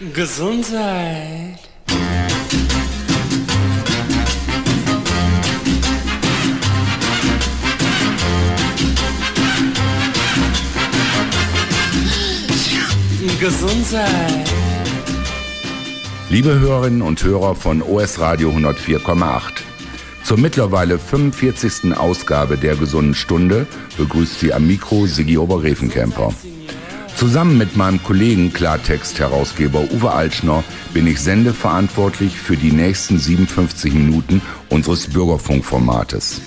Gesundheit. 0.00 1.58
Gesundheit. 13.38 14.50
Liebe 16.30 16.58
Hörerinnen 16.58 17.02
und 17.02 17.22
Hörer 17.22 17.54
von 17.54 17.82
OS 17.82 18.18
Radio 18.20 18.52
104,8. 18.52 19.42
Zur 20.24 20.38
mittlerweile 20.38 20.98
45. 20.98 21.94
Ausgabe 21.94 22.56
der 22.56 22.76
Gesunden 22.76 23.14
Stunde 23.14 23.66
begrüßt 23.98 24.40
Sie 24.40 24.54
am 24.54 24.66
Mikro 24.66 25.04
Sigi 25.04 25.36
Obergräfenkämper. 25.36 26.32
Zusammen 27.20 27.58
mit 27.58 27.76
meinem 27.76 28.02
Kollegen 28.02 28.50
Klartext-Herausgeber 28.50 29.92
Uwe 29.92 30.10
Altschner 30.10 30.64
bin 30.94 31.06
ich 31.06 31.20
sendeverantwortlich 31.20 32.38
für 32.40 32.56
die 32.56 32.72
nächsten 32.72 33.18
57 33.18 33.92
Minuten 33.92 34.40
unseres 34.70 35.06
Bürgerfunkformates. 35.08 36.40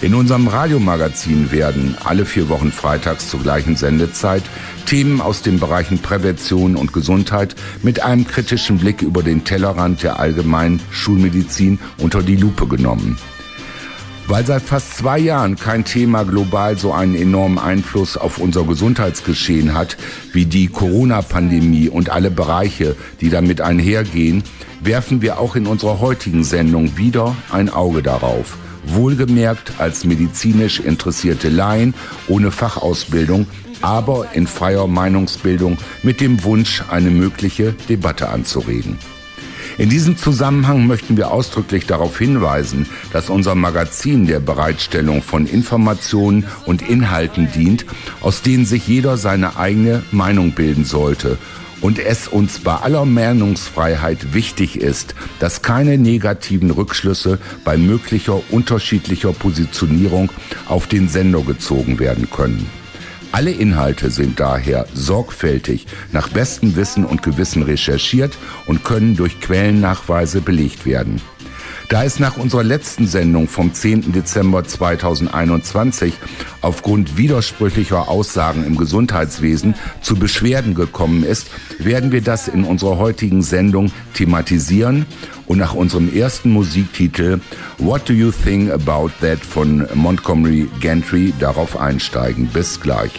In 0.00 0.14
unserem 0.14 0.48
Radiomagazin 0.48 1.52
werden 1.52 1.94
alle 2.02 2.24
vier 2.24 2.48
Wochen 2.48 2.72
freitags 2.72 3.28
zur 3.28 3.40
gleichen 3.40 3.76
Sendezeit 3.76 4.44
Themen 4.86 5.20
aus 5.20 5.42
den 5.42 5.60
Bereichen 5.60 5.98
Prävention 5.98 6.74
und 6.74 6.94
Gesundheit 6.94 7.54
mit 7.82 8.00
einem 8.00 8.26
kritischen 8.26 8.78
Blick 8.78 9.02
über 9.02 9.22
den 9.22 9.44
Tellerrand 9.44 10.02
der 10.02 10.18
allgemeinen 10.18 10.80
Schulmedizin 10.90 11.80
unter 11.98 12.22
die 12.22 12.36
Lupe 12.36 12.66
genommen. 12.66 13.18
Weil 14.28 14.44
seit 14.44 14.62
fast 14.62 14.94
zwei 14.98 15.18
Jahren 15.18 15.56
kein 15.56 15.86
Thema 15.86 16.22
global 16.24 16.76
so 16.76 16.92
einen 16.92 17.14
enormen 17.14 17.58
Einfluss 17.58 18.18
auf 18.18 18.36
unser 18.36 18.64
Gesundheitsgeschehen 18.64 19.72
hat 19.72 19.96
wie 20.34 20.44
die 20.44 20.68
Corona-Pandemie 20.68 21.88
und 21.88 22.10
alle 22.10 22.30
Bereiche, 22.30 22.94
die 23.22 23.30
damit 23.30 23.62
einhergehen, 23.62 24.42
werfen 24.82 25.22
wir 25.22 25.40
auch 25.40 25.56
in 25.56 25.66
unserer 25.66 25.98
heutigen 26.00 26.44
Sendung 26.44 26.98
wieder 26.98 27.34
ein 27.50 27.70
Auge 27.70 28.02
darauf. 28.02 28.58
Wohlgemerkt 28.84 29.72
als 29.78 30.04
medizinisch 30.04 30.78
interessierte 30.78 31.48
Laien 31.48 31.94
ohne 32.28 32.50
Fachausbildung, 32.50 33.46
aber 33.80 34.26
in 34.34 34.46
freier 34.46 34.88
Meinungsbildung 34.88 35.78
mit 36.02 36.20
dem 36.20 36.44
Wunsch, 36.44 36.82
eine 36.90 37.10
mögliche 37.10 37.74
Debatte 37.88 38.28
anzuregen. 38.28 38.98
In 39.76 39.90
diesem 39.90 40.16
Zusammenhang 40.16 40.86
möchten 40.86 41.16
wir 41.16 41.30
ausdrücklich 41.30 41.86
darauf 41.86 42.18
hinweisen, 42.18 42.86
dass 43.12 43.30
unser 43.30 43.54
Magazin 43.54 44.26
der 44.26 44.40
Bereitstellung 44.40 45.22
von 45.22 45.46
Informationen 45.46 46.46
und 46.64 46.88
Inhalten 46.88 47.50
dient, 47.52 47.84
aus 48.20 48.42
denen 48.42 48.64
sich 48.64 48.88
jeder 48.88 49.16
seine 49.16 49.56
eigene 49.56 50.02
Meinung 50.10 50.52
bilden 50.52 50.84
sollte 50.84 51.38
und 51.80 51.98
es 51.98 52.28
uns 52.28 52.60
bei 52.60 52.74
aller 52.74 53.04
Meinungsfreiheit 53.04 54.34
wichtig 54.34 54.80
ist, 54.80 55.14
dass 55.38 55.62
keine 55.62 55.98
negativen 55.98 56.70
Rückschlüsse 56.70 57.38
bei 57.64 57.76
möglicher 57.76 58.40
unterschiedlicher 58.50 59.32
Positionierung 59.32 60.32
auf 60.68 60.86
den 60.86 61.08
Sender 61.08 61.42
gezogen 61.42 61.98
werden 61.98 62.28
können. 62.30 62.77
Alle 63.30 63.50
Inhalte 63.50 64.10
sind 64.10 64.40
daher 64.40 64.86
sorgfältig 64.94 65.86
nach 66.12 66.28
bestem 66.28 66.76
Wissen 66.76 67.04
und 67.04 67.22
Gewissen 67.22 67.62
recherchiert 67.62 68.36
und 68.66 68.84
können 68.84 69.16
durch 69.16 69.40
Quellennachweise 69.40 70.40
belegt 70.40 70.86
werden. 70.86 71.20
Da 71.88 72.04
es 72.04 72.18
nach 72.18 72.36
unserer 72.36 72.64
letzten 72.64 73.06
Sendung 73.06 73.48
vom 73.48 73.72
10. 73.72 74.12
Dezember 74.12 74.62
2021 74.62 76.12
aufgrund 76.60 77.16
widersprüchlicher 77.16 78.10
Aussagen 78.10 78.66
im 78.66 78.76
Gesundheitswesen 78.76 79.74
zu 80.02 80.16
Beschwerden 80.16 80.74
gekommen 80.74 81.24
ist, 81.24 81.50
werden 81.78 82.12
wir 82.12 82.20
das 82.20 82.46
in 82.46 82.64
unserer 82.64 82.98
heutigen 82.98 83.40
Sendung 83.40 83.90
thematisieren 84.12 85.06
und 85.46 85.56
nach 85.56 85.72
unserem 85.72 86.14
ersten 86.14 86.50
Musiktitel 86.50 87.40
What 87.78 88.06
Do 88.06 88.12
You 88.12 88.32
Think 88.32 88.70
About 88.70 89.10
That 89.22 89.40
von 89.40 89.88
Montgomery 89.94 90.68
Gantry 90.82 91.32
darauf 91.38 91.80
einsteigen. 91.80 92.48
Bis 92.48 92.82
gleich. 92.82 93.12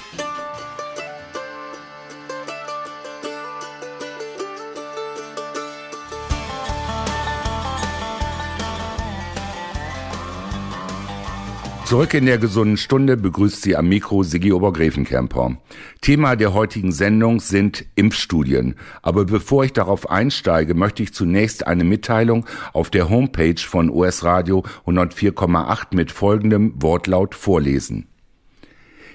Zurück 11.89 12.13
in 12.13 12.27
der 12.27 12.37
gesunden 12.37 12.77
Stunde 12.77 13.17
begrüßt 13.17 13.63
Sie 13.63 13.75
am 13.75 13.89
Mikro 13.89 14.21
Sigi 14.21 14.53
Obergräfenkämper. 14.53 15.57
Thema 16.01 16.35
der 16.35 16.53
heutigen 16.53 16.91
Sendung 16.91 17.39
sind 17.39 17.83
Impfstudien. 17.95 18.75
Aber 19.01 19.25
bevor 19.25 19.63
ich 19.63 19.73
darauf 19.73 20.07
einsteige, 20.07 20.75
möchte 20.75 21.01
ich 21.01 21.15
zunächst 21.15 21.65
eine 21.65 21.83
Mitteilung 21.83 22.45
auf 22.73 22.91
der 22.91 23.09
Homepage 23.09 23.57
von 23.57 23.89
US 23.89 24.23
Radio 24.23 24.63
104,8 24.85 25.95
mit 25.95 26.11
folgendem 26.11 26.79
Wortlaut 26.79 27.33
vorlesen. 27.33 28.05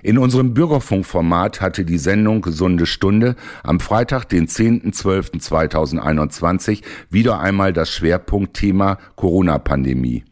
In 0.02 0.18
unserem 0.18 0.52
Bürgerfunkformat 0.52 1.60
hatte 1.60 1.84
die 1.84 1.98
Sendung 1.98 2.42
Gesunde 2.42 2.86
Stunde 2.86 3.36
am 3.62 3.78
Freitag, 3.78 4.24
den 4.24 4.48
10.12.2021 4.48 6.82
wieder 7.08 7.38
einmal 7.38 7.72
das 7.72 7.92
Schwerpunktthema 7.92 8.98
Corona-Pandemie. 9.14 10.24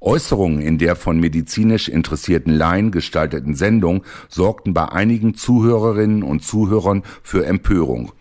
Äußerungen 0.00 0.60
in 0.60 0.78
der 0.78 0.96
von 0.96 1.18
medizinisch 1.18 1.88
interessierten 1.88 2.52
Laien 2.54 2.90
gestalteten 2.90 3.54
Sendung 3.54 4.04
sorgten 4.28 4.74
bei 4.74 4.88
einigen 4.88 5.34
Zuhörerinnen 5.34 6.22
und 6.22 6.42
Zuhörern 6.42 7.02
für 7.22 7.44
Empörung. 7.46 8.12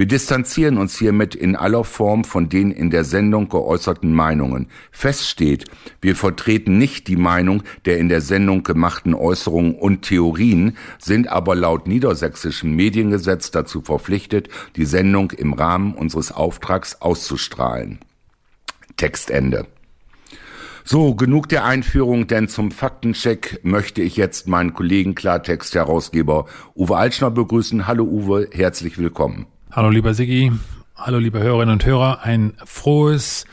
Wir 0.00 0.06
distanzieren 0.06 0.78
uns 0.78 0.98
hiermit 0.98 1.34
in 1.34 1.56
aller 1.56 1.84
Form 1.84 2.24
von 2.24 2.48
den 2.48 2.70
in 2.70 2.90
der 2.90 3.04
Sendung 3.04 3.48
geäußerten 3.48 4.14
Meinungen. 4.14 4.68
Fest 4.90 5.28
steht, 5.28 5.66
wir 6.00 6.16
vertreten 6.16 6.78
nicht 6.78 7.06
die 7.06 7.16
Meinung 7.16 7.62
der 7.84 7.98
in 7.98 8.08
der 8.08 8.22
Sendung 8.22 8.62
gemachten 8.62 9.14
Äußerungen 9.14 9.74
und 9.74 10.02
Theorien, 10.02 10.78
sind 10.98 11.28
aber 11.28 11.54
laut 11.54 11.86
niedersächsischem 11.86 12.74
Mediengesetz 12.74 13.50
dazu 13.50 13.82
verpflichtet, 13.82 14.48
die 14.76 14.86
Sendung 14.86 15.32
im 15.32 15.52
Rahmen 15.52 15.94
unseres 15.94 16.32
Auftrags 16.32 17.02
auszustrahlen. 17.02 17.98
Textende. 18.96 19.66
So, 20.84 21.14
genug 21.14 21.48
der 21.48 21.64
Einführung, 21.64 22.26
denn 22.26 22.48
zum 22.48 22.70
Faktencheck 22.70 23.60
möchte 23.62 24.02
ich 24.02 24.16
jetzt 24.16 24.48
meinen 24.48 24.72
Kollegen 24.72 25.14
Klartext-Herausgeber 25.14 26.46
Uwe 26.74 26.96
Altschner 26.96 27.30
begrüßen. 27.30 27.86
Hallo 27.86 28.04
Uwe, 28.04 28.48
herzlich 28.50 28.98
willkommen. 28.98 29.46
Hallo 29.70 29.90
lieber 29.90 30.14
Siggi, 30.14 30.52
hallo 30.96 31.18
liebe 31.18 31.40
Hörerinnen 31.40 31.74
und 31.74 31.84
Hörer, 31.84 32.22
ein 32.22 32.54
frohes, 32.64 33.44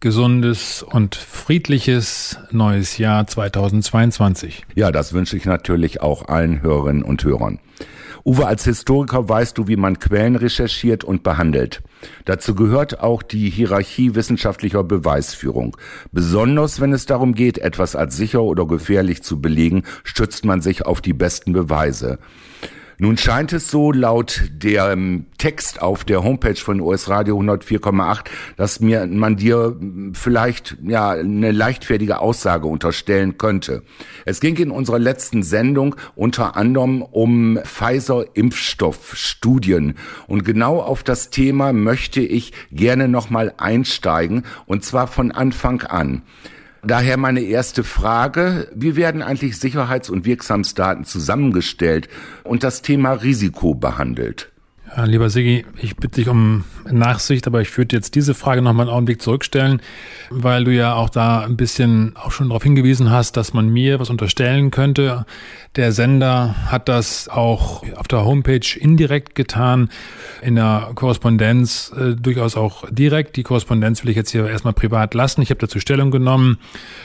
gesundes 0.00 0.82
und 0.82 1.14
friedliches 1.14 2.38
neues 2.50 2.98
Jahr 2.98 3.26
2022. 3.26 4.66
Ja, 4.74 4.92
das 4.92 5.12
wünsche 5.12 5.36
ich 5.36 5.46
natürlich 5.46 6.02
auch 6.02 6.28
allen 6.28 6.62
Hörerinnen 6.62 7.02
und 7.02 7.24
Hörern. 7.24 7.58
Uwe, 8.24 8.46
als 8.46 8.64
Historiker 8.64 9.28
weißt 9.28 9.56
du, 9.56 9.68
wie 9.68 9.76
man 9.76 9.98
Quellen 9.98 10.36
recherchiert 10.36 11.04
und 11.04 11.22
behandelt. 11.22 11.82
Dazu 12.24 12.54
gehört 12.54 13.00
auch 13.00 13.22
die 13.22 13.50
Hierarchie 13.50 14.14
wissenschaftlicher 14.14 14.84
Beweisführung. 14.84 15.76
Besonders 16.12 16.80
wenn 16.80 16.92
es 16.92 17.06
darum 17.06 17.34
geht, 17.34 17.58
etwas 17.58 17.96
als 17.96 18.16
sicher 18.16 18.42
oder 18.42 18.66
gefährlich 18.66 19.22
zu 19.22 19.40
belegen, 19.40 19.84
stützt 20.04 20.44
man 20.44 20.60
sich 20.60 20.86
auf 20.86 21.00
die 21.00 21.12
besten 21.12 21.52
Beweise. 21.52 22.18
Nun 23.02 23.16
scheint 23.16 23.54
es 23.54 23.70
so 23.70 23.92
laut 23.92 24.42
dem 24.52 25.24
Text 25.38 25.80
auf 25.80 26.04
der 26.04 26.22
Homepage 26.22 26.56
von 26.56 26.80
US 26.80 27.08
Radio 27.08 27.40
104,8, 27.40 28.26
dass 28.58 28.80
mir 28.80 29.06
man 29.06 29.36
dir 29.36 29.74
vielleicht 30.12 30.76
ja 30.82 31.12
eine 31.12 31.50
leichtfertige 31.50 32.18
Aussage 32.18 32.68
unterstellen 32.68 33.38
könnte. 33.38 33.84
Es 34.26 34.40
ging 34.40 34.54
in 34.58 34.70
unserer 34.70 34.98
letzten 34.98 35.42
Sendung 35.42 35.96
unter 36.14 36.58
anderem 36.58 37.00
um 37.00 37.58
Pfizer 37.64 38.26
Impfstoffstudien 38.34 39.94
und 40.26 40.44
genau 40.44 40.82
auf 40.82 41.02
das 41.02 41.30
Thema 41.30 41.72
möchte 41.72 42.20
ich 42.20 42.52
gerne 42.70 43.08
nochmal 43.08 43.54
einsteigen 43.56 44.44
und 44.66 44.84
zwar 44.84 45.06
von 45.06 45.32
Anfang 45.32 45.80
an. 45.84 46.20
Daher 46.82 47.18
meine 47.18 47.42
erste 47.42 47.84
Frage, 47.84 48.68
wie 48.74 48.96
werden 48.96 49.22
eigentlich 49.22 49.58
Sicherheits- 49.58 50.08
und 50.08 50.24
Wirksamsdaten 50.24 51.04
zusammengestellt 51.04 52.08
und 52.42 52.62
das 52.62 52.80
Thema 52.82 53.12
Risiko 53.12 53.74
behandelt? 53.74 54.50
Ja, 54.96 55.04
lieber 55.04 55.30
Sigi, 55.30 55.64
ich 55.76 55.94
bitte 55.94 56.16
dich 56.16 56.28
um 56.28 56.64
Nachsicht, 56.90 57.46
aber 57.46 57.60
ich 57.60 57.76
würde 57.78 57.94
jetzt 57.94 58.16
diese 58.16 58.34
Frage 58.34 58.60
noch 58.60 58.72
mal 58.72 58.82
einen 58.82 58.90
Augenblick 58.90 59.22
zurückstellen, 59.22 59.80
weil 60.30 60.64
du 60.64 60.72
ja 60.72 60.94
auch 60.94 61.10
da 61.10 61.42
ein 61.42 61.56
bisschen 61.56 62.16
auch 62.16 62.32
schon 62.32 62.48
darauf 62.48 62.64
hingewiesen 62.64 63.10
hast, 63.10 63.36
dass 63.36 63.54
man 63.54 63.68
mir 63.68 64.00
was 64.00 64.10
unterstellen 64.10 64.72
könnte. 64.72 65.26
Der 65.76 65.92
Sender 65.92 66.56
hat 66.66 66.88
das 66.88 67.28
auch 67.28 67.84
auf 67.94 68.08
der 68.08 68.24
Homepage 68.24 68.66
indirekt 68.76 69.36
getan, 69.36 69.90
in 70.42 70.56
der 70.56 70.90
Korrespondenz 70.96 71.92
äh, 71.96 72.16
durchaus 72.16 72.56
auch 72.56 72.84
direkt. 72.90 73.36
Die 73.36 73.44
Korrespondenz 73.44 74.02
will 74.02 74.10
ich 74.10 74.16
jetzt 74.16 74.30
hier 74.30 74.48
erstmal 74.48 74.72
privat 74.72 75.14
lassen. 75.14 75.42
Ich 75.42 75.50
habe 75.50 75.60
dazu 75.60 75.78
Stellung 75.78 76.10
genommen 76.10 76.58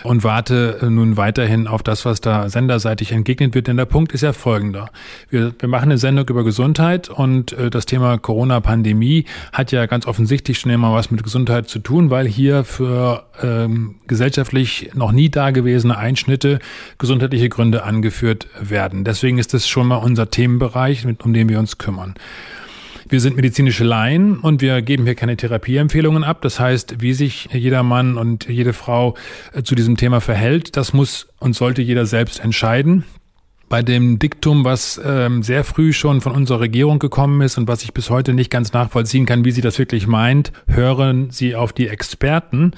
und 0.04 0.24
warte 0.24 0.80
äh, 0.82 0.90
nun 0.90 1.18
weiterhin 1.18 1.68
auf 1.68 1.84
das, 1.84 2.06
was 2.06 2.22
da 2.22 2.50
senderseitig 2.50 3.12
entgegnet 3.12 3.54
wird. 3.54 3.68
Denn 3.68 3.78
der 3.78 3.86
Punkt 3.86 4.14
ist 4.14 4.22
ja 4.22 4.34
folgender. 4.34 4.90
Wir, 5.30 5.54
wir 5.60 5.70
machen 5.70 5.92
eine 5.92 6.00
Sendung 6.00 6.28
über 6.28 6.44
Gesundheit 6.44 7.10
und 7.10 7.54
äh, 7.54 7.70
das 7.76 7.86
Thema 7.86 8.18
Corona-Pandemie 8.18 9.26
hat 9.54 9.72
ja 9.72 9.86
ganz 9.86 10.08
offensichtlich 10.08 10.60
schon 10.60 10.72
immer 10.72 10.94
was 10.94 11.12
mit 11.12 11.24
Gesundheit 11.24 11.70
zu 11.70 11.80
tun, 11.80 12.10
weil 12.10 12.28
hier 12.28 12.64
für 12.64 13.26
ähm, 13.42 13.96
gesellschaftlich 14.08 14.92
noch 14.96 15.12
nie 15.12 15.30
dagewesene 15.30 15.98
Einschnitte 15.98 16.60
gesundheitliche 16.98 17.50
Gründe 17.50 17.84
angeführt 17.84 18.48
werden. 18.60 19.04
Deswegen 19.04 19.38
ist 19.38 19.54
das 19.54 19.68
schon 19.68 19.88
mal 19.88 19.98
unser 19.98 20.30
Themenbereich, 20.30 21.06
um 21.24 21.34
den 21.34 21.50
wir 21.50 21.60
uns 21.60 21.78
kümmern. 21.78 22.16
Wir 23.08 23.22
sind 23.22 23.36
medizinische 23.36 23.84
Laien 23.84 24.40
und 24.40 24.62
wir 24.62 24.82
geben 24.82 25.04
hier 25.04 25.14
keine 25.14 25.38
Therapieempfehlungen 25.38 26.24
ab. 26.24 26.42
Das 26.42 26.60
heißt, 26.60 27.02
wie 27.02 27.14
sich 27.14 27.50
jeder 27.52 27.84
Mann 27.84 28.18
und 28.18 28.48
jede 28.50 28.74
Frau 28.74 29.14
äh, 29.54 29.62
zu 29.62 29.76
diesem 29.76 29.96
Thema 29.96 30.22
verhält, 30.22 30.76
das 30.76 30.94
muss 30.94 31.28
und 31.40 31.56
sollte 31.56 31.84
jeder 31.84 32.08
selbst 32.08 32.40
entscheiden 32.40 33.04
bei 33.68 33.82
dem 33.82 34.20
Diktum, 34.20 34.64
was 34.64 35.02
ähm, 35.04 35.42
sehr 35.42 35.64
früh 35.64 35.92
schon 35.92 36.22
von 36.22 36.34
unserer 36.34 36.60
Regierung 36.60 37.00
gekommen 37.00 37.42
ist 37.42 37.58
und 37.58 37.68
was 37.68 37.84
ich 37.84 37.94
bis 37.94 38.10
heute 38.10 38.34
nicht 38.34 38.52
ganz 38.52 38.74
nachvollziehen 38.74 39.26
kann, 39.26 39.44
wie 39.44 39.52
sie 39.52 39.62
das 39.62 39.80
wirklich 39.80 40.06
meint, 40.06 40.52
hören 40.68 41.30
Sie 41.32 41.56
auf 41.56 41.74
die 41.74 41.88
Experten, 41.88 42.74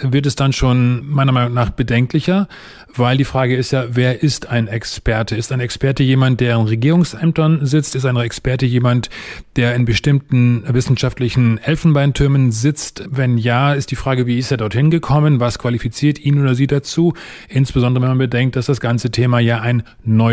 wird 0.00 0.26
es 0.26 0.34
dann 0.34 0.52
schon 0.52 1.06
meiner 1.08 1.32
Meinung 1.32 1.54
nach 1.54 1.70
bedenklicher, 1.70 2.48
weil 2.94 3.16
die 3.16 3.24
Frage 3.24 3.56
ist 3.56 3.70
ja, 3.70 3.86
wer 3.90 4.22
ist 4.22 4.48
ein 4.48 4.66
Experte? 4.66 5.36
Ist 5.36 5.52
ein 5.52 5.60
Experte 5.60 6.02
jemand, 6.02 6.40
der 6.40 6.56
in 6.56 6.66
Regierungsämtern 6.66 7.64
sitzt? 7.64 7.94
Ist 7.94 8.04
ein 8.04 8.16
Experte 8.16 8.66
jemand, 8.66 9.08
der 9.56 9.74
in 9.74 9.84
bestimmten 9.84 10.64
wissenschaftlichen 10.68 11.58
Elfenbeintürmen 11.58 12.52
sitzt? 12.52 13.04
Wenn 13.08 13.38
ja, 13.38 13.72
ist 13.72 13.92
die 13.92 13.96
Frage, 13.96 14.26
wie 14.26 14.38
ist 14.38 14.50
er 14.50 14.58
dorthin 14.58 14.90
gekommen? 14.90 15.40
Was 15.40 15.58
qualifiziert 15.58 16.18
ihn 16.18 16.40
oder 16.40 16.54
sie 16.54 16.66
dazu? 16.66 17.14
Insbesondere 17.48 18.02
wenn 18.02 18.10
man 18.10 18.18
bedenkt, 18.18 18.56
dass 18.56 18.66
das 18.66 18.80
ganze 18.80 19.10
Thema 19.10 19.38
ja 19.38 19.60
ein 19.60 19.84
neues 20.04 20.31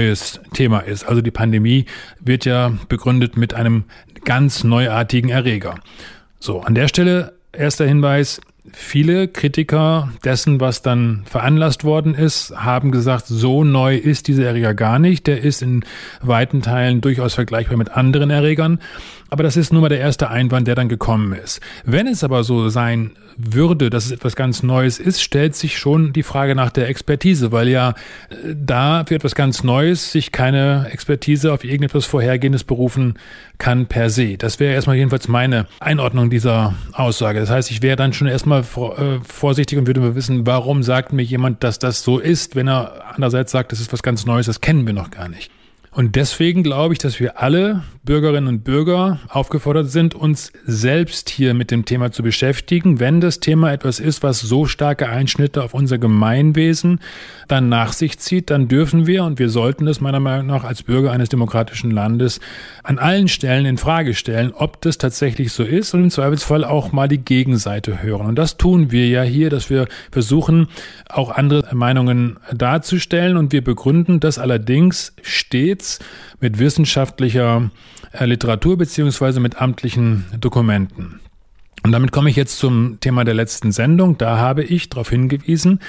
Thema 0.53 0.79
ist. 0.79 1.03
Also 1.03 1.21
die 1.21 1.31
Pandemie 1.31 1.85
wird 2.19 2.45
ja 2.45 2.73
begründet 2.87 3.37
mit 3.37 3.53
einem 3.53 3.85
ganz 4.25 4.63
neuartigen 4.63 5.29
Erreger. 5.29 5.75
So, 6.39 6.61
an 6.61 6.75
der 6.75 6.87
Stelle 6.87 7.33
erster 7.51 7.85
Hinweis, 7.85 8.41
Viele 8.73 9.27
Kritiker 9.27 10.11
dessen, 10.23 10.59
was 10.59 10.81
dann 10.81 11.23
veranlasst 11.25 11.83
worden 11.83 12.13
ist, 12.13 12.53
haben 12.55 12.91
gesagt, 12.91 13.25
so 13.27 13.63
neu 13.63 13.95
ist 13.95 14.27
dieser 14.27 14.45
Erreger 14.45 14.73
gar 14.73 14.99
nicht. 14.99 15.27
Der 15.27 15.41
ist 15.41 15.61
in 15.61 15.83
weiten 16.21 16.61
Teilen 16.61 17.01
durchaus 17.01 17.33
vergleichbar 17.33 17.77
mit 17.77 17.89
anderen 17.89 18.29
Erregern. 18.29 18.79
Aber 19.29 19.43
das 19.43 19.57
ist 19.57 19.71
nur 19.71 19.81
mal 19.81 19.89
der 19.89 19.99
erste 19.99 20.29
Einwand, 20.29 20.67
der 20.67 20.75
dann 20.75 20.89
gekommen 20.89 21.33
ist. 21.33 21.61
Wenn 21.85 22.07
es 22.07 22.23
aber 22.23 22.43
so 22.43 22.69
sein 22.69 23.11
würde, 23.37 23.89
dass 23.89 24.05
es 24.05 24.11
etwas 24.11 24.35
ganz 24.35 24.63
Neues 24.63 24.99
ist, 24.99 25.21
stellt 25.21 25.55
sich 25.55 25.77
schon 25.77 26.11
die 26.11 26.23
Frage 26.23 26.55
nach 26.55 26.71
der 26.71 26.89
Expertise, 26.89 27.51
weil 27.51 27.69
ja 27.69 27.91
äh, 28.29 28.53
da 28.53 29.05
für 29.07 29.15
etwas 29.15 29.33
ganz 29.33 29.63
Neues 29.63 30.11
sich 30.11 30.31
keine 30.31 30.87
Expertise 30.91 31.53
auf 31.53 31.63
irgendetwas 31.63 32.05
Vorhergehendes 32.05 32.63
berufen 32.63 33.15
kann 33.57 33.85
per 33.85 34.09
se. 34.09 34.37
Das 34.37 34.59
wäre 34.59 34.73
erstmal 34.73 34.97
jedenfalls 34.97 35.27
meine 35.27 35.67
Einordnung 35.79 36.29
dieser 36.29 36.73
Aussage. 36.93 37.39
Das 37.39 37.49
heißt, 37.49 37.71
ich 37.71 37.81
wäre 37.81 37.95
dann 37.95 38.13
schon 38.13 38.27
erstmal 38.27 38.61
äh, 38.61 39.19
vorsichtig 39.25 39.77
und 39.77 39.87
würde 39.87 40.01
mal 40.01 40.15
wissen, 40.15 40.45
warum 40.45 40.83
sagt 40.83 41.13
mir 41.13 41.23
jemand, 41.23 41.63
dass 41.63 41.79
das 41.79 42.03
so 42.03 42.19
ist, 42.19 42.55
wenn 42.55 42.67
er 42.67 43.13
andererseits 43.13 43.51
sagt, 43.51 43.71
das 43.71 43.79
ist 43.79 43.93
was 43.93 44.03
ganz 44.03 44.25
Neues, 44.25 44.47
das 44.47 44.59
kennen 44.59 44.85
wir 44.85 44.93
noch 44.93 45.11
gar 45.11 45.29
nicht. 45.29 45.51
Und 45.91 46.15
deswegen 46.15 46.63
glaube 46.63 46.93
ich, 46.93 46.99
dass 46.99 47.19
wir 47.19 47.41
alle 47.41 47.83
Bürgerinnen 48.09 48.47
und 48.47 48.63
Bürger 48.63 49.19
aufgefordert 49.27 49.91
sind, 49.91 50.15
uns 50.15 50.51
selbst 50.65 51.29
hier 51.29 51.53
mit 51.53 51.69
dem 51.69 51.85
Thema 51.85 52.11
zu 52.11 52.23
beschäftigen. 52.23 53.00
Wenn 53.00 53.21
das 53.21 53.39
Thema 53.39 53.71
etwas 53.71 54.00
ist, 54.00 54.23
was 54.23 54.39
so 54.39 54.65
starke 54.65 55.07
Einschnitte 55.07 55.61
auf 55.61 55.75
unser 55.75 56.00
Gemeinwesen 56.00 57.01
dann 57.47 57.69
nach 57.69 57.94
sich 57.94 58.17
zieht, 58.17 58.50
dann 58.50 58.67
dürfen 58.67 59.06
wir 59.06 59.25
und 59.25 59.38
wir 59.38 59.50
sollten 59.50 59.88
es 59.88 60.01
meiner 60.01 60.19
Meinung 60.19 60.47
nach 60.47 60.63
als 60.63 60.81
Bürger 60.81 61.11
eines 61.11 61.29
demokratischen 61.29 61.91
Landes 61.91 62.39
an 62.81 62.97
allen 62.97 63.27
Stellen 63.27 63.67
in 63.67 63.77
Frage 63.77 64.15
stellen, 64.15 64.53
ob 64.56 64.81
das 64.81 64.97
tatsächlich 64.97 65.51
so 65.51 65.61
ist 65.61 65.94
und 65.94 66.01
im 66.01 66.09
Zweifelsfall 66.09 66.63
auch 66.63 66.91
mal 66.91 67.09
die 67.09 67.19
Gegenseite 67.19 68.01
hören. 68.01 68.25
Und 68.25 68.39
das 68.39 68.57
tun 68.57 68.91
wir 68.91 69.07
ja 69.07 69.21
hier, 69.21 69.51
dass 69.51 69.69
wir 69.69 69.88
versuchen, 70.09 70.67
auch 71.09 71.29
andere 71.29 71.75
Meinungen 71.75 72.39
darzustellen 72.51 73.38
und 73.38 73.51
wir 73.51 73.63
begründen 73.63 74.19
das 74.19 74.39
allerdings 74.39 75.13
stets 75.21 76.00
mit 76.39 76.57
wissenschaftlicher 76.57 77.69
Literatur 78.13 78.77
beziehungsweise 78.77 79.39
mit 79.39 79.61
amtlichen 79.61 80.25
Dokumenten. 80.39 81.19
Und 81.83 81.91
damit 81.91 82.11
komme 82.11 82.29
ich 82.29 82.35
jetzt 82.35 82.57
zum 82.57 83.00
Thema 83.00 83.23
der 83.23 83.33
letzten 83.33 83.71
Sendung. 83.71 84.17
Da 84.17 84.38
habe 84.38 84.63
ich 84.63 84.89
darauf 84.89 85.09
hingewiesen, 85.09 85.79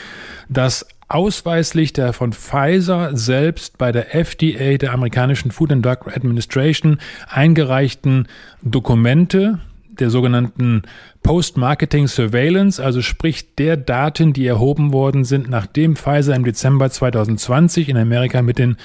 dass 0.48 0.86
ausweislich 1.08 1.92
der 1.92 2.12
von 2.12 2.32
Pfizer 2.32 3.16
selbst 3.16 3.76
bei 3.78 3.90
der 3.90 4.14
FDA, 4.14 4.76
der 4.76 4.92
amerikanischen 4.92 5.50
Food 5.50 5.72
and 5.72 5.84
Drug 5.84 6.06
Administration, 6.06 6.98
eingereichten 7.28 8.28
Dokumente 8.62 9.58
der 10.00 10.10
sogenannten 10.10 10.82
Post-Marketing 11.22 12.08
Surveillance, 12.08 12.82
also 12.82 13.02
sprich 13.02 13.54
der 13.54 13.76
Daten, 13.76 14.32
die 14.32 14.46
erhoben 14.46 14.92
worden 14.92 15.24
sind, 15.24 15.50
nachdem 15.50 15.96
Pfizer 15.96 16.34
im 16.34 16.44
Dezember 16.44 16.90
2020 16.90 17.88
in 17.88 17.96
Amerika 17.96 18.42
mit 18.42 18.58
den 18.58 18.76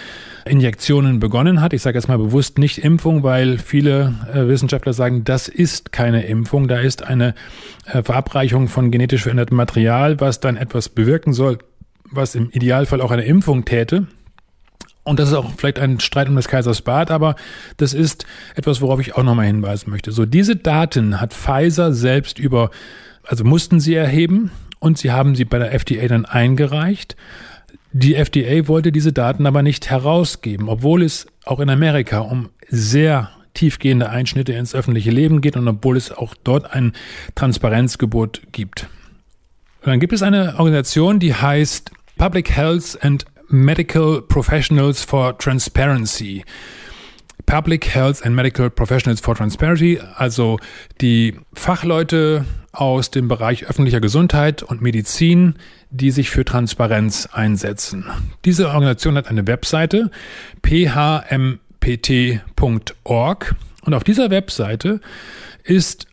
Injektionen 0.46 1.20
begonnen 1.20 1.62
hat. 1.62 1.74
Ich 1.74 1.82
sage 1.82 1.98
jetzt 1.98 2.08
mal 2.08 2.18
bewusst 2.18 2.58
nicht 2.58 2.78
Impfung, 2.78 3.24
weil 3.24 3.58
viele 3.58 4.14
äh, 4.34 4.48
Wissenschaftler 4.48 4.94
sagen, 4.94 5.24
das 5.24 5.48
ist 5.48 5.92
keine 5.92 6.26
Impfung, 6.26 6.68
da 6.68 6.80
ist 6.80 7.04
eine 7.04 7.34
äh, 7.86 8.04
Verabreichung 8.04 8.68
von 8.68 8.92
genetisch 8.92 9.24
verändertem 9.24 9.58
Material, 9.58 10.20
was 10.20 10.40
dann 10.40 10.58
etwas 10.58 10.90
bewirken 10.90 11.34
soll, 11.34 11.60
was 12.12 12.36
im 12.36 12.50
Idealfall 12.52 13.02
auch 13.02 13.12
eine 13.12 13.26
Impfung 13.26 13.66
täte. 13.66 14.08
Und 15.06 15.20
das 15.20 15.30
ist 15.30 15.36
auch 15.36 15.52
vielleicht 15.56 15.80
ein 15.80 16.00
Streit 16.00 16.28
um 16.28 16.36
des 16.36 16.48
Kaisers 16.48 16.82
Bad, 16.82 17.12
aber 17.12 17.36
das 17.78 17.94
ist 17.94 18.26
etwas, 18.56 18.82
worauf 18.82 19.00
ich 19.00 19.16
auch 19.16 19.24
nochmal 19.24 19.46
hinweisen 19.46 19.92
möchte. 19.92 20.12
So, 20.12 20.26
diese 20.26 20.56
Daten 20.56 21.22
hat 21.22 21.34
Pfizer 21.34 21.94
selbst 21.94 22.40
über, 22.40 22.72
also 23.24 23.44
mussten 23.44 23.80
sie 23.80 23.94
erheben 23.94 24.50
und 24.80 24.98
sie 24.98 25.12
haben 25.12 25.36
sie 25.36 25.46
bei 25.46 25.60
der 25.60 25.74
FDA 25.74 26.08
dann 26.08 26.26
eingereicht. 26.26 27.16
Die 27.94 28.16
FDA 28.16 28.68
wollte 28.68 28.92
diese 28.92 29.14
Daten 29.14 29.46
aber 29.46 29.62
nicht 29.62 29.92
herausgeben, 29.92 30.70
obwohl 30.70 31.04
es 31.04 31.28
auch 31.46 31.60
in 31.60 31.70
Amerika 31.70 32.20
um 32.20 32.50
sehr 32.68 33.30
tiefgehende 33.54 34.10
Einschnitte 34.10 34.54
ins 34.54 34.74
öffentliche 34.74 35.12
Leben 35.12 35.40
geht 35.40 35.56
und 35.56 35.68
obwohl 35.68 35.98
es 35.98 36.12
auch 36.12 36.34
dort 36.44 36.74
ein 36.74 36.94
Transparenzgebot 37.36 38.42
gibt. 38.52 38.90
Und 39.82 39.92
dann 39.92 40.00
gibt 40.00 40.14
es 40.14 40.24
eine 40.24 40.56
Organisation, 40.58 41.20
die 41.20 41.36
heißt 41.36 41.92
Public 42.18 42.50
Health 42.50 42.98
and 43.02 43.26
Medical 43.50 44.22
Professionals 44.22 45.04
for 45.04 45.38
Transparency. 45.38 46.44
Public 47.46 47.86
Health 47.94 48.26
and 48.26 48.36
Medical 48.36 48.70
Professionals 48.70 49.20
for 49.22 49.36
Transparency, 49.36 50.00
also 50.16 50.58
die 51.02 51.36
Fachleute 51.54 52.46
aus 52.72 53.12
dem 53.12 53.28
Bereich 53.28 53.68
öffentlicher 53.68 54.02
Gesundheit 54.02 54.64
und 54.64 54.82
Medizin, 54.82 55.56
die 55.92 56.12
sich 56.12 56.30
für 56.30 56.44
Transparenz 56.44 57.30
einsetzen. 57.32 58.06
Diese 58.44 58.68
Organisation 58.68 59.16
hat 59.16 59.28
eine 59.28 59.48
Webseite 59.48 60.12
phmpt.org 60.64 61.56
und 63.84 63.94
auf 63.94 64.04
dieser 64.04 64.32
Webseite 64.32 65.00
ist 65.64 66.08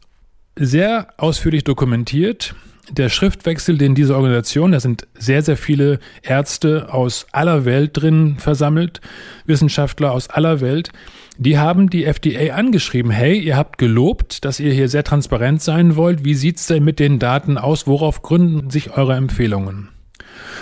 sehr 0.54 1.08
ausführlich 1.16 1.64
dokumentiert, 1.64 2.54
der 2.90 3.08
Schriftwechsel, 3.08 3.78
den 3.78 3.94
diese 3.94 4.16
Organisation, 4.16 4.72
da 4.72 4.80
sind 4.80 5.06
sehr, 5.14 5.42
sehr 5.42 5.56
viele 5.56 6.00
Ärzte 6.22 6.92
aus 6.92 7.26
aller 7.32 7.64
Welt 7.64 7.90
drin 7.94 8.36
versammelt, 8.38 9.00
Wissenschaftler 9.46 10.12
aus 10.12 10.28
aller 10.28 10.60
Welt, 10.60 10.90
die 11.38 11.58
haben 11.58 11.90
die 11.90 12.04
FDA 12.04 12.54
angeschrieben, 12.54 13.10
hey, 13.10 13.38
ihr 13.38 13.56
habt 13.56 13.78
gelobt, 13.78 14.44
dass 14.44 14.60
ihr 14.60 14.72
hier 14.72 14.88
sehr 14.88 15.04
transparent 15.04 15.62
sein 15.62 15.96
wollt. 15.96 16.24
Wie 16.24 16.34
sieht's 16.34 16.66
denn 16.66 16.84
mit 16.84 16.98
den 16.98 17.18
Daten 17.18 17.56
aus? 17.56 17.86
Worauf 17.86 18.22
gründen 18.22 18.70
sich 18.70 18.96
eure 18.96 19.14
Empfehlungen? 19.14 19.88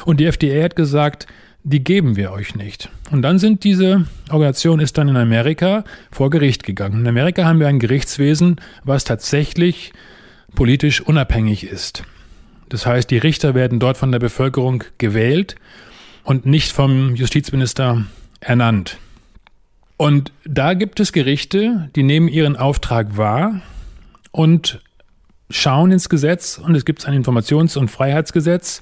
Und 0.04 0.20
die 0.20 0.26
FDA 0.26 0.62
hat 0.62 0.76
gesagt, 0.76 1.26
die 1.62 1.84
geben 1.84 2.16
wir 2.16 2.32
euch 2.32 2.54
nicht. 2.54 2.88
Und 3.10 3.22
dann 3.22 3.38
sind 3.38 3.64
diese 3.64 4.06
Organisation 4.30 4.80
ist 4.80 4.96
dann 4.96 5.08
in 5.08 5.16
Amerika 5.16 5.84
vor 6.10 6.30
Gericht 6.30 6.62
gegangen. 6.62 7.00
In 7.00 7.08
Amerika 7.08 7.44
haben 7.44 7.60
wir 7.60 7.68
ein 7.68 7.80
Gerichtswesen, 7.80 8.56
was 8.84 9.04
tatsächlich 9.04 9.92
politisch 10.54 11.00
unabhängig 11.00 11.64
ist. 11.64 12.04
Das 12.68 12.86
heißt, 12.86 13.10
die 13.10 13.18
Richter 13.18 13.54
werden 13.54 13.78
dort 13.78 13.96
von 13.96 14.12
der 14.12 14.18
Bevölkerung 14.18 14.84
gewählt 14.98 15.56
und 16.24 16.46
nicht 16.46 16.72
vom 16.72 17.14
Justizminister 17.16 18.04
ernannt. 18.40 18.98
Und 19.96 20.32
da 20.44 20.74
gibt 20.74 21.00
es 21.00 21.12
Gerichte, 21.12 21.90
die 21.94 22.02
nehmen 22.02 22.28
ihren 22.28 22.56
Auftrag 22.56 23.16
wahr 23.16 23.60
und 24.30 24.80
schauen 25.50 25.90
ins 25.90 26.08
Gesetz 26.08 26.58
und 26.58 26.74
es 26.74 26.84
gibt 26.84 27.04
ein 27.06 27.22
Informations- 27.22 27.76
und 27.76 27.90
Freiheitsgesetz, 27.90 28.80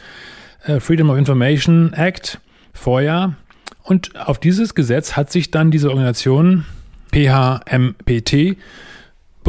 äh, 0.64 0.80
Freedom 0.80 1.10
of 1.10 1.16
Information 1.16 1.92
Act, 1.92 2.40
Vorjahr. 2.72 3.34
Und 3.82 4.16
auf 4.16 4.38
dieses 4.38 4.74
Gesetz 4.74 5.16
hat 5.16 5.32
sich 5.32 5.50
dann 5.50 5.70
diese 5.70 5.88
Organisation 5.88 6.66
PHMPT 7.12 8.58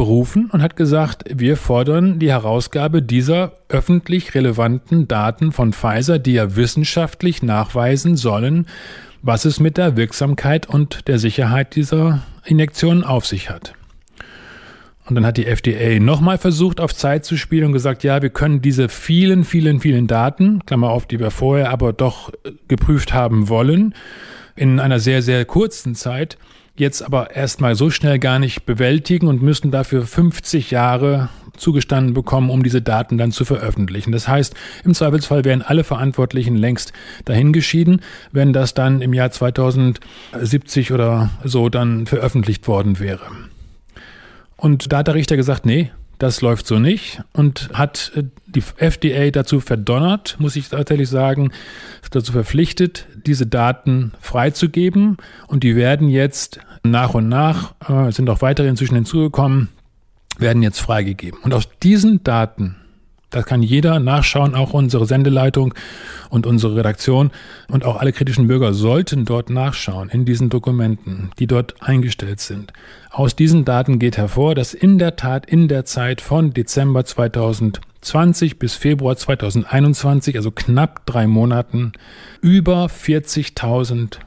berufen 0.00 0.48
und 0.50 0.62
hat 0.62 0.76
gesagt, 0.76 1.24
wir 1.28 1.58
fordern 1.58 2.18
die 2.18 2.30
Herausgabe 2.30 3.02
dieser 3.02 3.52
öffentlich 3.68 4.34
relevanten 4.34 5.06
Daten 5.08 5.52
von 5.52 5.74
Pfizer, 5.74 6.18
die 6.18 6.32
ja 6.32 6.56
wissenschaftlich 6.56 7.42
nachweisen 7.42 8.16
sollen, 8.16 8.64
was 9.20 9.44
es 9.44 9.60
mit 9.60 9.76
der 9.76 9.98
Wirksamkeit 9.98 10.66
und 10.66 11.06
der 11.06 11.18
Sicherheit 11.18 11.76
dieser 11.76 12.22
Injektionen 12.46 13.04
auf 13.04 13.26
sich 13.26 13.50
hat. 13.50 13.74
Und 15.04 15.16
dann 15.16 15.26
hat 15.26 15.36
die 15.36 15.44
FDA 15.44 16.00
nochmal 16.00 16.38
versucht, 16.38 16.80
auf 16.80 16.94
Zeit 16.94 17.26
zu 17.26 17.36
spielen 17.36 17.66
und 17.66 17.72
gesagt, 17.74 18.02
ja, 18.02 18.22
wir 18.22 18.30
können 18.30 18.62
diese 18.62 18.88
vielen, 18.88 19.44
vielen, 19.44 19.80
vielen 19.80 20.06
Daten, 20.06 20.64
Klammer 20.64 20.88
auf, 20.88 21.04
die 21.04 21.20
wir 21.20 21.30
vorher 21.30 21.68
aber 21.70 21.92
doch 21.92 22.32
geprüft 22.68 23.12
haben 23.12 23.50
wollen, 23.50 23.94
in 24.56 24.80
einer 24.80 24.98
sehr, 24.98 25.20
sehr 25.20 25.44
kurzen 25.44 25.94
Zeit 25.94 26.38
jetzt 26.80 27.02
aber 27.02 27.36
erstmal 27.36 27.76
so 27.76 27.90
schnell 27.90 28.18
gar 28.18 28.38
nicht 28.38 28.66
bewältigen 28.66 29.28
und 29.28 29.42
müssen 29.42 29.70
dafür 29.70 30.04
50 30.04 30.70
Jahre 30.70 31.28
zugestanden 31.56 32.14
bekommen, 32.14 32.50
um 32.50 32.62
diese 32.62 32.82
Daten 32.82 33.18
dann 33.18 33.32
zu 33.32 33.44
veröffentlichen. 33.44 34.12
Das 34.12 34.26
heißt, 34.26 34.54
im 34.84 34.94
Zweifelsfall 34.94 35.44
wären 35.44 35.62
alle 35.62 35.84
Verantwortlichen 35.84 36.56
längst 36.56 36.92
dahingeschieden, 37.26 38.00
wenn 38.32 38.52
das 38.52 38.74
dann 38.74 39.02
im 39.02 39.14
Jahr 39.14 39.30
2070 39.30 40.92
oder 40.92 41.30
so 41.44 41.68
dann 41.68 42.06
veröffentlicht 42.06 42.66
worden 42.66 42.98
wäre. 42.98 43.26
Und 44.56 44.92
da 44.92 44.98
hat 44.98 45.06
der 45.06 45.14
Richter 45.14 45.36
gesagt, 45.36 45.64
nee, 45.64 45.90
das 46.18 46.42
läuft 46.42 46.66
so 46.66 46.78
nicht 46.78 47.22
und 47.32 47.70
hat 47.72 48.12
äh, 48.14 48.24
die 48.46 48.62
FDA 48.76 49.30
dazu 49.30 49.58
verdonnert, 49.60 50.36
muss 50.38 50.54
ich 50.54 50.68
tatsächlich 50.68 51.08
sagen, 51.08 51.50
dazu 52.10 52.32
verpflichtet, 52.32 53.06
diese 53.26 53.46
Daten 53.46 54.12
freizugeben. 54.20 55.16
Und 55.46 55.64
die 55.64 55.76
werden 55.76 56.08
jetzt 56.08 56.60
nach 56.82 57.14
und 57.14 57.28
nach, 57.28 57.74
äh, 57.88 58.10
sind 58.12 58.30
auch 58.30 58.42
weitere 58.42 58.68
inzwischen 58.68 58.94
hinzugekommen, 58.94 59.68
werden 60.38 60.62
jetzt 60.62 60.80
freigegeben. 60.80 61.40
Und 61.42 61.54
aus 61.54 61.68
diesen 61.82 62.24
Daten 62.24 62.76
da 63.30 63.42
kann 63.42 63.62
jeder 63.62 64.00
nachschauen, 64.00 64.56
auch 64.56 64.72
unsere 64.72 65.06
Sendeleitung 65.06 65.72
und 66.30 66.46
unsere 66.46 66.74
Redaktion 66.74 67.30
und 67.68 67.84
auch 67.84 67.96
alle 67.96 68.12
kritischen 68.12 68.48
Bürger 68.48 68.74
sollten 68.74 69.24
dort 69.24 69.50
nachschauen 69.50 70.08
in 70.08 70.24
diesen 70.24 70.50
Dokumenten, 70.50 71.30
die 71.38 71.46
dort 71.46 71.80
eingestellt 71.80 72.40
sind. 72.40 72.72
Aus 73.10 73.36
diesen 73.36 73.64
Daten 73.64 74.00
geht 74.00 74.16
hervor, 74.16 74.56
dass 74.56 74.74
in 74.74 74.98
der 74.98 75.14
Tat 75.14 75.46
in 75.46 75.68
der 75.68 75.84
Zeit 75.84 76.20
von 76.20 76.52
Dezember 76.52 77.04
2020 77.04 78.58
bis 78.58 78.74
Februar 78.74 79.16
2021, 79.16 80.36
also 80.36 80.50
knapp 80.50 81.06
drei 81.06 81.28
Monaten, 81.28 81.92
über 82.40 82.86
40.000 82.86 84.18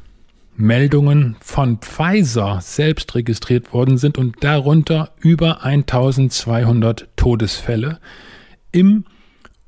Meldungen 0.55 1.35
von 1.41 1.77
Pfizer 1.79 2.59
selbst 2.61 3.13
registriert 3.15 3.73
worden 3.73 3.97
sind 3.97 4.17
und 4.17 4.43
darunter 4.43 5.11
über 5.19 5.63
1200 5.63 7.07
Todesfälle 7.15 7.99
im 8.71 9.05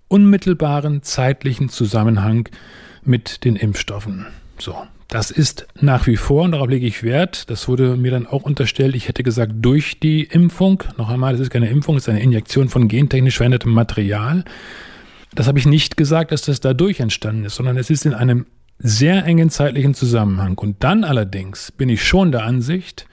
unmittelbaren 0.07 1.01
zeitlichen 1.01 1.69
Zusammenhang 1.69 2.49
mit 3.03 3.43
den 3.43 3.55
Impfstoffen. 3.55 4.27
So. 4.59 4.75
Das 5.07 5.29
ist 5.29 5.67
nach 5.79 6.07
wie 6.07 6.17
vor, 6.17 6.43
und 6.43 6.53
darauf 6.53 6.67
lege 6.67 6.87
ich 6.87 7.03
Wert, 7.03 7.49
das 7.51 7.67
wurde 7.67 7.95
mir 7.95 8.09
dann 8.09 8.25
auch 8.25 8.41
unterstellt, 8.41 8.95
ich 8.95 9.07
hätte 9.07 9.21
gesagt, 9.21 9.53
durch 9.57 9.99
die 9.99 10.23
Impfung, 10.23 10.83
noch 10.97 11.09
einmal, 11.09 11.33
das 11.33 11.41
ist 11.41 11.51
keine 11.51 11.69
Impfung, 11.69 11.95
es 11.97 12.03
ist 12.03 12.09
eine 12.09 12.23
Injektion 12.23 12.69
von 12.69 12.87
gentechnisch 12.87 13.37
verändertem 13.37 13.71
Material. 13.71 14.43
Das 15.35 15.47
habe 15.47 15.59
ich 15.59 15.67
nicht 15.67 15.95
gesagt, 15.95 16.31
dass 16.31 16.41
das 16.41 16.59
dadurch 16.59 17.01
entstanden 17.01 17.45
ist, 17.45 17.55
sondern 17.55 17.77
es 17.77 17.91
ist 17.91 18.05
in 18.05 18.13
einem 18.13 18.47
sehr 18.79 19.25
engen 19.25 19.49
zeitlichen 19.49 19.93
Zusammenhang. 19.93 20.57
Und 20.57 20.83
dann 20.83 21.03
allerdings 21.03 21.71
bin 21.71 21.89
ich 21.89 22.03
schon 22.03 22.31
der 22.31 22.43
Ansicht, 22.43 23.07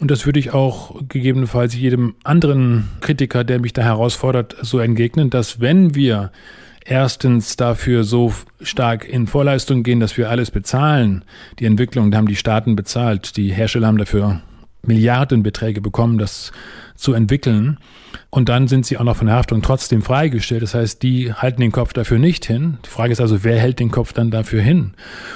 und 0.00 0.12
das 0.12 0.26
würde 0.26 0.38
ich 0.38 0.52
auch 0.54 0.94
gegebenenfalls 1.08 1.74
jedem 1.74 2.14
anderen 2.22 2.88
Kritiker, 3.00 3.42
der 3.42 3.60
mich 3.60 3.72
da 3.72 3.82
herausfordert, 3.82 4.56
so 4.62 4.78
entgegnen, 4.78 5.28
dass 5.28 5.60
wenn 5.60 5.96
wir 5.96 6.30
erstens 6.84 7.56
dafür 7.56 8.04
so 8.04 8.32
stark 8.62 9.08
in 9.08 9.26
Vorleistung 9.26 9.82
gehen, 9.82 10.00
dass 10.00 10.16
wir 10.16 10.30
alles 10.30 10.50
bezahlen, 10.50 11.24
die 11.58 11.66
Entwicklung 11.66 12.14
haben 12.14 12.28
die 12.28 12.36
Staaten 12.36 12.76
bezahlt, 12.76 13.36
die 13.36 13.52
Hersteller 13.52 13.88
haben 13.88 13.98
dafür 13.98 14.40
Milliardenbeträge 14.82 15.80
bekommen, 15.80 16.18
das 16.18 16.52
zu 16.94 17.12
entwickeln. 17.12 17.78
Und 18.30 18.48
dann 18.48 18.68
sind 18.68 18.86
sie 18.86 18.98
auch 18.98 19.04
noch 19.04 19.16
von 19.16 19.30
Haftung 19.30 19.62
trotzdem 19.62 20.02
freigestellt. 20.02 20.62
Das 20.62 20.74
heißt, 20.74 21.02
die 21.02 21.32
halten 21.32 21.60
den 21.60 21.72
Kopf 21.72 21.92
dafür 21.92 22.18
nicht 22.18 22.44
hin. 22.44 22.78
Die 22.84 22.90
Frage 22.90 23.12
ist 23.12 23.20
also, 23.20 23.44
wer 23.44 23.58
hält 23.58 23.80
den 23.80 23.90
Kopf 23.90 24.12
dann 24.12 24.30
dafür 24.30 24.62
hin? 24.62 24.92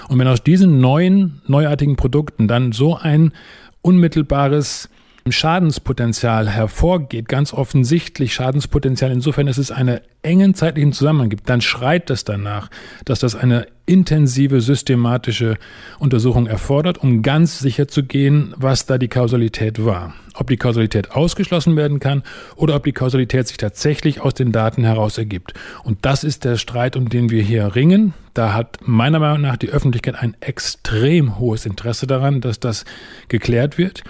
Und 0.08 0.18
wenn 0.18 0.28
aus 0.28 0.42
diesen 0.42 0.80
neuen, 0.80 1.40
neuartigen 1.46 1.96
Produkten 1.96 2.48
dann 2.48 2.72
so 2.72 2.96
ein 2.96 3.32
unmittelbares 3.80 4.88
Schadenspotenzial 5.28 6.48
hervorgeht, 6.48 7.28
ganz 7.28 7.52
offensichtlich 7.52 8.34
Schadenspotenzial 8.34 9.12
insofern, 9.12 9.46
dass 9.46 9.58
es 9.58 9.70
einen 9.70 10.00
engen 10.22 10.54
zeitlichen 10.54 10.92
Zusammenhang 10.92 11.30
gibt, 11.30 11.48
dann 11.48 11.60
schreit 11.60 12.10
das 12.10 12.24
danach, 12.24 12.70
dass 13.04 13.20
das 13.20 13.34
eine 13.34 13.66
intensive 13.86 14.60
systematische 14.60 15.58
Untersuchung 15.98 16.46
erfordert, 16.46 16.98
um 16.98 17.22
ganz 17.22 17.58
sicher 17.58 17.88
zu 17.88 18.04
gehen, 18.04 18.54
was 18.56 18.86
da 18.86 18.98
die 18.98 19.08
Kausalität 19.08 19.84
war. 19.84 20.14
Ob 20.34 20.46
die 20.48 20.56
Kausalität 20.56 21.10
ausgeschlossen 21.10 21.76
werden 21.76 22.00
kann 22.00 22.22
oder 22.56 22.76
ob 22.76 22.84
die 22.84 22.92
Kausalität 22.92 23.48
sich 23.48 23.58
tatsächlich 23.58 24.20
aus 24.20 24.34
den 24.34 24.50
Daten 24.50 24.82
heraus 24.82 25.18
ergibt. 25.18 25.52
Und 25.84 25.98
das 26.02 26.24
ist 26.24 26.44
der 26.44 26.56
Streit, 26.56 26.96
um 26.96 27.08
den 27.08 27.30
wir 27.30 27.42
hier 27.42 27.74
ringen. 27.74 28.14
Da 28.32 28.54
hat 28.54 28.78
meiner 28.82 29.18
Meinung 29.18 29.42
nach 29.42 29.56
die 29.56 29.68
Öffentlichkeit 29.68 30.14
ein 30.14 30.36
extrem 30.40 31.38
hohes 31.38 31.66
Interesse 31.66 32.06
daran, 32.06 32.40
dass 32.40 32.60
das 32.60 32.84
geklärt 33.28 33.76
wird. 33.76 34.04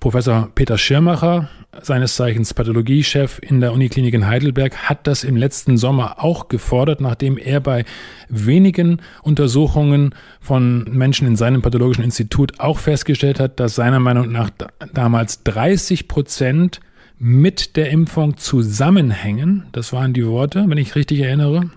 Professor 0.00 0.48
Peter 0.54 0.78
Schirmacher, 0.78 1.50
seines 1.82 2.16
Zeichens 2.16 2.54
Pathologiechef 2.54 3.38
in 3.42 3.60
der 3.60 3.72
Uniklinik 3.74 4.14
in 4.14 4.26
Heidelberg, 4.26 4.74
hat 4.88 5.06
das 5.06 5.24
im 5.24 5.36
letzten 5.36 5.76
Sommer 5.76 6.24
auch 6.24 6.48
gefordert, 6.48 7.02
nachdem 7.02 7.36
er 7.36 7.60
bei 7.60 7.84
wenigen 8.28 9.02
Untersuchungen 9.22 10.14
von 10.40 10.84
Menschen 10.84 11.26
in 11.26 11.36
seinem 11.36 11.60
pathologischen 11.60 12.02
Institut 12.02 12.58
auch 12.60 12.78
festgestellt 12.78 13.38
hat, 13.38 13.60
dass 13.60 13.74
seiner 13.74 14.00
Meinung 14.00 14.32
nach 14.32 14.50
damals 14.92 15.42
30 15.44 16.08
Prozent 16.08 16.80
mit 17.18 17.76
der 17.76 17.90
Impfung 17.90 18.38
zusammenhängen. 18.38 19.66
Das 19.72 19.92
waren 19.92 20.14
die 20.14 20.26
Worte, 20.26 20.64
wenn 20.66 20.78
ich 20.78 20.96
richtig 20.96 21.20
erinnere. 21.20 21.70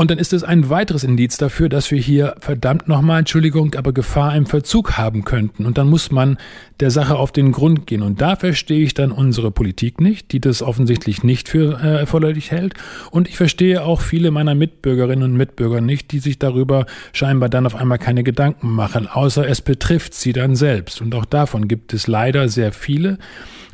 Und 0.00 0.10
dann 0.10 0.16
ist 0.16 0.32
es 0.32 0.44
ein 0.44 0.70
weiteres 0.70 1.04
Indiz 1.04 1.36
dafür, 1.36 1.68
dass 1.68 1.90
wir 1.90 1.98
hier 1.98 2.34
verdammt 2.40 2.88
nochmal, 2.88 3.18
Entschuldigung, 3.18 3.74
aber 3.74 3.92
Gefahr 3.92 4.34
im 4.34 4.46
Verzug 4.46 4.96
haben 4.96 5.24
könnten. 5.24 5.66
Und 5.66 5.76
dann 5.76 5.90
muss 5.90 6.10
man 6.10 6.38
der 6.80 6.90
Sache 6.90 7.16
auf 7.16 7.32
den 7.32 7.52
Grund 7.52 7.86
gehen. 7.86 8.00
Und 8.00 8.22
da 8.22 8.34
verstehe 8.34 8.82
ich 8.82 8.94
dann 8.94 9.12
unsere 9.12 9.50
Politik 9.50 10.00
nicht, 10.00 10.32
die 10.32 10.40
das 10.40 10.62
offensichtlich 10.62 11.22
nicht 11.22 11.50
für 11.50 11.78
äh, 11.84 11.98
erforderlich 11.98 12.50
hält. 12.50 12.72
Und 13.10 13.28
ich 13.28 13.36
verstehe 13.36 13.84
auch 13.84 14.00
viele 14.00 14.30
meiner 14.30 14.54
Mitbürgerinnen 14.54 15.22
und 15.22 15.36
Mitbürger 15.36 15.82
nicht, 15.82 16.12
die 16.12 16.20
sich 16.20 16.38
darüber 16.38 16.86
scheinbar 17.12 17.50
dann 17.50 17.66
auf 17.66 17.74
einmal 17.74 17.98
keine 17.98 18.24
Gedanken 18.24 18.70
machen, 18.70 19.06
außer 19.06 19.46
es 19.46 19.60
betrifft 19.60 20.14
sie 20.14 20.32
dann 20.32 20.56
selbst. 20.56 21.02
Und 21.02 21.14
auch 21.14 21.26
davon 21.26 21.68
gibt 21.68 21.92
es 21.92 22.06
leider 22.06 22.48
sehr 22.48 22.72
viele 22.72 23.18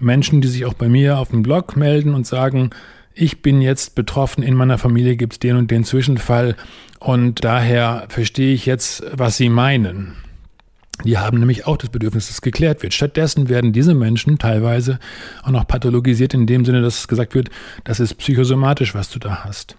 Menschen, 0.01 0.41
die 0.41 0.49
sich 0.49 0.65
auch 0.65 0.75
bei 0.75 0.89
mir 0.89 1.19
auf 1.19 1.29
dem 1.29 1.45
Blog 1.45 1.77
melden 1.77 2.15
und 2.15 2.27
sagen, 2.27 2.71
ich 3.17 3.41
bin 3.41 3.63
jetzt 3.63 3.95
betroffen, 3.95 4.45
in 4.45 4.55
meiner 4.55 4.77
Familie 4.77 5.17
gibt 5.17 5.33
es 5.33 5.39
den 5.39 5.57
und 5.57 5.71
den 5.71 5.85
Zwischenfall 5.85 6.55
und 7.01 7.45
daher 7.45 8.05
verstehe 8.09 8.53
ich 8.53 8.67
jetzt, 8.67 9.03
was 9.11 9.39
Sie 9.39 9.49
meinen. 9.49 10.13
Die 11.05 11.19
haben 11.19 11.39
nämlich 11.39 11.67
auch 11.67 11.79
das 11.79 11.91
Bedürfnis, 11.91 12.29
dass 12.29 12.43
geklärt 12.43 12.83
wird. 12.83 12.95
Stattdessen 12.95 13.49
werden 13.49 13.73
diese 13.73 13.95
Menschen 13.95 14.39
teilweise 14.39 14.99
auch 15.43 15.51
noch 15.51 15.67
pathologisiert 15.67 16.35
in 16.35 16.47
dem 16.47 16.65
Sinne, 16.65 16.83
dass 16.83 17.09
gesagt 17.09 17.35
wird, 17.35 17.49
das 17.85 18.01
ist 18.01 18.15
psychosomatisch, 18.15 18.95
was 18.95 19.11
du 19.11 19.19
da 19.19 19.45
hast. 19.45 19.77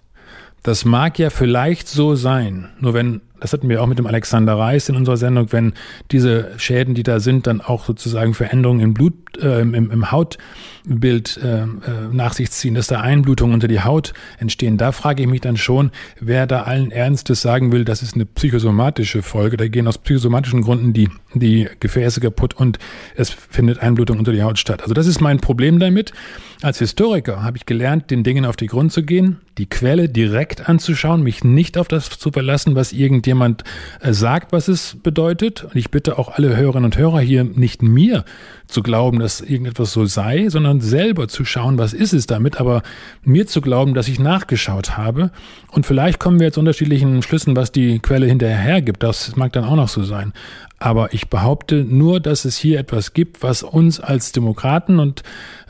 Das 0.64 0.84
mag 0.84 1.18
ja 1.18 1.30
vielleicht 1.30 1.88
so 1.88 2.16
sein, 2.16 2.68
nur 2.80 2.94
wenn 2.94 3.20
das 3.40 3.52
hatten 3.52 3.68
wir 3.68 3.82
auch 3.82 3.86
mit 3.86 3.98
dem 3.98 4.06
Alexander 4.06 4.54
Reis 4.54 4.88
in 4.88 4.96
unserer 4.96 5.16
Sendung, 5.16 5.52
wenn 5.52 5.74
diese 6.10 6.50
Schäden, 6.56 6.94
die 6.94 7.02
da 7.02 7.20
sind, 7.20 7.46
dann 7.46 7.60
auch 7.60 7.84
sozusagen 7.84 8.34
Veränderungen 8.34 8.80
im 8.80 8.94
Blut, 8.94 9.14
äh, 9.40 9.60
im, 9.60 9.74
im 9.74 10.10
Hautbild 10.10 11.38
äh, 11.42 11.62
äh, 11.62 11.66
nach 12.12 12.32
sich 12.32 12.50
ziehen, 12.50 12.74
dass 12.74 12.86
da 12.86 13.00
Einblutungen 13.00 13.54
unter 13.54 13.68
die 13.68 13.80
Haut 13.80 14.12
entstehen. 14.38 14.78
Da 14.78 14.92
frage 14.92 15.22
ich 15.22 15.28
mich 15.28 15.40
dann 15.40 15.56
schon, 15.56 15.90
wer 16.20 16.46
da 16.46 16.62
allen 16.62 16.90
Ernstes 16.90 17.42
sagen 17.42 17.72
will, 17.72 17.84
das 17.84 18.02
ist 18.02 18.14
eine 18.14 18.26
psychosomatische 18.26 19.22
Folge. 19.22 19.56
Da 19.56 19.68
gehen 19.68 19.86
aus 19.86 19.98
psychosomatischen 19.98 20.62
Gründen 20.62 20.92
die, 20.92 21.08
die 21.34 21.68
Gefäße 21.80 22.20
kaputt 22.20 22.54
und 22.54 22.78
es 23.14 23.30
findet 23.30 23.80
Einblutung 23.80 24.18
unter 24.18 24.32
die 24.32 24.42
Haut 24.42 24.58
statt. 24.58 24.82
Also 24.82 24.94
das 24.94 25.06
ist 25.06 25.20
mein 25.20 25.40
Problem 25.40 25.78
damit. 25.78 26.12
Als 26.60 26.78
Historiker 26.80 27.44
habe 27.44 27.56
ich 27.56 27.66
gelernt, 27.66 28.10
den 28.10 28.24
Dingen 28.24 28.44
auf 28.44 28.56
die 28.56 28.66
Grund 28.66 28.90
zu 28.90 29.04
gehen, 29.04 29.38
die 29.58 29.68
Quelle 29.68 30.08
direkt 30.08 30.68
anzuschauen, 30.68 31.22
mich 31.22 31.44
nicht 31.44 31.78
auf 31.78 31.86
das 31.86 32.08
zu 32.10 32.32
verlassen, 32.32 32.74
was 32.74 32.92
irgendwie 32.92 33.27
jemand 33.28 33.62
äh, 34.00 34.12
sagt, 34.12 34.52
was 34.52 34.66
es 34.66 34.96
bedeutet. 35.02 35.64
Und 35.64 35.76
ich 35.76 35.90
bitte 35.90 36.18
auch 36.18 36.30
alle 36.30 36.56
Hörerinnen 36.56 36.86
und 36.86 36.98
Hörer 36.98 37.20
hier 37.20 37.44
nicht 37.44 37.82
mir 37.82 38.24
zu 38.66 38.82
glauben, 38.82 39.20
dass 39.20 39.40
irgendetwas 39.40 39.92
so 39.92 40.04
sei, 40.04 40.48
sondern 40.48 40.80
selber 40.80 41.28
zu 41.28 41.44
schauen, 41.44 41.78
was 41.78 41.94
ist 41.94 42.12
es 42.12 42.26
damit, 42.26 42.60
aber 42.60 42.82
mir 43.22 43.46
zu 43.46 43.60
glauben, 43.60 43.94
dass 43.94 44.08
ich 44.08 44.18
nachgeschaut 44.18 44.96
habe. 44.96 45.30
Und 45.70 45.86
vielleicht 45.86 46.18
kommen 46.18 46.40
wir 46.40 46.46
jetzt 46.46 46.58
unterschiedlichen 46.58 47.22
Schlüssen, 47.22 47.56
was 47.56 47.72
die 47.72 48.00
Quelle 48.00 48.26
hinterher 48.26 48.82
gibt. 48.82 49.02
Das 49.02 49.36
mag 49.36 49.52
dann 49.52 49.64
auch 49.64 49.76
noch 49.76 49.88
so 49.88 50.02
sein. 50.02 50.32
Aber 50.78 51.12
ich 51.12 51.28
behaupte 51.28 51.84
nur, 51.84 52.20
dass 52.20 52.44
es 52.44 52.56
hier 52.56 52.78
etwas 52.78 53.12
gibt, 53.12 53.42
was 53.42 53.62
uns 53.62 54.00
als 54.00 54.32
Demokraten 54.32 55.00
und 55.00 55.22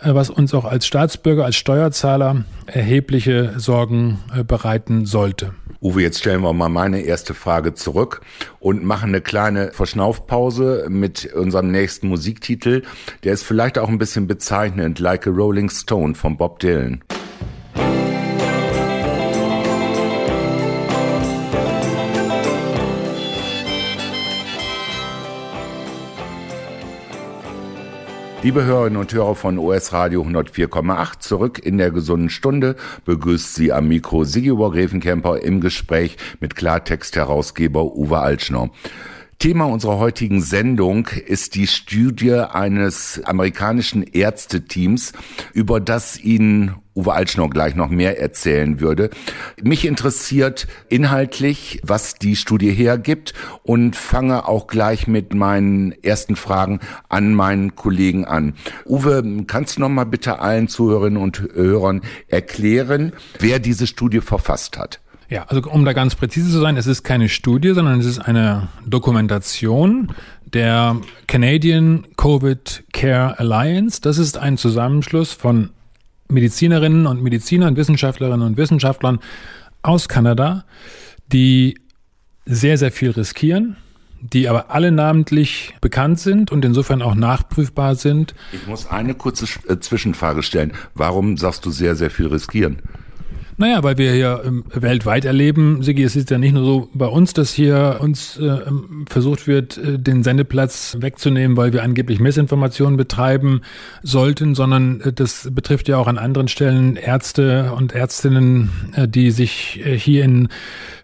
äh, 0.03 0.15
was 0.15 0.31
uns 0.31 0.53
auch 0.55 0.65
als 0.65 0.87
Staatsbürger, 0.87 1.45
als 1.45 1.57
Steuerzahler 1.57 2.45
erhebliche 2.67 3.55
Sorgen 3.59 4.19
äh, 4.37 4.45
bereiten 4.45 5.07
sollte. 5.07 5.55
Uwe, 5.81 6.03
jetzt 6.03 6.19
stellen 6.19 6.43
wir 6.43 6.53
mal 6.53 6.69
meine 6.69 7.03
erste 7.03 7.35
Frage 7.35 7.73
zurück 7.73 8.21
und 8.59 8.85
machen 8.85 9.11
eine 9.11 9.21
kleine 9.21 9.71
Verschnaufpause 9.73 10.87
mit 10.89 11.33
unserem 11.33 11.71
nächsten 11.71 12.09
Musiktitel. 12.09 12.83
Der 13.23 13.33
ist 13.33 13.45
vielleicht 13.45 13.79
auch 13.79 13.89
ein 13.89 13.99
bisschen 13.99 14.27
bezeichnend, 14.27 14.99
Like 14.99 15.27
a 15.29 15.31
Rolling 15.31 15.71
Stone 15.71 16.17
von 16.17 16.37
Bob 16.37 16.59
Dylan. 16.59 17.05
Liebe 28.49 28.65
Hörerinnen 28.65 28.99
und 28.99 29.13
Hörer 29.13 29.35
von 29.35 29.59
OS 29.59 29.93
Radio 29.93 30.23
104,8, 30.23 31.19
zurück 31.19 31.59
in 31.59 31.77
der 31.77 31.91
gesunden 31.91 32.31
Stunde 32.31 32.77
begrüßt 33.05 33.55
Sie 33.55 33.75
am 33.75 33.89
Mikro 33.89 34.25
Sigibor 34.25 34.73
Grevenkemper 34.73 35.43
im 35.43 35.61
Gespräch 35.61 36.17
mit 36.41 36.57
Klartext-Herausgeber 36.57 37.95
Uwe 37.95 38.21
Altschner. 38.21 38.71
Thema 39.39 39.67
unserer 39.67 39.99
heutigen 39.99 40.41
Sendung 40.43 41.07
ist 41.07 41.55
die 41.55 41.69
Studie 41.69 42.33
eines 42.33 43.23
amerikanischen 43.25 44.03
Ärzteteams, 44.03 45.13
über 45.55 45.79
das 45.79 46.19
Ihnen 46.19 46.75
Uwe 46.97 47.13
Altschnor 47.13 47.49
gleich 47.49 47.77
noch 47.77 47.89
mehr 47.89 48.21
erzählen 48.21 48.81
würde. 48.81 49.11
Mich 49.63 49.87
interessiert 49.87 50.67
inhaltlich, 50.89 51.81
was 51.85 52.15
die 52.15 52.35
Studie 52.35 52.73
hergibt 52.73 53.33
und 53.63 53.95
fange 53.95 54.49
auch 54.49 54.67
gleich 54.67 55.07
mit 55.07 55.33
meinen 55.35 55.93
ersten 56.03 56.35
Fragen 56.35 56.81
an 57.09 57.33
meinen 57.33 57.77
Kollegen 57.77 58.25
an. 58.25 58.55
Uwe, 58.87 59.45
kannst 59.47 59.77
du 59.77 59.83
noch 59.83 59.89
mal 59.89 60.03
bitte 60.03 60.41
allen 60.41 60.67
Zuhörerinnen 60.67 61.23
und 61.23 61.41
Hörern 61.55 62.03
erklären, 62.27 63.13
wer 63.39 63.61
diese 63.61 63.87
Studie 63.87 64.21
verfasst 64.21 64.77
hat? 64.77 64.99
Ja, 65.31 65.45
also 65.45 65.69
um 65.71 65.85
da 65.85 65.93
ganz 65.93 66.15
präzise 66.15 66.51
zu 66.51 66.59
sein, 66.59 66.77
es 66.79 66.87
ist 66.87 67.03
keine 67.03 67.29
Studie, 67.29 67.75
sondern 67.75 68.01
es 68.01 68.07
ist 68.07 68.19
eine 68.19 68.69
Dokumentation 68.87 70.13
der 70.47 70.97
Canadian 71.27 72.07
Covid 72.17 72.85
Care 72.93 73.39
Alliance. 73.39 74.01
Das 74.01 74.17
ist 74.17 74.39
ein 74.39 74.57
Zusammenschluss 74.57 75.35
von 75.35 75.71
Medizinerinnen 76.29 77.07
und 77.07 77.23
Medizinern, 77.23 77.77
Wissenschaftlerinnen 77.77 78.47
und 78.47 78.57
Wissenschaftlern 78.57 79.19
aus 79.83 80.09
Kanada, 80.09 80.65
die 81.31 81.79
sehr, 82.47 82.79
sehr 82.79 82.91
viel 82.91 83.11
riskieren, 83.11 83.77
die 84.21 84.49
aber 84.49 84.71
alle 84.71 84.91
namentlich 84.93 85.75
bekannt 85.83 86.21
sind 86.21 86.51
und 86.51 86.65
insofern 86.65 87.03
auch 87.03 87.15
nachprüfbar 87.15 87.95
sind. 87.95 88.35
Ich 88.53 88.67
muss 88.67 88.87
eine 88.87 89.15
kurze 89.15 89.47
äh, 89.69 89.79
Zwischenfrage 89.79 90.43
stellen. 90.43 90.73
Warum 90.95 91.37
sagst 91.37 91.67
du 91.67 91.71
sehr, 91.71 91.97
sehr 91.97 92.11
viel 92.11 92.29
riskieren? 92.29 92.81
Naja, 93.61 93.83
weil 93.83 93.99
wir 93.99 94.13
hier 94.13 94.43
ähm, 94.47 94.63
weltweit 94.73 95.25
erleben, 95.25 95.83
Sigi, 95.83 96.05
es 96.05 96.15
ist 96.15 96.31
ja 96.31 96.39
nicht 96.39 96.53
nur 96.53 96.65
so 96.65 96.89
bei 96.95 97.07
uns, 97.07 97.33
dass 97.33 97.53
hier 97.53 97.99
uns 98.01 98.39
äh, 98.39 98.45
ähm, 98.45 99.05
versucht 99.11 99.49
wird, 99.49 99.77
äh, 99.77 99.99
den 99.99 100.23
Sendeplatz 100.23 100.97
wegzunehmen, 101.01 101.57
weil 101.57 101.73
wir 101.73 101.83
angeblich 101.83 102.21
Missinformationen 102.21 102.97
betreiben 102.97 103.63
sollten, 104.05 104.55
sondern 104.55 105.01
äh, 105.01 105.13
das 105.13 105.49
betrifft 105.53 105.89
ja 105.89 105.97
auch 105.97 106.07
an 106.07 106.19
anderen 106.19 106.47
Stellen 106.47 106.95
Ärzte 106.95 107.73
und 107.73 107.97
Ärztinnen, 107.97 108.71
äh, 108.95 109.09
die 109.09 109.33
sich 109.33 109.81
hier 109.85 110.23
in 110.23 110.49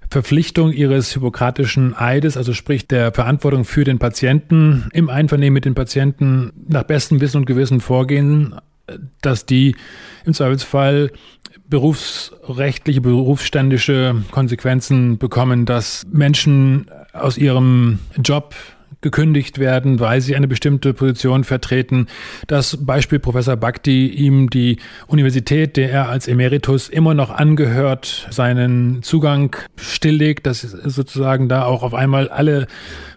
Verpflichtung 0.08 0.70
ihres 0.70 1.12
hippokratischen 1.12 1.92
Eides, 1.96 2.36
also 2.36 2.52
sprich 2.52 2.86
der 2.86 3.12
Verantwortung 3.12 3.64
für 3.64 3.82
den 3.82 3.98
Patienten, 3.98 4.90
im 4.92 5.10
Einvernehmen 5.10 5.54
mit 5.54 5.64
den 5.64 5.74
Patienten 5.74 6.52
nach 6.68 6.84
bestem 6.84 7.20
Wissen 7.20 7.38
und 7.38 7.46
Gewissen 7.46 7.80
vorgehen, 7.80 8.54
dass 9.22 9.46
die 9.46 9.74
im 10.24 10.34
Zweifelsfall 10.34 11.10
berufsrechtliche, 11.74 13.00
berufsständische 13.00 14.22
Konsequenzen 14.30 15.18
bekommen, 15.18 15.66
dass 15.66 16.04
Menschen 16.08 16.86
aus 17.12 17.36
ihrem 17.36 17.98
Job 18.22 18.54
gekündigt 19.04 19.58
werden, 19.58 20.00
weil 20.00 20.22
sie 20.22 20.34
eine 20.34 20.48
bestimmte 20.48 20.94
Position 20.94 21.44
vertreten. 21.44 22.08
Das 22.46 22.78
Beispiel 22.80 23.18
Professor 23.18 23.54
Bhakti 23.54 24.08
ihm 24.08 24.48
die 24.48 24.78
Universität, 25.06 25.76
der 25.76 25.92
er 25.92 26.08
als 26.08 26.26
Emeritus 26.26 26.88
immer 26.88 27.12
noch 27.12 27.30
angehört, 27.30 28.26
seinen 28.30 29.02
Zugang 29.02 29.54
stilllegt, 29.76 30.46
dass 30.46 30.62
sozusagen 30.62 31.50
da 31.50 31.66
auch 31.66 31.82
auf 31.82 31.92
einmal 31.92 32.28
alle 32.28 32.66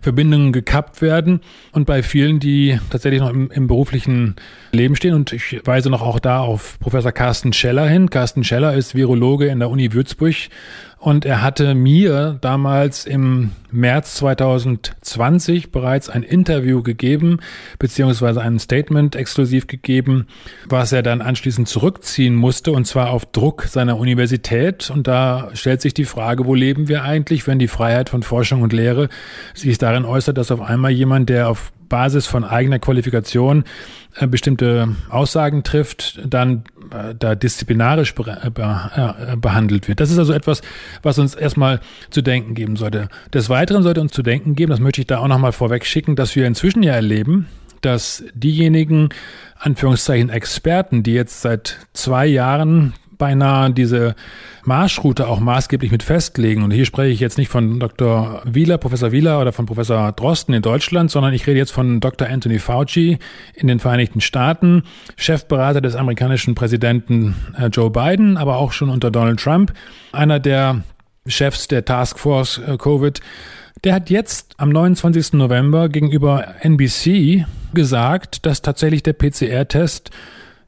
Verbindungen 0.02 0.52
gekappt 0.52 1.02
werden. 1.02 1.40
Und 1.72 1.86
bei 1.86 2.04
vielen, 2.04 2.40
die 2.40 2.80
tatsächlich 2.90 3.22
noch 3.22 3.30
im, 3.30 3.50
im 3.50 3.68
beruflichen 3.68 4.36
Leben 4.74 4.96
stehen, 4.98 5.14
und 5.14 5.32
ich 5.32 5.62
weise 5.64 5.90
noch 5.90 6.02
auch 6.02 6.20
da 6.20 6.42
auf 6.42 6.78
Professor 6.80 7.14
Carsten 7.14 7.54
Scheller 7.54 7.88
hin. 7.88 8.10
Carsten 8.10 8.44
Scheller 8.44 8.74
ist 8.74 8.94
Virologe 8.94 9.48
in 9.48 9.60
der 9.60 9.70
Uni 9.70 9.94
Würzburg 9.94 10.36
und 11.00 11.26
er 11.26 11.44
hatte 11.44 11.76
mir 11.76 12.38
damals 12.42 13.06
im 13.06 13.52
März 13.70 14.16
2020 14.16 15.72
bereits 15.72 16.10
ein 16.10 16.24
Interview 16.24 16.82
gegeben, 16.82 17.40
beziehungsweise 17.78 18.42
ein 18.42 18.58
Statement 18.58 19.16
exklusiv 19.16 19.68
gegeben, 19.68 20.28
was 20.68 20.92
er 20.92 21.04
dann 21.04 21.22
anschließend 21.22 21.68
zurückziehen 21.68 22.36
musste, 22.36 22.72
und 22.72 22.88
zwar 22.88 23.12
auf 23.12 23.26
Druck 23.26 23.64
seiner 23.64 23.98
Universität. 23.98 24.90
Und 24.90 25.08
da 25.08 25.50
stellt 25.54 25.82
sich 25.82 25.94
die 25.94 26.06
Frage, 26.06 26.46
wo 26.46 26.56
leben 26.56 26.88
wir 26.88 27.04
eigentlich, 27.04 27.46
wenn 27.46 27.60
die 27.60 27.68
Freiheit 27.68 28.10
von 28.10 28.24
Forschung 28.24 28.64
und 28.64 28.74
Lehre 28.74 29.10
sich 29.54 29.78
darin 29.78 30.04
äußert, 30.04 30.38
dass 30.38 30.52
auf 30.52 30.62
einmal 30.62 30.92
jemand, 30.92 31.30
der 31.30 31.50
auf 31.50 31.72
Basis 31.90 32.28
von 32.28 32.44
eigener 32.44 32.80
Qualifikation 32.80 33.64
äh, 34.16 34.28
bestimmte 34.28 34.96
Aussagen 35.10 35.64
trifft, 35.64 36.20
dann 36.26 36.64
äh, 36.92 37.14
da 37.18 37.36
disziplinarisch 37.36 38.14
äh, 38.18 39.36
behandelt 39.38 39.88
wird. 39.88 40.00
Das 40.00 40.12
ist 40.12 40.18
also 40.18 40.34
etwas, 40.34 40.62
was 41.04 41.20
uns 41.20 41.36
erstmal 41.36 41.80
zu 42.10 42.22
denken 42.22 42.56
geben 42.56 42.76
sollte. 42.76 43.10
Des 43.34 43.50
Weiteren 43.50 43.84
sollte 43.84 44.02
uns 44.02 44.12
zu 44.12 44.24
denken 44.24 44.56
geben, 44.56 44.72
das 44.72 44.80
möchte 44.80 45.02
ich 45.02 45.08
da 45.08 45.20
auch 45.20 45.28
nochmal 45.28 45.52
vorweg 45.52 45.86
schicken, 45.86 46.16
dass 46.16 46.36
wir 46.36 46.48
inzwischen 46.48 46.84
ja 46.84 46.94
erleben, 46.94 47.48
dass 47.82 48.24
diejenigen, 48.34 49.10
Anführungszeichen 49.60 50.30
Experten, 50.30 51.04
die 51.04 51.14
jetzt 51.14 51.42
seit 51.42 51.80
zwei 51.94 52.26
Jahren 52.28 52.94
beinahe 53.18 53.72
diese 53.72 54.16
Marschroute 54.64 55.28
auch 55.28 55.40
maßgeblich 55.40 55.92
mit 55.92 56.04
festlegen. 56.04 56.64
Und 56.64 56.72
hier 56.72 56.86
spreche 56.86 57.12
ich 57.12 57.20
jetzt 57.20 57.38
nicht 57.38 57.50
von 57.50 57.80
Dr. 57.80 58.42
Wieler, 58.46 58.78
Professor 58.78 59.12
Wieler 59.12 59.40
oder 59.40 59.54
von 59.54 59.66
Professor 59.66 60.12
Drosten 60.12 60.54
in 60.54 60.62
Deutschland, 60.62 61.10
sondern 61.12 61.34
ich 61.34 61.48
rede 61.48 61.58
jetzt 61.58 61.72
von 61.72 62.00
Dr. 62.00 62.28
Anthony 62.28 62.60
Fauci 62.60 63.18
in 63.54 63.68
den 63.68 63.80
Vereinigten 63.80 64.22
Staaten, 64.22 64.84
Chefberater 65.16 65.82
des 65.82 65.96
amerikanischen 65.96 66.56
Präsidenten 66.56 67.36
äh, 67.58 67.68
Joe 67.68 67.90
Biden, 67.90 68.38
aber 68.38 68.58
auch 68.58 68.72
schon 68.72 68.90
unter 68.90 69.12
Donald 69.12 69.40
Trump, 69.40 69.74
einer 70.12 70.40
der 70.40 70.82
Chefs 71.28 71.68
der 71.68 71.86
Taskforce 71.86 72.60
äh, 72.60 72.78
Covid. 72.78 73.22
Der 73.84 73.94
hat 73.94 74.10
jetzt 74.10 74.56
am 74.58 74.70
29. 74.70 75.34
November 75.34 75.88
gegenüber 75.88 76.56
NBC 76.62 77.46
gesagt, 77.74 78.46
dass 78.46 78.62
tatsächlich 78.62 79.04
der 79.04 79.14
PCR-Test 79.14 80.10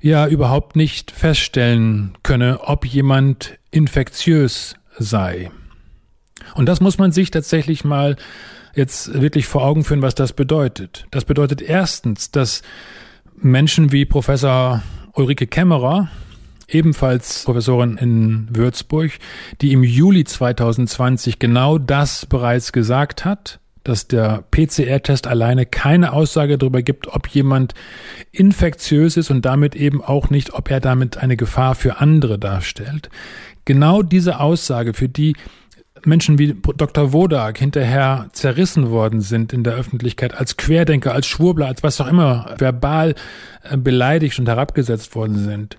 ja 0.01 0.27
überhaupt 0.27 0.75
nicht 0.75 1.11
feststellen 1.11 2.13
könne, 2.23 2.61
ob 2.63 2.85
jemand 2.85 3.57
infektiös 3.71 4.75
sei. 4.97 5.51
Und 6.55 6.67
das 6.67 6.81
muss 6.81 6.97
man 6.97 7.11
sich 7.11 7.31
tatsächlich 7.31 7.83
mal 7.83 8.15
jetzt 8.75 9.19
wirklich 9.19 9.45
vor 9.45 9.63
Augen 9.63 9.83
führen, 9.83 10.01
was 10.01 10.15
das 10.15 10.33
bedeutet. 10.33 11.05
Das 11.11 11.25
bedeutet 11.25 11.61
erstens, 11.61 12.31
dass 12.31 12.61
Menschen 13.35 13.91
wie 13.91 14.05
Professor 14.05 14.81
Ulrike 15.13 15.47
Kämmerer, 15.47 16.09
ebenfalls 16.67 17.43
Professorin 17.43 17.97
in 17.97 18.47
Würzburg, 18.51 19.11
die 19.61 19.73
im 19.73 19.83
Juli 19.83 20.23
2020 20.23 21.39
genau 21.39 21.77
das 21.77 22.25
bereits 22.25 22.71
gesagt 22.71 23.25
hat, 23.25 23.59
dass 23.83 24.07
der 24.07 24.43
PCR-Test 24.51 25.27
alleine 25.27 25.65
keine 25.65 26.13
Aussage 26.13 26.57
darüber 26.57 26.81
gibt, 26.81 27.07
ob 27.07 27.27
jemand 27.27 27.73
infektiös 28.31 29.17
ist 29.17 29.31
und 29.31 29.45
damit 29.45 29.75
eben 29.75 30.03
auch 30.03 30.29
nicht, 30.29 30.53
ob 30.53 30.69
er 30.69 30.79
damit 30.79 31.17
eine 31.17 31.37
Gefahr 31.37 31.75
für 31.75 31.99
andere 31.99 32.37
darstellt. 32.37 33.09
Genau 33.65 34.01
diese 34.01 34.39
Aussage, 34.39 34.93
für 34.93 35.09
die 35.09 35.35
Menschen 36.05 36.39
wie 36.39 36.55
Dr. 36.77 37.13
Wodak 37.13 37.57
hinterher 37.57 38.29
zerrissen 38.31 38.89
worden 38.89 39.21
sind 39.21 39.53
in 39.53 39.63
der 39.63 39.73
Öffentlichkeit 39.73 40.33
als 40.33 40.57
Querdenker, 40.57 41.13
als 41.13 41.27
Schwurbler, 41.27 41.67
als 41.67 41.83
was 41.83 41.99
auch 41.99 42.07
immer, 42.07 42.55
verbal 42.57 43.15
äh, 43.63 43.77
beleidigt 43.77 44.39
und 44.39 44.47
herabgesetzt 44.47 45.15
worden 45.15 45.37
sind. 45.37 45.77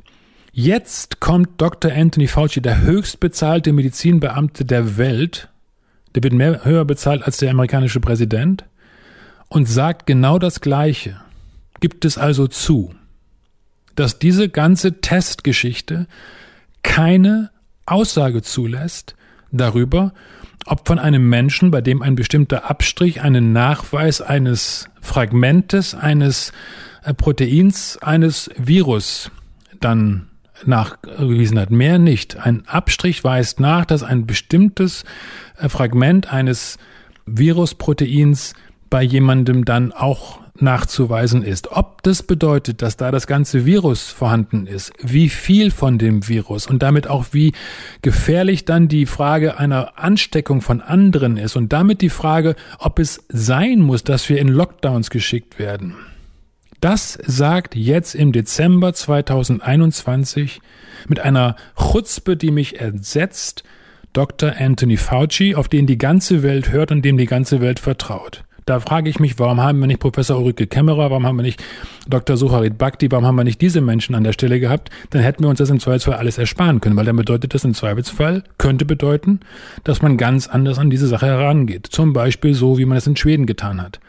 Jetzt 0.53 1.21
kommt 1.21 1.61
Dr. 1.61 1.93
Anthony 1.93 2.27
Fauci, 2.27 2.61
der 2.61 2.81
höchstbezahlte 2.83 3.73
Medizinbeamte 3.73 4.65
der 4.65 4.99
Welt, 4.99 5.49
der 6.15 6.23
wird 6.23 6.33
mehr 6.33 6.65
höher 6.65 6.85
bezahlt 6.85 7.23
als 7.23 7.39
der 7.39 7.51
amerikanische 7.51 8.01
Präsident 8.01 8.65
und 9.49 9.69
sagt 9.69 10.07
genau 10.07 10.39
das 10.39 10.61
Gleiche. 10.61 11.21
Gibt 11.81 12.05
es 12.05 12.19
also 12.19 12.47
zu, 12.47 12.95
dass 13.95 14.19
diese 14.19 14.49
ganze 14.49 15.01
Testgeschichte 15.01 16.07
keine 16.83 17.51
Aussage 17.87 18.43
zulässt 18.43 19.15
darüber, 19.51 20.13
ob 20.67 20.87
von 20.87 20.99
einem 20.99 21.29
Menschen, 21.29 21.71
bei 21.71 21.81
dem 21.81 22.03
ein 22.03 22.15
bestimmter 22.15 22.71
Abstrich 22.71 23.23
einen 23.23 23.53
Nachweis 23.53 24.21
eines 24.21 24.89
Fragmentes, 25.01 25.95
eines 25.95 26.53
äh, 27.03 27.15
Proteins, 27.15 27.99
eines 27.99 28.51
Virus 28.57 29.31
dann 29.81 30.30
nachgewiesen 30.67 31.59
hat, 31.59 31.71
mehr 31.71 31.99
nicht. 31.99 32.37
Ein 32.37 32.67
Abstrich 32.67 33.25
weist 33.25 33.61
nach, 33.61 33.85
dass 33.85 34.03
ein 34.03 34.27
bestimmtes 34.27 35.05
äh, 35.57 35.69
Fragment 35.69 36.33
eines 36.33 36.79
Virusproteins 37.27 38.55
bei 38.91 39.03
jemandem 39.03 39.65
dann 39.65 39.93
auch 39.93 40.41
nachzuweisen 40.63 41.43
ist. 41.43 41.73
Ob 41.73 42.03
das 42.03 42.23
bedeutet, 42.23 42.83
dass 42.83 42.97
da 42.97 43.11
das 43.11 43.27
ganze 43.27 43.65
Virus 43.65 44.11
vorhanden 44.11 44.67
ist, 44.67 44.93
wie 45.01 45.29
viel 45.29 45.71
von 45.71 45.99
dem 45.99 46.29
Virus 46.29 46.67
und 46.67 46.83
damit 46.83 47.07
auch 47.07 47.27
wie 47.33 47.53
gefährlich 48.03 48.65
dann 48.65 48.89
die 48.89 49.07
Frage 49.07 49.59
einer 49.59 49.99
Ansteckung 49.99 50.61
von 50.61 50.81
anderen 50.81 51.37
ist 51.37 51.57
und 51.57 51.73
damit 51.73 52.03
die 52.03 52.11
Frage, 52.11 52.57
ob 52.79 52.99
es 52.99 53.25
sein 53.29 53.81
muss, 53.81 54.05
dass 54.05 54.29
wir 54.29 54.39
in 54.39 54.49
Lockdowns 54.49 55.11
geschickt 55.11 55.59
werden. 55.59 55.95
Das 56.81 57.19
sagt 57.27 57.77
jetzt 57.77 58.15
im 58.15 58.33
Dezember 58.33 58.95
2021 58.95 60.63
mit 61.09 61.21
einer 61.21 61.57
Chutzpe, 61.77 62.39
die 62.39 62.51
mich 62.51 62.81
entsetzt, 62.81 63.65
Dr. 64.15 64.55
Anthony 64.59 64.97
Fauci, 64.97 65.55
auf 65.55 65.69
den 65.69 65.87
die 65.87 65.99
ganze 65.99 66.43
Welt 66.43 66.73
hört 66.73 66.91
und 66.91 67.05
dem 67.05 67.19
die 67.19 67.27
ganze 67.27 67.61
Welt 67.61 67.81
vertraut. 67.81 68.45
Da 68.65 68.81
frage 68.81 69.11
ich 69.11 69.21
mich, 69.21 69.39
warum 69.39 69.61
haben 69.61 69.79
wir 69.81 69.89
nicht 69.89 70.01
Professor 70.01 70.39
Ulrike 70.39 70.67
Kämmerer, 70.67 71.11
warum 71.11 71.27
haben 71.27 71.37
wir 71.37 71.43
nicht 71.43 71.63
Dr. 72.09 72.39
Sucharit 72.39 72.79
Bhakti, 72.79 73.11
warum 73.11 73.27
haben 73.27 73.37
wir 73.37 73.45
nicht 73.45 73.61
diese 73.61 73.83
Menschen 73.83 74.15
an 74.15 74.25
der 74.25 74.33
Stelle 74.33 74.59
gehabt? 74.59 74.91
Dann 75.11 75.23
hätten 75.23 75.45
wir 75.45 75.51
uns 75.51 75.59
das 75.59 75.71
im 75.71 75.81
Zweifelsfall 75.81 76.15
alles 76.15 76.39
ersparen 76.39 76.81
können, 76.81 76.97
weil 76.97 77.05
dann 77.05 77.17
bedeutet 77.17 77.53
das 77.53 77.65
im 77.65 77.75
Zweifelsfall, 77.75 78.43
könnte 78.57 78.87
bedeuten, 78.87 79.41
dass 79.85 80.01
man 80.01 80.17
ganz 80.17 80.47
anders 80.47 80.79
an 80.79 80.89
diese 80.89 81.09
Sache 81.09 81.27
herangeht. 81.27 81.89
Zum 81.89 82.15
Beispiel 82.15 82.55
so, 82.55 82.79
wie 82.79 82.87
man 82.87 82.97
es 82.97 83.07
in 83.07 83.17
Schweden 83.17 83.45
getan 83.45 83.83
hat. 83.83 84.01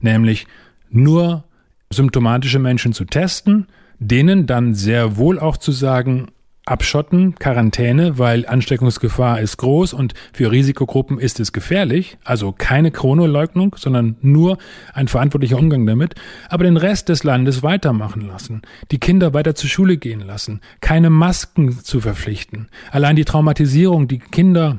Nämlich 0.00 0.46
nur 0.90 1.44
symptomatische 1.92 2.58
Menschen 2.58 2.92
zu 2.92 3.04
testen, 3.04 3.66
denen 3.98 4.46
dann 4.46 4.74
sehr 4.74 5.16
wohl 5.16 5.38
auch 5.38 5.56
zu 5.56 5.72
sagen, 5.72 6.28
abschotten, 6.64 7.34
Quarantäne, 7.34 8.18
weil 8.18 8.46
Ansteckungsgefahr 8.46 9.40
ist 9.40 9.56
groß 9.56 9.92
und 9.92 10.14
für 10.32 10.52
Risikogruppen 10.52 11.18
ist 11.18 11.40
es 11.40 11.52
gefährlich. 11.52 12.16
Also 12.22 12.52
keine 12.52 12.92
Chronoleugnung, 12.92 13.74
sondern 13.76 14.16
nur 14.20 14.58
ein 14.94 15.08
verantwortlicher 15.08 15.58
Umgang 15.58 15.84
damit. 15.84 16.14
Aber 16.48 16.64
den 16.64 16.76
Rest 16.76 17.08
des 17.08 17.24
Landes 17.24 17.64
weitermachen 17.64 18.20
lassen, 18.20 18.62
die 18.92 18.98
Kinder 18.98 19.34
weiter 19.34 19.56
zur 19.56 19.68
Schule 19.68 19.96
gehen 19.96 20.20
lassen, 20.20 20.60
keine 20.80 21.10
Masken 21.10 21.72
zu 21.72 22.00
verpflichten. 22.00 22.68
Allein 22.92 23.16
die 23.16 23.24
Traumatisierung, 23.24 24.06
die 24.06 24.18
Kinder 24.18 24.78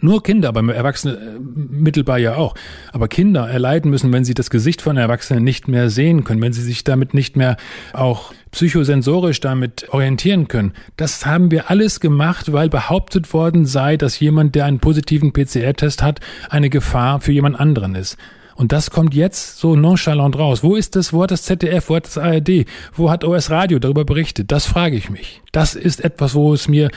nur 0.00 0.22
Kinder, 0.22 0.48
aber 0.48 0.74
Erwachsene 0.74 1.14
äh, 1.14 1.38
mittelbar 1.40 2.18
ja 2.18 2.36
auch. 2.36 2.54
Aber 2.92 3.08
Kinder 3.08 3.48
erleiden 3.48 3.90
müssen, 3.90 4.12
wenn 4.12 4.24
sie 4.24 4.34
das 4.34 4.50
Gesicht 4.50 4.82
von 4.82 4.96
Erwachsenen 4.96 5.44
nicht 5.44 5.68
mehr 5.68 5.90
sehen 5.90 6.24
können, 6.24 6.42
wenn 6.42 6.52
sie 6.52 6.62
sich 6.62 6.84
damit 6.84 7.14
nicht 7.14 7.36
mehr 7.36 7.56
auch 7.92 8.32
psychosensorisch 8.50 9.40
damit 9.40 9.88
orientieren 9.90 10.48
können. 10.48 10.74
Das 10.96 11.26
haben 11.26 11.50
wir 11.50 11.70
alles 11.70 12.00
gemacht, 12.00 12.52
weil 12.52 12.68
behauptet 12.68 13.32
worden 13.32 13.66
sei, 13.66 13.96
dass 13.96 14.20
jemand, 14.20 14.54
der 14.54 14.64
einen 14.66 14.78
positiven 14.78 15.32
PCR-Test 15.32 16.02
hat, 16.02 16.20
eine 16.50 16.70
Gefahr 16.70 17.20
für 17.20 17.32
jemand 17.32 17.58
anderen 17.58 17.94
ist. 17.94 18.16
Und 18.56 18.72
das 18.72 18.90
kommt 18.90 19.14
jetzt 19.14 19.58
so 19.58 19.74
nonchalant 19.74 20.38
raus. 20.38 20.62
Wo 20.62 20.76
ist 20.76 20.94
das? 20.96 21.12
Wo 21.12 21.22
hat 21.22 21.30
das 21.30 21.42
ZDF? 21.42 21.88
Wo 21.88 21.96
hat 21.96 22.06
das 22.06 22.18
ARD? 22.18 22.66
Wo 22.92 23.10
hat 23.10 23.24
OS 23.24 23.50
Radio 23.50 23.78
darüber 23.78 24.04
berichtet? 24.04 24.52
Das 24.52 24.66
frage 24.66 24.96
ich 24.96 25.10
mich. 25.10 25.42
Das 25.54 25.76
ist 25.76 26.02
etwas, 26.02 26.34
wo 26.34 26.52
es 26.52 26.66
mir 26.66 26.90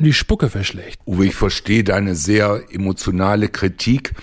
die 0.00 0.12
Spucke 0.12 0.50
verschlägt. 0.50 0.98
Uwe, 1.06 1.26
ich 1.26 1.34
verstehe 1.36 1.84
deine 1.84 2.16
sehr 2.16 2.64
emotionale 2.72 3.48
Kritik 3.48 4.14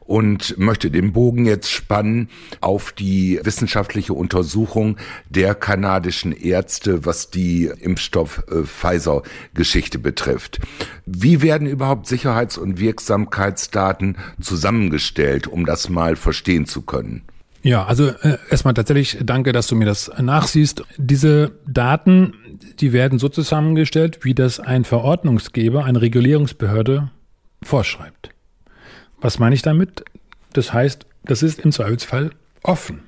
und 0.00 0.58
möchte 0.58 0.90
den 0.90 1.12
Bogen 1.12 1.46
jetzt 1.46 1.70
spannen 1.70 2.28
auf 2.60 2.90
die 2.90 3.38
wissenschaftliche 3.44 4.14
Untersuchung 4.14 4.96
der 5.28 5.54
kanadischen 5.54 6.32
Ärzte, 6.32 7.06
was 7.06 7.30
die 7.30 7.70
Impfstoff 7.80 8.42
äh, 8.50 8.64
Pfizer 8.64 9.22
Geschichte 9.54 10.00
betrifft. 10.00 10.58
Wie 11.06 11.40
werden 11.40 11.68
überhaupt 11.68 12.08
Sicherheits- 12.08 12.58
und 12.58 12.80
Wirksamkeitsdaten 12.80 14.16
zusammengestellt, 14.40 15.46
um 15.46 15.66
das 15.66 15.88
mal 15.88 16.16
verstehen 16.16 16.66
zu 16.66 16.82
können? 16.82 17.22
Ja, 17.64 17.86
also 17.86 18.08
äh, 18.08 18.36
erstmal 18.50 18.74
tatsächlich 18.74 19.16
danke, 19.22 19.52
dass 19.52 19.68
du 19.68 19.74
mir 19.74 19.86
das 19.86 20.10
nachsiehst. 20.20 20.84
Diese 20.98 21.52
Daten, 21.66 22.34
die 22.80 22.92
werden 22.92 23.18
so 23.18 23.28
zusammengestellt, 23.28 24.24
wie 24.24 24.34
das 24.34 24.60
ein 24.60 24.84
Verordnungsgeber, 24.84 25.84
eine 25.84 26.00
Regulierungsbehörde 26.00 27.10
vorschreibt. 27.62 28.30
Was 29.20 29.38
meine 29.38 29.54
ich 29.54 29.62
damit? 29.62 30.04
Das 30.52 30.72
heißt, 30.72 31.06
das 31.24 31.42
ist 31.42 31.60
im 31.60 31.72
Zweifelsfall 31.72 32.30
offen. 32.62 33.00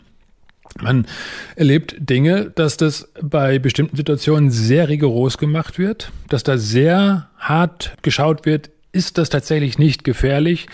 Man 0.80 1.06
erlebt 1.54 1.96
Dinge, 1.98 2.50
dass 2.54 2.76
das 2.76 3.10
bei 3.22 3.58
bestimmten 3.58 3.96
Situationen 3.96 4.50
sehr 4.50 4.88
rigoros 4.88 5.38
gemacht 5.38 5.78
wird, 5.78 6.10
dass 6.28 6.42
da 6.42 6.58
sehr 6.58 7.30
hart 7.38 7.96
geschaut 8.02 8.44
wird, 8.46 8.70
ist 8.92 9.18
das 9.18 9.30
tatsächlich 9.30 9.78
nicht 9.78 10.04
gefährlich? 10.04 10.66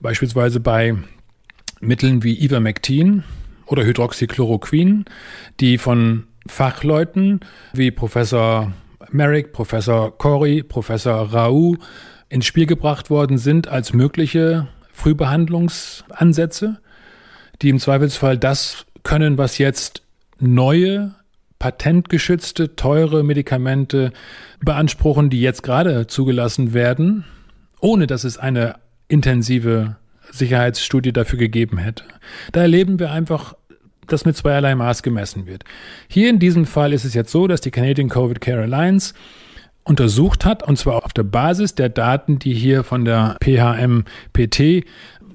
Beispielsweise 0.00 0.58
bei 0.60 0.96
Mitteln 1.80 2.22
wie 2.22 2.42
Ivermectin 2.42 3.24
oder 3.66 3.84
Hydroxychloroquin, 3.84 5.04
die 5.60 5.78
von 5.78 6.24
Fachleuten 6.46 7.40
wie 7.72 7.90
Professor 7.90 8.72
Merrick, 9.10 9.52
Professor 9.52 10.16
Corey, 10.16 10.62
Professor 10.62 11.32
Rau 11.32 11.76
ins 12.28 12.46
Spiel 12.46 12.66
gebracht 12.66 13.10
worden 13.10 13.38
sind 13.38 13.68
als 13.68 13.92
mögliche 13.92 14.68
Frühbehandlungsansätze, 14.92 16.80
die 17.60 17.68
im 17.68 17.78
Zweifelsfall 17.78 18.38
das 18.38 18.86
können, 19.02 19.38
was 19.38 19.58
jetzt 19.58 20.02
neue 20.38 21.14
patentgeschützte, 21.58 22.74
teure 22.74 23.22
Medikamente 23.22 24.12
beanspruchen, 24.60 25.30
die 25.30 25.40
jetzt 25.40 25.62
gerade 25.62 26.06
zugelassen 26.06 26.72
werden, 26.74 27.24
ohne 27.80 28.06
dass 28.06 28.24
es 28.24 28.38
eine 28.38 28.76
intensive 29.08 29.96
Sicherheitsstudie 30.30 31.12
dafür 31.12 31.38
gegeben 31.38 31.78
hätte. 31.78 32.04
Da 32.52 32.62
erleben 32.62 32.98
wir 32.98 33.12
einfach, 33.12 33.54
dass 34.12 34.24
mit 34.24 34.36
zweierlei 34.36 34.74
Maß 34.74 35.02
gemessen 35.02 35.46
wird. 35.46 35.64
Hier 36.08 36.30
in 36.30 36.38
diesem 36.38 36.66
Fall 36.66 36.92
ist 36.92 37.04
es 37.04 37.14
jetzt 37.14 37.32
so, 37.32 37.46
dass 37.46 37.60
die 37.60 37.70
Canadian 37.70 38.08
Covid 38.08 38.40
Care 38.40 38.62
Alliance 38.62 39.14
untersucht 39.84 40.44
hat, 40.44 40.62
und 40.62 40.76
zwar 40.76 41.04
auf 41.04 41.12
der 41.12 41.24
Basis 41.24 41.74
der 41.74 41.88
Daten, 41.88 42.38
die 42.38 42.54
hier 42.54 42.84
von 42.84 43.04
der 43.04 43.36
PHMPT 43.42 44.84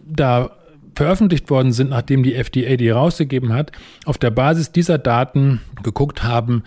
da 0.06 0.52
veröffentlicht 0.96 1.50
worden 1.50 1.74
sind, 1.74 1.92
nachdem 1.92 2.24
die 2.24 2.34
FDA 2.34 2.76
die 2.76 2.90
rausgegeben 2.90 3.54
hat, 3.54 3.72
auf 4.06 4.18
der 4.18 4.32
Basis 4.32 4.72
dieser 4.72 4.98
Daten 4.98 5.62
geguckt 5.84 6.24
haben, 6.24 6.64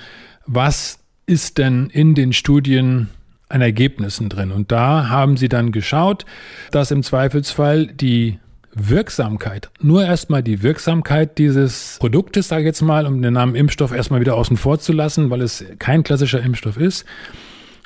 was 0.46 1.00
ist 1.26 1.58
denn 1.58 1.90
in 1.90 2.14
den 2.14 2.32
Studien 2.32 3.08
an 3.48 3.60
Ergebnissen 3.60 4.28
drin. 4.28 4.52
Und 4.52 4.70
da 4.72 5.08
haben 5.08 5.36
sie 5.36 5.48
dann 5.48 5.72
geschaut, 5.72 6.24
dass 6.70 6.90
im 6.90 7.02
Zweifelsfall 7.02 7.86
die 7.88 8.38
Wirksamkeit, 8.74 9.70
nur 9.80 10.04
erstmal 10.04 10.42
die 10.42 10.62
Wirksamkeit 10.62 11.38
dieses 11.38 11.96
Produktes, 11.98 12.48
sage 12.48 12.62
ich 12.62 12.66
jetzt 12.66 12.82
mal, 12.82 13.06
um 13.06 13.20
den 13.20 13.34
Namen 13.34 13.54
Impfstoff 13.54 13.92
erstmal 13.92 14.20
wieder 14.20 14.36
außen 14.36 14.56
vor 14.56 14.78
zu 14.78 14.92
lassen, 14.92 15.30
weil 15.30 15.40
es 15.42 15.64
kein 15.78 16.02
klassischer 16.02 16.40
Impfstoff 16.40 16.76
ist. 16.76 17.04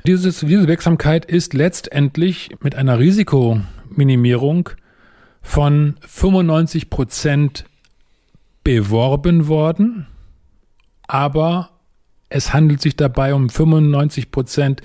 Dieses, 0.06 0.40
diese 0.40 0.68
Wirksamkeit 0.68 1.24
ist 1.24 1.54
letztendlich 1.54 2.50
mit 2.60 2.74
einer 2.74 2.98
Risikominimierung 2.98 4.70
von 5.40 5.96
95 6.06 6.90
Prozent 6.90 7.64
beworben 8.62 9.48
worden, 9.48 10.06
aber 11.06 11.70
es 12.28 12.52
handelt 12.52 12.82
sich 12.82 12.96
dabei 12.96 13.34
um 13.34 13.48
95 13.48 14.30
Prozent 14.30 14.82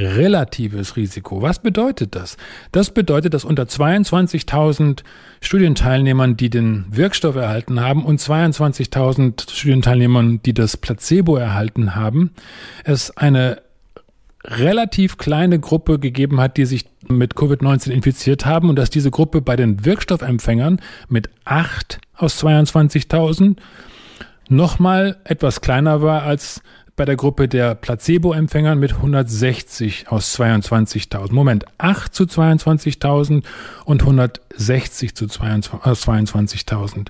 relatives 0.00 0.96
Risiko. 0.96 1.42
Was 1.42 1.60
bedeutet 1.60 2.14
das? 2.14 2.36
Das 2.72 2.90
bedeutet, 2.90 3.34
dass 3.34 3.44
unter 3.44 3.64
22.000 3.64 5.02
Studienteilnehmern, 5.40 6.36
die 6.36 6.50
den 6.50 6.86
Wirkstoff 6.90 7.36
erhalten 7.36 7.80
haben 7.80 8.04
und 8.04 8.20
22.000 8.20 9.50
Studienteilnehmern, 9.50 10.40
die 10.42 10.54
das 10.54 10.76
Placebo 10.76 11.36
erhalten 11.36 11.94
haben, 11.94 12.30
es 12.84 13.16
eine 13.16 13.62
relativ 14.44 15.18
kleine 15.18 15.60
Gruppe 15.60 15.98
gegeben 15.98 16.40
hat, 16.40 16.56
die 16.56 16.64
sich 16.64 16.86
mit 17.08 17.34
Covid-19 17.34 17.90
infiziert 17.90 18.46
haben 18.46 18.70
und 18.70 18.76
dass 18.76 18.90
diese 18.90 19.10
Gruppe 19.10 19.42
bei 19.42 19.56
den 19.56 19.84
Wirkstoffempfängern 19.84 20.80
mit 21.08 21.28
8 21.44 22.00
aus 22.16 22.42
22.000 22.42 23.56
nochmal 24.48 25.18
etwas 25.24 25.60
kleiner 25.60 26.02
war 26.02 26.22
als 26.22 26.62
bei 27.00 27.06
der 27.06 27.16
Gruppe 27.16 27.48
der 27.48 27.74
Placebo-Empfängern 27.76 28.78
mit 28.78 28.92
160 28.92 30.08
aus 30.08 30.38
22.000. 30.38 31.32
Moment, 31.32 31.64
8 31.78 32.14
zu 32.14 32.24
22.000 32.24 33.42
und 33.86 34.02
160 34.02 35.14
zu 35.14 35.26
22, 35.26 35.82
aus 35.82 36.06
22.000. 36.06 37.06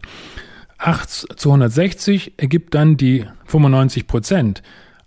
8 0.78 1.10
zu 1.10 1.48
160 1.48 2.34
ergibt 2.36 2.76
dann 2.76 2.98
die 2.98 3.24
95 3.46 4.06
Prozent. 4.06 4.62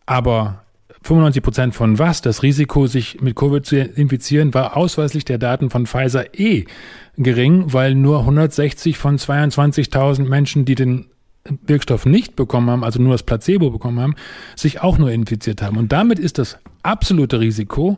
Aber 0.06 0.63
95 1.04 1.43
Prozent 1.43 1.76
von 1.76 1.98
was? 1.98 2.22
Das 2.22 2.43
Risiko, 2.43 2.86
sich 2.86 3.22
mit 3.22 3.38
Covid 3.38 3.65
zu 3.65 3.80
infizieren, 3.80 4.54
war 4.54 4.76
ausweislich 4.76 5.24
der 5.24 5.38
Daten 5.38 5.69
von 5.69 5.86
Pfizer 5.86 6.38
eh 6.38 6.65
gering, 7.15 7.72
weil 7.72 7.96
nur 7.96 8.19
160 8.19 8.98
von 8.98 9.17
22.000 9.17 10.28
Menschen, 10.28 10.65
die 10.65 10.76
den 10.76 11.06
Wirkstoff 11.65 12.06
nicht 12.06 12.36
bekommen 12.36 12.69
haben, 12.69 12.84
also 12.84 13.01
nur 13.01 13.12
das 13.12 13.23
Placebo 13.23 13.69
bekommen 13.69 13.99
haben, 13.99 14.15
sich 14.56 14.82
auch 14.82 14.97
nur 14.97 15.12
infiziert 15.12 15.62
haben. 15.62 15.77
Und 15.77 15.91
damit 15.91 16.19
ist 16.19 16.38
das 16.38 16.58
absolute 16.84 17.39
Risiko 17.39 17.97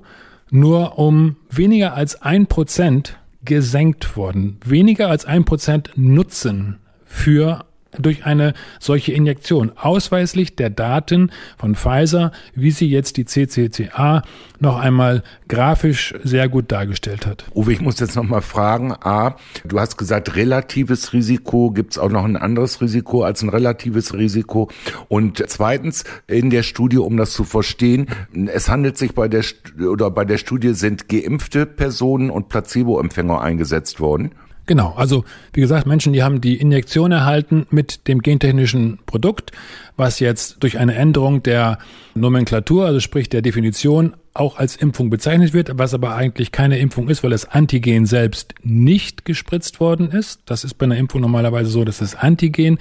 nur 0.50 0.98
um 0.98 1.36
weniger 1.50 1.94
als 1.94 2.22
ein 2.22 2.48
Prozent 2.48 3.18
gesenkt 3.44 4.18
worden. 4.18 4.58
Weniger 4.66 5.10
als 5.10 5.26
ein 5.26 5.46
Prozent 5.46 5.92
Nutzen 5.96 6.80
für 7.06 7.65
durch 8.00 8.26
eine 8.26 8.54
solche 8.80 9.12
Injektion. 9.12 9.72
Ausweislich 9.76 10.56
der 10.56 10.70
Daten 10.70 11.32
von 11.58 11.76
Pfizer, 11.76 12.32
wie 12.54 12.72
sie 12.72 12.90
jetzt 12.90 13.18
die 13.18 13.26
CCCA 13.26 14.24
noch 14.60 14.78
einmal 14.78 15.24
grafisch 15.48 16.14
sehr 16.24 16.50
gut 16.50 16.72
dargestellt 16.72 17.26
hat. 17.26 17.46
Uwe, 17.54 17.74
ich 17.74 17.82
muss 17.82 18.00
jetzt 18.00 18.16
noch 18.16 18.24
mal 18.24 18.42
fragen. 18.42 18.94
A, 18.94 19.36
du 19.64 19.80
hast 19.80 19.98
gesagt, 19.98 20.36
relatives 20.36 21.14
Risiko. 21.14 21.72
Gibt 21.72 21.94
es 21.94 21.98
auch 21.98 22.10
noch 22.10 22.24
ein 22.24 22.38
anderes 22.38 22.82
Risiko 22.82 23.24
als 23.24 23.42
ein 23.42 23.50
relatives 23.50 24.14
Risiko? 24.14 24.70
Und 25.08 25.44
zweitens, 25.48 26.04
in 26.28 26.50
der 26.50 26.64
Studie, 26.64 26.98
um 26.98 27.18
das 27.18 27.34
zu 27.34 27.44
verstehen, 27.44 28.08
es 28.48 28.70
handelt 28.70 28.98
sich 28.98 29.14
bei 29.14 29.28
der, 29.28 29.44
oder 29.80 30.10
bei 30.12 30.26
der 30.26 30.38
Studie 30.38 30.74
sind 30.74 31.10
geimpfte 31.10 31.66
Personen 31.66 32.30
und 32.30 32.50
Placebo-Empfänger 32.50 33.42
eingesetzt 33.42 34.00
worden. 34.00 34.32
Genau, 34.68 34.94
also 34.96 35.26
wie 35.54 35.62
gesagt, 35.62 35.86
Menschen, 35.86 36.14
die 36.14 36.24
haben 36.24 36.42
die 36.42 36.56
Injektion 36.58 37.12
erhalten 37.12 37.68
mit 37.70 38.08
dem 38.08 38.22
gentechnischen 38.22 39.00
Produkt, 39.06 39.52
was 39.96 40.20
jetzt 40.20 40.64
durch 40.64 40.80
eine 40.80 40.96
Änderung 40.96 41.44
der 41.44 41.78
Nomenklatur, 42.16 42.86
also 42.86 43.00
sprich 43.00 43.30
der 43.30 43.44
Definition, 43.44 44.16
auch 44.34 44.58
als 44.58 44.76
Impfung 44.76 45.10
bezeichnet 45.10 45.54
wird, 45.54 45.78
was 45.78 45.94
aber 45.94 46.16
eigentlich 46.16 46.52
keine 46.52 46.80
Impfung 46.80 47.10
ist, 47.10 47.24
weil 47.24 47.30
das 47.30 47.46
Antigen 47.46 48.06
selbst 48.06 48.54
nicht 48.64 49.24
gespritzt 49.24 49.80
worden 49.80 50.10
ist. 50.12 50.42
Das 50.46 50.64
ist 50.64 50.74
bei 50.74 50.86
einer 50.86 50.98
Impfung 50.98 51.22
normalerweise 51.22 51.70
so, 51.70 51.86
dass 51.86 52.00
das 52.00 52.16
Antigen 52.16 52.80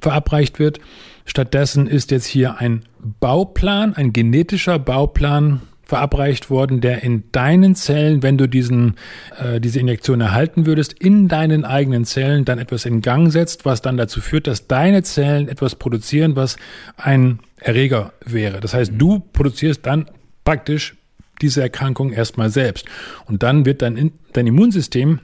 verabreicht 0.00 0.58
wird. 0.58 0.80
Stattdessen 1.24 1.86
ist 1.86 2.10
jetzt 2.10 2.26
hier 2.26 2.58
ein 2.58 2.84
Bauplan, 3.20 3.94
ein 3.94 4.12
genetischer 4.12 4.78
Bauplan 4.78 5.60
verabreicht 5.88 6.50
worden, 6.50 6.82
der 6.82 7.02
in 7.02 7.24
deinen 7.32 7.74
Zellen, 7.74 8.22
wenn 8.22 8.36
du 8.36 8.46
diesen, 8.46 8.96
äh, 9.42 9.58
diese 9.58 9.80
Injektion 9.80 10.20
erhalten 10.20 10.66
würdest, 10.66 10.92
in 10.92 11.28
deinen 11.28 11.64
eigenen 11.64 12.04
Zellen 12.04 12.44
dann 12.44 12.58
etwas 12.58 12.84
in 12.84 13.00
Gang 13.00 13.32
setzt, 13.32 13.64
was 13.64 13.80
dann 13.80 13.96
dazu 13.96 14.20
führt, 14.20 14.46
dass 14.46 14.68
deine 14.68 15.02
Zellen 15.02 15.48
etwas 15.48 15.76
produzieren, 15.76 16.36
was 16.36 16.56
ein 16.98 17.40
Erreger 17.56 18.12
wäre. 18.24 18.60
Das 18.60 18.74
heißt, 18.74 18.92
du 18.96 19.20
produzierst 19.32 19.84
dann 19.86 20.10
praktisch 20.44 20.94
diese 21.40 21.62
Erkrankung 21.62 22.12
erstmal 22.12 22.50
selbst. 22.50 22.84
Und 23.26 23.42
dann 23.42 23.64
wird 23.64 23.80
dein, 23.80 24.12
dein 24.34 24.46
Immunsystem 24.46 25.20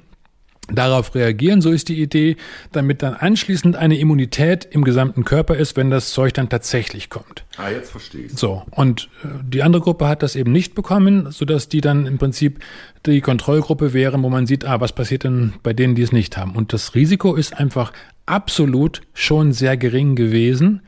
darauf 0.72 1.14
reagieren, 1.14 1.60
so 1.60 1.70
ist 1.70 1.88
die 1.88 2.00
Idee, 2.00 2.36
damit 2.72 3.02
dann 3.02 3.14
anschließend 3.14 3.76
eine 3.76 3.98
Immunität 3.98 4.66
im 4.70 4.84
gesamten 4.84 5.24
Körper 5.24 5.56
ist, 5.56 5.76
wenn 5.76 5.90
das 5.90 6.12
Zeug 6.12 6.32
dann 6.34 6.48
tatsächlich 6.48 7.10
kommt. 7.10 7.44
Ah, 7.56 7.70
jetzt 7.70 7.90
verstehe 7.90 8.26
ich. 8.26 8.38
So, 8.38 8.62
und 8.70 9.08
äh, 9.22 9.28
die 9.44 9.62
andere 9.62 9.82
Gruppe 9.82 10.08
hat 10.08 10.22
das 10.22 10.36
eben 10.36 10.52
nicht 10.52 10.74
bekommen, 10.74 11.30
sodass 11.30 11.68
die 11.68 11.80
dann 11.80 12.06
im 12.06 12.18
Prinzip 12.18 12.60
die 13.06 13.20
Kontrollgruppe 13.20 13.92
wären, 13.92 14.22
wo 14.22 14.30
man 14.30 14.46
sieht, 14.46 14.64
ah, 14.64 14.80
was 14.80 14.92
passiert 14.92 15.24
denn 15.24 15.54
bei 15.62 15.72
denen, 15.72 15.94
die 15.94 16.02
es 16.02 16.12
nicht 16.12 16.36
haben. 16.36 16.52
Und 16.52 16.72
das 16.72 16.94
Risiko 16.94 17.34
ist 17.34 17.58
einfach 17.58 17.92
absolut 18.26 19.02
schon 19.12 19.52
sehr 19.52 19.76
gering 19.76 20.16
gewesen, 20.16 20.80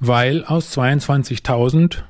weil 0.00 0.44
aus 0.44 0.76
22.000 0.76 2.02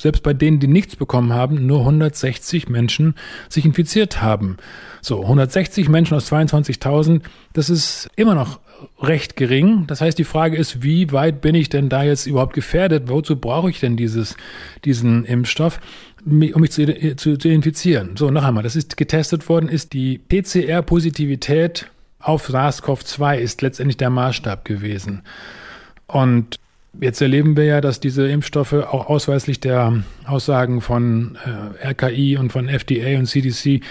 selbst 0.00 0.22
bei 0.22 0.32
denen, 0.32 0.60
die 0.60 0.66
nichts 0.66 0.96
bekommen 0.96 1.32
haben, 1.32 1.66
nur 1.66 1.80
160 1.80 2.68
Menschen 2.68 3.14
sich 3.48 3.64
infiziert 3.64 4.22
haben. 4.22 4.56
So, 5.02 5.22
160 5.22 5.88
Menschen 5.88 6.16
aus 6.16 6.30
22.000, 6.30 7.22
das 7.52 7.70
ist 7.70 8.08
immer 8.16 8.34
noch 8.34 8.60
recht 9.00 9.36
gering. 9.36 9.86
Das 9.86 10.00
heißt, 10.00 10.18
die 10.18 10.24
Frage 10.24 10.56
ist, 10.56 10.82
wie 10.82 11.12
weit 11.12 11.40
bin 11.40 11.54
ich 11.54 11.68
denn 11.68 11.88
da 11.88 12.02
jetzt 12.02 12.26
überhaupt 12.26 12.54
gefährdet? 12.54 13.08
Wozu 13.08 13.36
brauche 13.36 13.70
ich 13.70 13.80
denn 13.80 13.96
dieses, 13.96 14.36
diesen 14.84 15.24
Impfstoff? 15.24 15.80
um 16.26 16.38
mich 16.38 16.72
zu, 16.72 17.16
zu, 17.16 17.38
zu 17.38 17.48
infizieren. 17.48 18.16
So, 18.16 18.30
noch 18.30 18.44
einmal, 18.44 18.62
das 18.62 18.76
ist 18.76 18.98
getestet 18.98 19.48
worden, 19.48 19.70
ist 19.70 19.94
die 19.94 20.18
PCR-Positivität 20.18 21.90
auf 22.18 22.50
SARS-CoV-2 22.50 23.38
ist 23.38 23.62
letztendlich 23.62 23.96
der 23.96 24.10
Maßstab 24.10 24.64
gewesen. 24.64 25.22
Und 26.06 26.60
Jetzt 26.98 27.20
erleben 27.20 27.56
wir 27.56 27.64
ja, 27.64 27.80
dass 27.80 28.00
diese 28.00 28.26
Impfstoffe 28.28 28.72
auch 28.72 29.06
ausweislich 29.06 29.60
der 29.60 30.02
Aussagen 30.26 30.80
von 30.80 31.38
äh, 31.82 31.88
RKI 31.88 32.36
und 32.36 32.50
von 32.50 32.68
FDA 32.68 33.16
und 33.18 33.26
CDC 33.26 33.82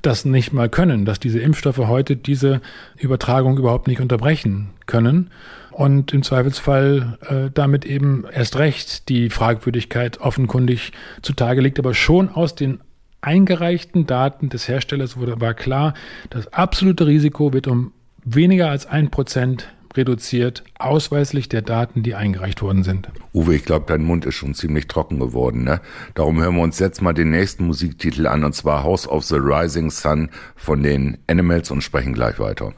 das 0.00 0.24
nicht 0.24 0.54
mal 0.54 0.70
können, 0.70 1.04
dass 1.04 1.20
diese 1.20 1.40
Impfstoffe 1.40 1.78
heute 1.78 2.16
diese 2.16 2.62
Übertragung 2.96 3.58
überhaupt 3.58 3.86
nicht 3.86 4.00
unterbrechen 4.00 4.70
können 4.86 5.30
und 5.72 6.14
im 6.14 6.22
Zweifelsfall 6.22 7.18
äh, 7.28 7.50
damit 7.52 7.84
eben 7.84 8.24
erst 8.32 8.58
recht 8.58 9.10
die 9.10 9.28
Fragwürdigkeit 9.28 10.18
offenkundig 10.18 10.92
zutage 11.20 11.60
liegt, 11.60 11.78
aber 11.78 11.92
schon 11.92 12.30
aus 12.30 12.54
den 12.54 12.80
eingereichten 13.20 14.06
Daten 14.06 14.48
des 14.48 14.68
Herstellers 14.68 15.18
wurde, 15.18 15.40
war 15.40 15.52
klar, 15.52 15.92
das 16.30 16.50
absolute 16.52 17.06
Risiko 17.06 17.52
wird 17.52 17.66
um 17.66 17.92
weniger 18.24 18.70
als 18.70 18.86
ein 18.86 19.10
Prozent 19.10 19.68
reduziert, 19.98 20.64
ausweislich 20.78 21.50
der 21.50 21.60
Daten, 21.60 22.02
die 22.02 22.14
eingereicht 22.14 22.62
worden 22.62 22.84
sind. 22.84 23.10
Uwe, 23.34 23.56
ich 23.56 23.64
glaube, 23.64 23.84
dein 23.86 24.02
Mund 24.02 24.24
ist 24.24 24.36
schon 24.36 24.54
ziemlich 24.54 24.88
trocken 24.88 25.18
geworden. 25.18 25.64
Ne? 25.64 25.82
Darum 26.14 26.40
hören 26.40 26.56
wir 26.56 26.62
uns 26.62 26.78
jetzt 26.78 27.02
mal 27.02 27.12
den 27.12 27.30
nächsten 27.30 27.66
Musiktitel 27.66 28.26
an, 28.26 28.44
und 28.44 28.54
zwar 28.54 28.82
House 28.82 29.06
of 29.06 29.24
the 29.24 29.36
Rising 29.36 29.90
Sun 29.90 30.30
von 30.56 30.82
den 30.82 31.18
Animals 31.26 31.70
und 31.70 31.82
sprechen 31.82 32.14
gleich 32.14 32.38
weiter. 32.38 32.72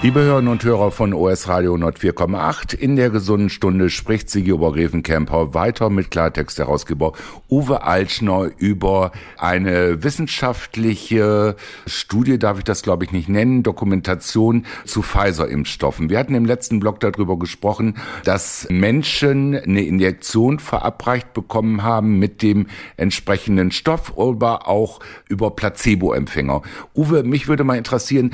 Liebe 0.00 0.22
Hörerinnen 0.22 0.52
und 0.52 0.62
Hörer 0.62 0.92
von 0.92 1.12
OS 1.12 1.48
Radio 1.48 1.74
104,8, 1.74 2.72
in 2.72 2.94
der 2.94 3.10
gesunden 3.10 3.50
Stunde 3.50 3.90
spricht 3.90 4.30
Sigi 4.30 4.52
Obergräfenkämper 4.52 5.54
weiter 5.54 5.90
mit 5.90 6.12
Klartext-Herausgeber 6.12 7.14
Uwe 7.50 7.82
Altschner 7.82 8.48
über 8.58 9.10
eine 9.38 10.04
wissenschaftliche 10.04 11.56
Studie, 11.86 12.38
darf 12.38 12.58
ich 12.58 12.64
das 12.64 12.82
glaube 12.82 13.06
ich 13.06 13.10
nicht 13.10 13.28
nennen, 13.28 13.64
Dokumentation 13.64 14.66
zu 14.84 15.02
Pfizer-Impfstoffen. 15.02 16.10
Wir 16.10 16.20
hatten 16.20 16.36
im 16.36 16.44
letzten 16.44 16.78
Blog 16.78 17.00
darüber 17.00 17.36
gesprochen, 17.36 17.96
dass 18.22 18.68
Menschen 18.70 19.56
eine 19.56 19.82
Injektion 19.82 20.60
verabreicht 20.60 21.32
bekommen 21.32 21.82
haben 21.82 22.20
mit 22.20 22.42
dem 22.42 22.68
entsprechenden 22.96 23.72
Stoff, 23.72 24.16
aber 24.16 24.68
auch 24.68 25.00
über 25.28 25.50
Placebo-Empfänger. 25.50 26.62
Uwe, 26.94 27.24
mich 27.24 27.48
würde 27.48 27.64
mal 27.64 27.76
interessieren, 27.76 28.32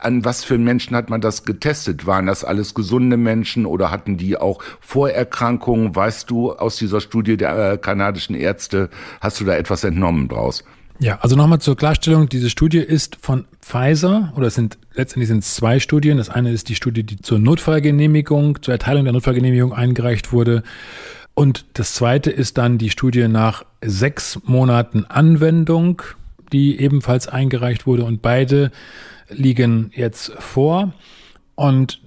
an 0.00 0.24
was 0.24 0.42
für 0.42 0.58
Menschen 0.58 0.96
hat 0.96 1.03
hat 1.04 1.10
man 1.10 1.20
das 1.20 1.44
getestet? 1.44 2.06
Waren 2.06 2.24
das 2.24 2.44
alles 2.44 2.72
gesunde 2.72 3.18
Menschen 3.18 3.66
oder 3.66 3.90
hatten 3.90 4.16
die 4.16 4.38
auch 4.38 4.62
Vorerkrankungen? 4.80 5.94
Weißt 5.94 6.30
du 6.30 6.54
aus 6.54 6.76
dieser 6.76 7.02
Studie 7.02 7.36
der 7.36 7.72
äh, 7.72 7.76
kanadischen 7.76 8.34
Ärzte, 8.34 8.88
hast 9.20 9.38
du 9.38 9.44
da 9.44 9.54
etwas 9.54 9.84
entnommen 9.84 10.28
draus? 10.28 10.64
Ja, 11.00 11.18
also 11.20 11.36
nochmal 11.36 11.58
zur 11.58 11.76
Klarstellung, 11.76 12.30
diese 12.30 12.48
Studie 12.48 12.78
ist 12.78 13.16
von 13.20 13.44
Pfizer 13.60 14.32
oder 14.34 14.46
es 14.46 14.54
sind 14.54 14.78
letztendlich 14.94 15.28
sind 15.28 15.40
es 15.40 15.54
zwei 15.54 15.78
Studien. 15.78 16.16
Das 16.16 16.30
eine 16.30 16.52
ist 16.52 16.70
die 16.70 16.74
Studie, 16.74 17.02
die 17.02 17.20
zur 17.20 17.38
Notfallgenehmigung, 17.38 18.62
zur 18.62 18.72
Erteilung 18.72 19.04
der 19.04 19.12
Notfallgenehmigung 19.12 19.74
eingereicht 19.74 20.32
wurde. 20.32 20.62
Und 21.34 21.66
das 21.74 21.92
zweite 21.92 22.30
ist 22.30 22.56
dann 22.56 22.78
die 22.78 22.88
Studie 22.88 23.28
nach 23.28 23.66
sechs 23.84 24.40
Monaten 24.44 25.04
Anwendung, 25.04 26.00
die 26.52 26.80
ebenfalls 26.80 27.28
eingereicht 27.28 27.86
wurde. 27.86 28.04
Und 28.04 28.22
beide 28.22 28.70
liegen 29.28 29.90
jetzt 29.94 30.32
vor. 30.38 30.92
Und 31.54 32.00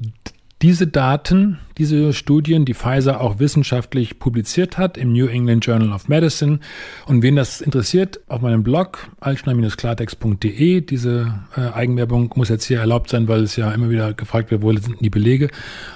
diese 0.64 0.88
Daten, 0.88 1.60
diese 1.78 2.14
Studien, 2.14 2.66
die 2.66 2.74
Pfizer 2.74 3.22
auch 3.22 3.38
wissenschaftlich 3.38 4.18
publiziert 4.18 4.80
hat 4.80 4.98
im 4.98 5.14
New 5.14 5.28
England 5.28 5.64
Journal 5.64 5.94
of 5.94 6.08
Medicine. 6.08 6.60
Und 7.06 7.22
wen 7.22 7.36
das 7.36 7.62
interessiert, 7.62 8.20
auf 8.28 8.42
meinem 8.42 8.64
Blog 8.64 9.08
altschner-klartext.de. 9.20 10.82
Diese 10.82 11.36
äh, 11.56 11.62
Eigenwerbung 11.74 12.34
muss 12.36 12.50
jetzt 12.50 12.66
hier 12.66 12.80
erlaubt 12.80 13.12
sein, 13.12 13.28
weil 13.28 13.44
es 13.44 13.56
ja 13.56 13.70
immer 13.72 13.92
wieder 13.92 14.16
gefragt 14.16 14.50
wird, 14.50 14.64
wo 14.64 14.74
sind 14.74 14.98
die 15.00 15.12
Belege. 15.12 15.50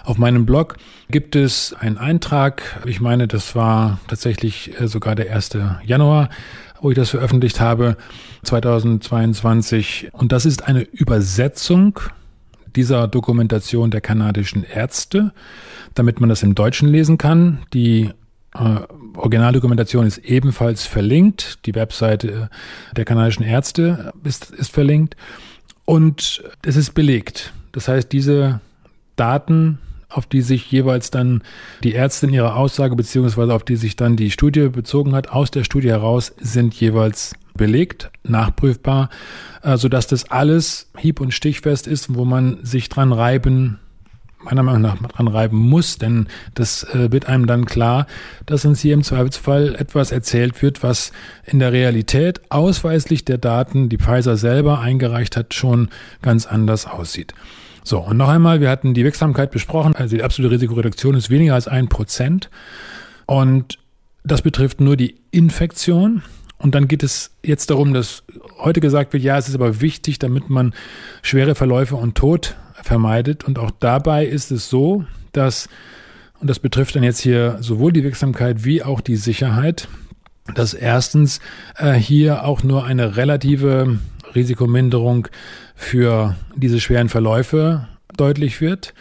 Auf 0.03 0.19
meinem 0.19 0.45
Blog 0.45 0.77
gibt 1.09 1.35
es 1.35 1.73
einen 1.73 1.97
Eintrag. 1.97 2.83
Ich 2.85 3.01
meine, 3.01 3.27
das 3.27 3.55
war 3.55 3.99
tatsächlich 4.07 4.79
äh, 4.79 4.87
sogar 4.87 5.15
der 5.15 5.33
1. 5.33 5.57
Januar 5.83 6.29
wo 6.81 6.89
ich 6.89 6.95
das 6.95 7.09
veröffentlicht 7.09 7.59
habe, 7.59 7.97
2022. 8.43 10.09
Und 10.11 10.31
das 10.31 10.45
ist 10.45 10.67
eine 10.67 10.81
Übersetzung 10.81 11.99
dieser 12.75 13.07
Dokumentation 13.07 13.91
der 13.91 14.01
kanadischen 14.01 14.63
Ärzte, 14.63 15.33
damit 15.93 16.19
man 16.19 16.29
das 16.29 16.43
im 16.43 16.55
Deutschen 16.55 16.87
lesen 16.89 17.17
kann. 17.17 17.59
Die 17.73 18.09
äh, 18.55 18.79
Originaldokumentation 19.15 20.05
ist 20.05 20.19
ebenfalls 20.19 20.85
verlinkt. 20.85 21.65
Die 21.65 21.75
Webseite 21.75 22.49
der 22.95 23.05
kanadischen 23.05 23.43
Ärzte 23.43 24.13
ist, 24.23 24.51
ist 24.51 24.71
verlinkt. 24.71 25.15
Und 25.85 26.43
es 26.63 26.75
ist 26.75 26.93
belegt. 26.93 27.53
Das 27.73 27.87
heißt, 27.87 28.11
diese 28.11 28.61
Daten 29.15 29.79
auf 30.11 30.25
die 30.25 30.41
sich 30.41 30.71
jeweils 30.71 31.11
dann 31.11 31.43
die 31.83 31.93
Ärzte 31.93 32.27
in 32.27 32.33
ihrer 32.33 32.55
Aussage 32.55 32.95
beziehungsweise 32.95 33.53
auf 33.53 33.63
die 33.63 33.75
sich 33.75 33.95
dann 33.95 34.15
die 34.15 34.31
Studie 34.31 34.69
bezogen 34.69 35.13
hat, 35.13 35.29
aus 35.29 35.51
der 35.51 35.63
Studie 35.63 35.89
heraus 35.89 36.33
sind 36.39 36.73
jeweils 36.73 37.33
belegt, 37.53 38.11
nachprüfbar, 38.23 39.09
äh, 39.61 39.77
sodass 39.77 40.07
das 40.07 40.31
alles 40.31 40.89
hieb- 40.97 41.21
und 41.21 41.33
stichfest 41.33 41.87
ist, 41.87 42.15
wo 42.15 42.25
man 42.25 42.63
sich 42.63 42.89
dran 42.89 43.11
reiben 43.11 43.79
meiner 44.43 44.63
Meinung 44.63 44.81
nach 44.81 44.97
dran 44.97 45.27
reiben 45.27 45.57
muss, 45.57 45.97
denn 45.97 46.27
das 46.55 46.83
äh, 46.83 47.11
wird 47.11 47.27
einem 47.27 47.45
dann 47.45 47.65
klar, 47.65 48.07
dass 48.45 48.65
uns 48.65 48.81
hier 48.81 48.93
im 48.93 49.03
Zweifelsfall 49.03 49.75
etwas 49.75 50.11
erzählt 50.11 50.61
wird, 50.61 50.83
was 50.83 51.11
in 51.45 51.59
der 51.59 51.71
Realität 51.71 52.41
ausweislich 52.49 53.25
der 53.25 53.37
Daten, 53.37 53.89
die 53.89 53.97
Pfizer 53.97 54.37
selber 54.37 54.79
eingereicht 54.79 55.37
hat, 55.37 55.53
schon 55.53 55.89
ganz 56.21 56.45
anders 56.45 56.87
aussieht. 56.87 57.33
So, 57.83 57.99
und 57.99 58.17
noch 58.17 58.29
einmal, 58.29 58.61
wir 58.61 58.69
hatten 58.69 58.93
die 58.93 59.03
Wirksamkeit 59.03 59.51
besprochen, 59.51 59.95
also 59.95 60.15
die 60.15 60.23
absolute 60.23 60.53
Risikoreduktion 60.53 61.15
ist 61.15 61.29
weniger 61.29 61.55
als 61.55 61.67
ein 61.67 61.89
Prozent 61.89 62.49
und 63.25 63.79
das 64.23 64.41
betrifft 64.41 64.81
nur 64.81 64.95
die 64.95 65.15
Infektion. 65.31 66.21
Und 66.57 66.75
dann 66.75 66.87
geht 66.87 67.01
es 67.01 67.31
jetzt 67.43 67.71
darum, 67.71 67.93
dass 67.93 68.23
heute 68.59 68.81
gesagt 68.81 69.13
wird, 69.13 69.23
ja, 69.23 69.37
es 69.37 69.49
ist 69.49 69.55
aber 69.55 69.81
wichtig, 69.81 70.19
damit 70.19 70.49
man 70.49 70.75
schwere 71.23 71.55
Verläufe 71.55 71.95
und 71.95 72.13
Tod 72.15 72.55
vermeidet. 72.83 73.43
Und 73.45 73.57
auch 73.57 73.71
dabei 73.79 74.25
ist 74.25 74.51
es 74.51 74.69
so, 74.69 75.05
dass, 75.31 75.69
und 76.39 76.49
das 76.49 76.59
betrifft 76.59 76.95
dann 76.95 77.03
jetzt 77.03 77.19
hier 77.19 77.57
sowohl 77.61 77.91
die 77.91 78.03
Wirksamkeit 78.03 78.63
wie 78.63 78.83
auch 78.83 79.01
die 79.01 79.15
Sicherheit, 79.15 79.87
dass 80.53 80.75
erstens 80.75 81.39
äh, 81.77 81.93
hier 81.93 82.43
auch 82.43 82.61
nur 82.61 82.85
eine 82.85 83.15
relative 83.17 83.97
Risikominderung 84.35 85.27
für 85.81 86.35
diese 86.55 86.79
schweren 86.79 87.09
Verläufe 87.09 87.87
deutlich 88.15 88.61
wird, 88.61 88.93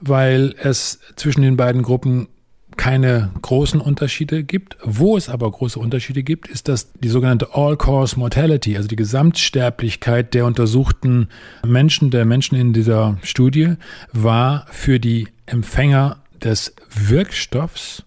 weil 0.00 0.54
es 0.58 0.98
zwischen 1.14 1.42
den 1.42 1.56
beiden 1.56 1.82
Gruppen 1.82 2.28
keine 2.76 3.30
großen 3.40 3.80
Unterschiede 3.80 4.42
gibt. 4.42 4.76
Wo 4.82 5.16
es 5.16 5.28
aber 5.28 5.50
große 5.50 5.78
Unterschiede 5.78 6.22
gibt, 6.22 6.48
ist, 6.48 6.68
dass 6.68 6.92
die 6.92 7.08
sogenannte 7.08 7.54
All-Cause 7.54 8.18
Mortality, 8.18 8.76
also 8.76 8.88
die 8.88 8.96
Gesamtsterblichkeit 8.96 10.34
der 10.34 10.44
untersuchten 10.44 11.28
Menschen, 11.64 12.10
der 12.10 12.24
Menschen 12.24 12.56
in 12.56 12.72
dieser 12.72 13.16
Studie, 13.22 13.74
war 14.12 14.66
für 14.70 15.00
die 15.00 15.28
Empfänger 15.46 16.18
des 16.42 16.74
Wirkstoffs 16.92 18.02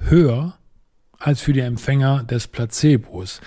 höher 0.00 0.54
als 1.18 1.40
für 1.40 1.52
die 1.52 1.60
Empfänger 1.60 2.24
des 2.24 2.48
Placebos. 2.48 3.40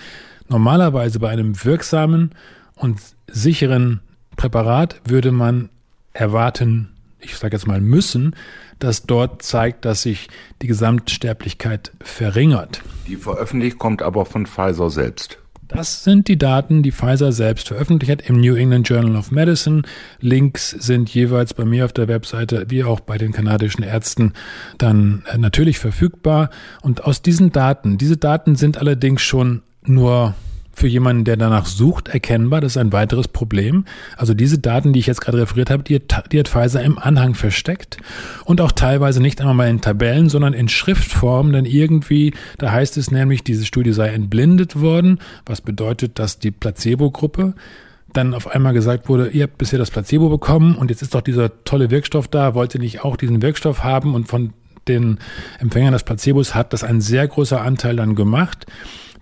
Normalerweise 0.48 1.20
bei 1.20 1.28
einem 1.28 1.64
wirksamen 1.64 2.34
und 2.74 2.98
sicheren 3.28 4.00
Präparat 4.36 5.00
würde 5.04 5.32
man 5.32 5.70
erwarten, 6.12 6.90
ich 7.20 7.36
sage 7.36 7.56
jetzt 7.56 7.66
mal 7.66 7.80
müssen, 7.80 8.34
das 8.78 9.04
dort 9.04 9.42
zeigt, 9.42 9.84
dass 9.84 10.02
sich 10.02 10.28
die 10.62 10.66
Gesamtsterblichkeit 10.66 11.92
verringert. 12.00 12.82
Die 13.06 13.16
veröffentlicht 13.16 13.78
kommt 13.78 14.02
aber 14.02 14.26
von 14.26 14.46
Pfizer 14.46 14.90
selbst. 14.90 15.38
Das 15.68 16.04
sind 16.04 16.28
die 16.28 16.38
Daten, 16.38 16.82
die 16.84 16.92
Pfizer 16.92 17.32
selbst 17.32 17.68
veröffentlicht 17.68 18.12
hat 18.12 18.28
im 18.28 18.40
New 18.40 18.54
England 18.54 18.88
Journal 18.88 19.16
of 19.16 19.32
Medicine. 19.32 19.82
Links 20.20 20.70
sind 20.70 21.12
jeweils 21.12 21.54
bei 21.54 21.64
mir 21.64 21.84
auf 21.84 21.92
der 21.92 22.06
Webseite 22.06 22.66
wie 22.68 22.84
auch 22.84 23.00
bei 23.00 23.18
den 23.18 23.32
kanadischen 23.32 23.82
Ärzten 23.82 24.32
dann 24.78 25.24
äh, 25.26 25.38
natürlich 25.38 25.78
verfügbar. 25.80 26.50
Und 26.82 27.04
aus 27.04 27.20
diesen 27.20 27.50
Daten, 27.50 27.98
diese 27.98 28.16
Daten 28.16 28.54
sind 28.54 28.78
allerdings 28.78 29.22
schon 29.22 29.62
nur 29.82 30.34
für 30.76 30.86
jemanden, 30.86 31.24
der 31.24 31.38
danach 31.38 31.64
sucht, 31.64 32.08
erkennbar. 32.08 32.60
Das 32.60 32.72
ist 32.72 32.76
ein 32.76 32.92
weiteres 32.92 33.28
Problem. 33.28 33.86
Also 34.18 34.34
diese 34.34 34.58
Daten, 34.58 34.92
die 34.92 35.00
ich 35.00 35.06
jetzt 35.06 35.22
gerade 35.22 35.38
referiert 35.38 35.70
habe, 35.70 35.82
die, 35.82 35.98
die 36.30 36.38
hat 36.38 36.48
Pfizer 36.48 36.82
im 36.82 36.98
Anhang 36.98 37.34
versteckt 37.34 37.96
und 38.44 38.60
auch 38.60 38.72
teilweise 38.72 39.22
nicht 39.22 39.40
einmal 39.40 39.54
mal 39.54 39.70
in 39.70 39.80
Tabellen, 39.80 40.28
sondern 40.28 40.52
in 40.52 40.68
Schriftform, 40.68 41.50
denn 41.52 41.64
irgendwie, 41.64 42.34
da 42.58 42.72
heißt 42.72 42.98
es 42.98 43.10
nämlich, 43.10 43.42
diese 43.42 43.64
Studie 43.64 43.94
sei 43.94 44.08
entblindet 44.10 44.78
worden, 44.78 45.18
was 45.46 45.62
bedeutet, 45.62 46.18
dass 46.18 46.40
die 46.40 46.50
Placebo-Gruppe 46.50 47.54
dann 48.12 48.34
auf 48.34 48.46
einmal 48.46 48.74
gesagt 48.74 49.08
wurde, 49.08 49.28
ihr 49.28 49.44
habt 49.44 49.56
bisher 49.56 49.78
das 49.78 49.90
Placebo 49.90 50.28
bekommen 50.28 50.76
und 50.76 50.90
jetzt 50.90 51.00
ist 51.00 51.14
doch 51.14 51.22
dieser 51.22 51.64
tolle 51.64 51.90
Wirkstoff 51.90 52.28
da, 52.28 52.54
wollt 52.54 52.74
ihr 52.74 52.80
nicht 52.80 53.02
auch 53.02 53.16
diesen 53.16 53.40
Wirkstoff 53.40 53.82
haben 53.82 54.14
und 54.14 54.28
von 54.28 54.52
den 54.88 55.18
Empfängern 55.58 55.94
des 55.94 56.04
Placebos 56.04 56.54
hat 56.54 56.74
das 56.74 56.84
ein 56.84 57.00
sehr 57.00 57.26
großer 57.26 57.62
Anteil 57.62 57.96
dann 57.96 58.14
gemacht. 58.14 58.66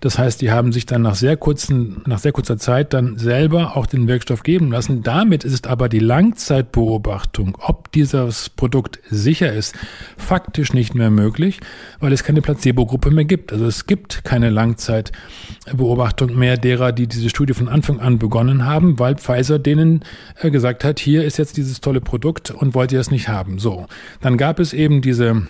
Das 0.05 0.19
heißt, 0.19 0.39
die 0.39 0.51
haben 0.51 0.71
sich 0.71 0.85
dann 0.85 1.01
nach 1.01 1.15
sehr 1.15 1.35
kurzen, 1.35 2.03
nach 2.05 2.19
sehr 2.19 2.31
kurzer 2.31 2.59
Zeit 2.59 2.93
dann 2.93 3.17
selber 3.17 3.75
auch 3.75 3.87
den 3.87 4.07
Wirkstoff 4.07 4.43
geben 4.43 4.69
lassen. 4.71 5.01
Damit 5.01 5.43
ist 5.43 5.65
aber 5.65 5.89
die 5.89 5.97
Langzeitbeobachtung, 5.97 7.57
ob 7.59 7.91
dieses 7.91 8.51
Produkt 8.51 8.99
sicher 9.09 9.51
ist, 9.51 9.73
faktisch 10.15 10.73
nicht 10.73 10.93
mehr 10.93 11.09
möglich, 11.09 11.59
weil 12.01 12.13
es 12.13 12.23
keine 12.23 12.43
Placebo-Gruppe 12.43 13.09
mehr 13.09 13.25
gibt. 13.25 13.51
Also 13.51 13.65
es 13.65 13.87
gibt 13.87 14.23
keine 14.23 14.51
Langzeitbeobachtung 14.51 16.37
mehr 16.37 16.57
derer, 16.57 16.91
die 16.91 17.07
diese 17.07 17.31
Studie 17.31 17.55
von 17.55 17.67
Anfang 17.67 17.99
an 17.99 18.19
begonnen 18.19 18.63
haben, 18.63 18.99
weil 18.99 19.15
Pfizer 19.15 19.57
denen 19.57 20.05
äh, 20.39 20.51
gesagt 20.51 20.83
hat, 20.83 20.99
hier 20.99 21.23
ist 21.23 21.37
jetzt 21.37 21.57
dieses 21.57 21.81
tolle 21.81 21.99
Produkt 21.99 22.51
und 22.51 22.75
wollt 22.75 22.91
ihr 22.91 22.99
es 22.99 23.09
nicht 23.09 23.27
haben. 23.27 23.57
So. 23.57 23.87
Dann 24.21 24.37
gab 24.37 24.59
es 24.59 24.71
eben 24.71 25.01
diese 25.01 25.47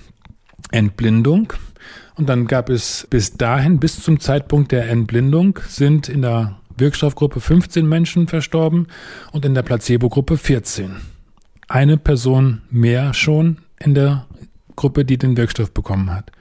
Entblindung. 0.71 1.51
Und 2.15 2.29
dann 2.29 2.47
gab 2.47 2.69
es 2.69 3.07
bis 3.09 3.33
dahin, 3.33 3.79
bis 3.79 4.01
zum 4.01 4.19
Zeitpunkt 4.19 4.71
der 4.71 4.89
Entblindung, 4.89 5.59
sind 5.67 6.07
in 6.07 6.21
der 6.21 6.57
Wirkstoffgruppe 6.77 7.39
15 7.39 7.87
Menschen 7.87 8.27
verstorben 8.27 8.87
und 9.31 9.45
in 9.45 9.53
der 9.53 9.63
Placebo-Gruppe 9.63 10.37
14. 10.37 10.97
Eine 11.67 11.97
Person 11.97 12.61
mehr 12.69 13.13
schon 13.13 13.59
in 13.79 13.95
der 13.95 14.27
Gruppe, 14.75 15.03
die 15.03 15.17
den 15.17 15.35
Wirkstoff 15.37 15.73
bekommen 15.73 16.13
hat. 16.13 16.31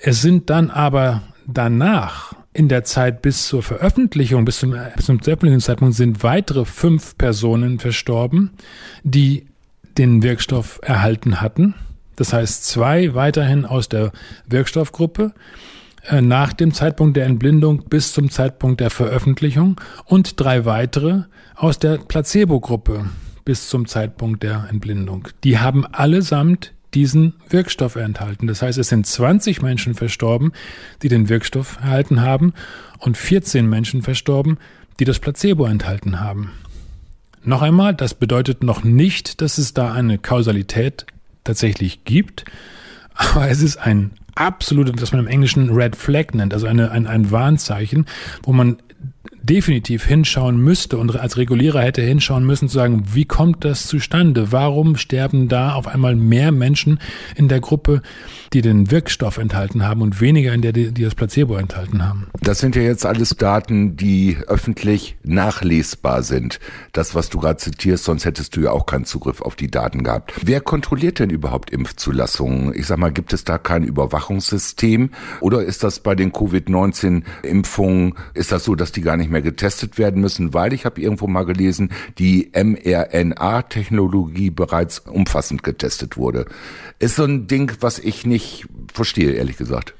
Es 0.00 0.22
sind 0.22 0.50
dann 0.50 0.70
aber 0.70 1.22
danach, 1.46 2.32
in 2.52 2.68
der 2.68 2.82
Zeit 2.84 3.22
bis 3.22 3.46
zur 3.46 3.62
Veröffentlichung, 3.62 4.44
bis 4.44 4.58
zum, 4.58 4.74
bis 4.96 5.06
zum 5.06 5.20
Veröffentlichungszeitpunkt, 5.20 5.94
sind 5.94 6.22
weitere 6.24 6.64
fünf 6.64 7.16
Personen 7.16 7.78
verstorben, 7.78 8.50
die 9.04 9.46
den 9.98 10.22
Wirkstoff 10.22 10.80
erhalten 10.82 11.40
hatten 11.40 11.74
das 12.20 12.34
heißt, 12.34 12.66
zwei 12.66 13.14
weiterhin 13.14 13.64
aus 13.64 13.88
der 13.88 14.12
Wirkstoffgruppe 14.46 15.32
äh, 16.06 16.20
nach 16.20 16.52
dem 16.52 16.74
Zeitpunkt 16.74 17.16
der 17.16 17.24
Entblindung 17.24 17.84
bis 17.88 18.12
zum 18.12 18.28
Zeitpunkt 18.28 18.80
der 18.80 18.90
Veröffentlichung 18.90 19.80
und 20.04 20.38
drei 20.38 20.66
weitere 20.66 21.22
aus 21.56 21.78
der 21.78 21.96
Placebo-Gruppe 21.96 23.06
bis 23.46 23.70
zum 23.70 23.86
Zeitpunkt 23.86 24.42
der 24.42 24.66
Entblindung. 24.68 25.28
Die 25.44 25.60
haben 25.60 25.86
allesamt 25.86 26.74
diesen 26.92 27.36
Wirkstoff 27.48 27.96
enthalten. 27.96 28.46
Das 28.46 28.60
heißt, 28.60 28.76
es 28.76 28.90
sind 28.90 29.06
20 29.06 29.62
Menschen 29.62 29.94
verstorben, 29.94 30.52
die 31.00 31.08
den 31.08 31.30
Wirkstoff 31.30 31.78
erhalten 31.80 32.20
haben 32.20 32.52
und 32.98 33.16
14 33.16 33.66
Menschen 33.66 34.02
verstorben, 34.02 34.58
die 34.98 35.06
das 35.06 35.20
Placebo 35.20 35.64
enthalten 35.64 36.20
haben. 36.20 36.50
Noch 37.42 37.62
einmal, 37.62 37.94
das 37.94 38.12
bedeutet 38.12 38.62
noch 38.62 38.84
nicht, 38.84 39.40
dass 39.40 39.56
es 39.56 39.72
da 39.72 39.94
eine 39.94 40.18
Kausalität 40.18 41.06
tatsächlich 41.44 42.04
gibt. 42.04 42.44
Aber 43.14 43.48
es 43.48 43.62
ist 43.62 43.76
ein 43.76 44.12
absolutes, 44.34 45.02
was 45.02 45.12
man 45.12 45.20
im 45.20 45.26
Englischen 45.26 45.70
Red 45.70 45.96
Flag 45.96 46.32
nennt, 46.32 46.54
also 46.54 46.66
eine, 46.66 46.90
ein, 46.90 47.06
ein 47.06 47.30
Warnzeichen, 47.30 48.06
wo 48.42 48.52
man 48.52 48.78
definitiv 49.42 50.04
hinschauen 50.04 50.58
müsste 50.58 50.98
und 50.98 51.16
als 51.16 51.36
Regulierer 51.36 51.80
hätte 51.82 52.02
hinschauen 52.02 52.44
müssen, 52.44 52.68
zu 52.68 52.74
sagen, 52.74 53.04
wie 53.12 53.24
kommt 53.24 53.64
das 53.64 53.86
zustande? 53.86 54.52
Warum 54.52 54.96
sterben 54.96 55.48
da 55.48 55.74
auf 55.74 55.86
einmal 55.86 56.14
mehr 56.14 56.52
Menschen 56.52 57.00
in 57.36 57.48
der 57.48 57.60
Gruppe, 57.60 58.02
die 58.52 58.62
den 58.62 58.90
Wirkstoff 58.90 59.38
enthalten 59.38 59.86
haben 59.86 60.02
und 60.02 60.20
weniger 60.20 60.52
in 60.52 60.62
der, 60.62 60.72
die, 60.72 60.92
die 60.92 61.02
das 61.02 61.14
Placebo 61.14 61.56
enthalten 61.56 62.06
haben? 62.06 62.28
Das 62.40 62.58
sind 62.58 62.76
ja 62.76 62.82
jetzt 62.82 63.06
alles 63.06 63.36
Daten, 63.36 63.96
die 63.96 64.36
öffentlich 64.46 65.16
nachlesbar 65.22 66.22
sind. 66.22 66.60
Das, 66.92 67.14
was 67.14 67.30
du 67.30 67.38
gerade 67.38 67.58
zitierst, 67.58 68.04
sonst 68.04 68.24
hättest 68.24 68.56
du 68.56 68.60
ja 68.60 68.70
auch 68.72 68.86
keinen 68.86 69.04
Zugriff 69.04 69.40
auf 69.40 69.56
die 69.56 69.70
Daten 69.70 70.04
gehabt. 70.04 70.32
Wer 70.42 70.60
kontrolliert 70.60 71.18
denn 71.18 71.30
überhaupt 71.30 71.70
Impfzulassungen? 71.70 72.74
Ich 72.74 72.86
sag 72.86 72.98
mal, 72.98 73.12
gibt 73.12 73.32
es 73.32 73.44
da 73.44 73.58
kein 73.58 73.84
Überwachungssystem? 73.84 75.10
Oder 75.40 75.62
ist 75.62 75.84
das 75.84 76.00
bei 76.00 76.14
den 76.14 76.32
Covid-19-Impfungen, 76.32 78.14
ist 78.34 78.52
das 78.52 78.64
so, 78.64 78.74
dass 78.74 78.92
die 78.92 79.00
gar 79.00 79.16
nicht 79.16 79.30
mehr 79.30 79.39
getestet 79.42 79.98
werden 79.98 80.20
müssen, 80.20 80.54
weil 80.54 80.72
ich 80.72 80.84
habe 80.84 81.00
irgendwo 81.00 81.26
mal 81.26 81.44
gelesen, 81.44 81.90
die 82.18 82.50
mRNA-Technologie 82.54 84.50
bereits 84.50 85.00
umfassend 85.00 85.62
getestet 85.62 86.16
wurde. 86.16 86.46
Ist 86.98 87.16
so 87.16 87.24
ein 87.24 87.46
Ding, 87.46 87.72
was 87.80 87.98
ich 87.98 88.26
nicht 88.26 88.66
verstehe, 88.92 89.32
ehrlich 89.32 89.56
gesagt. 89.56 89.94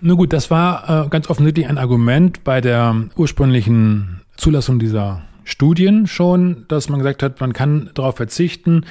Na 0.00 0.14
gut, 0.14 0.32
das 0.32 0.50
war 0.50 1.06
äh, 1.06 1.08
ganz 1.08 1.28
offensichtlich 1.28 1.66
ein 1.66 1.78
Argument 1.78 2.44
bei 2.44 2.60
der 2.60 3.08
ursprünglichen 3.16 4.20
Zulassung 4.36 4.78
dieser 4.78 5.22
Studien 5.42 6.06
schon, 6.06 6.66
dass 6.68 6.88
man 6.88 6.98
gesagt 6.98 7.22
hat, 7.22 7.40
man 7.40 7.52
kann 7.52 7.90
darauf 7.94 8.16
verzichten, 8.16 8.84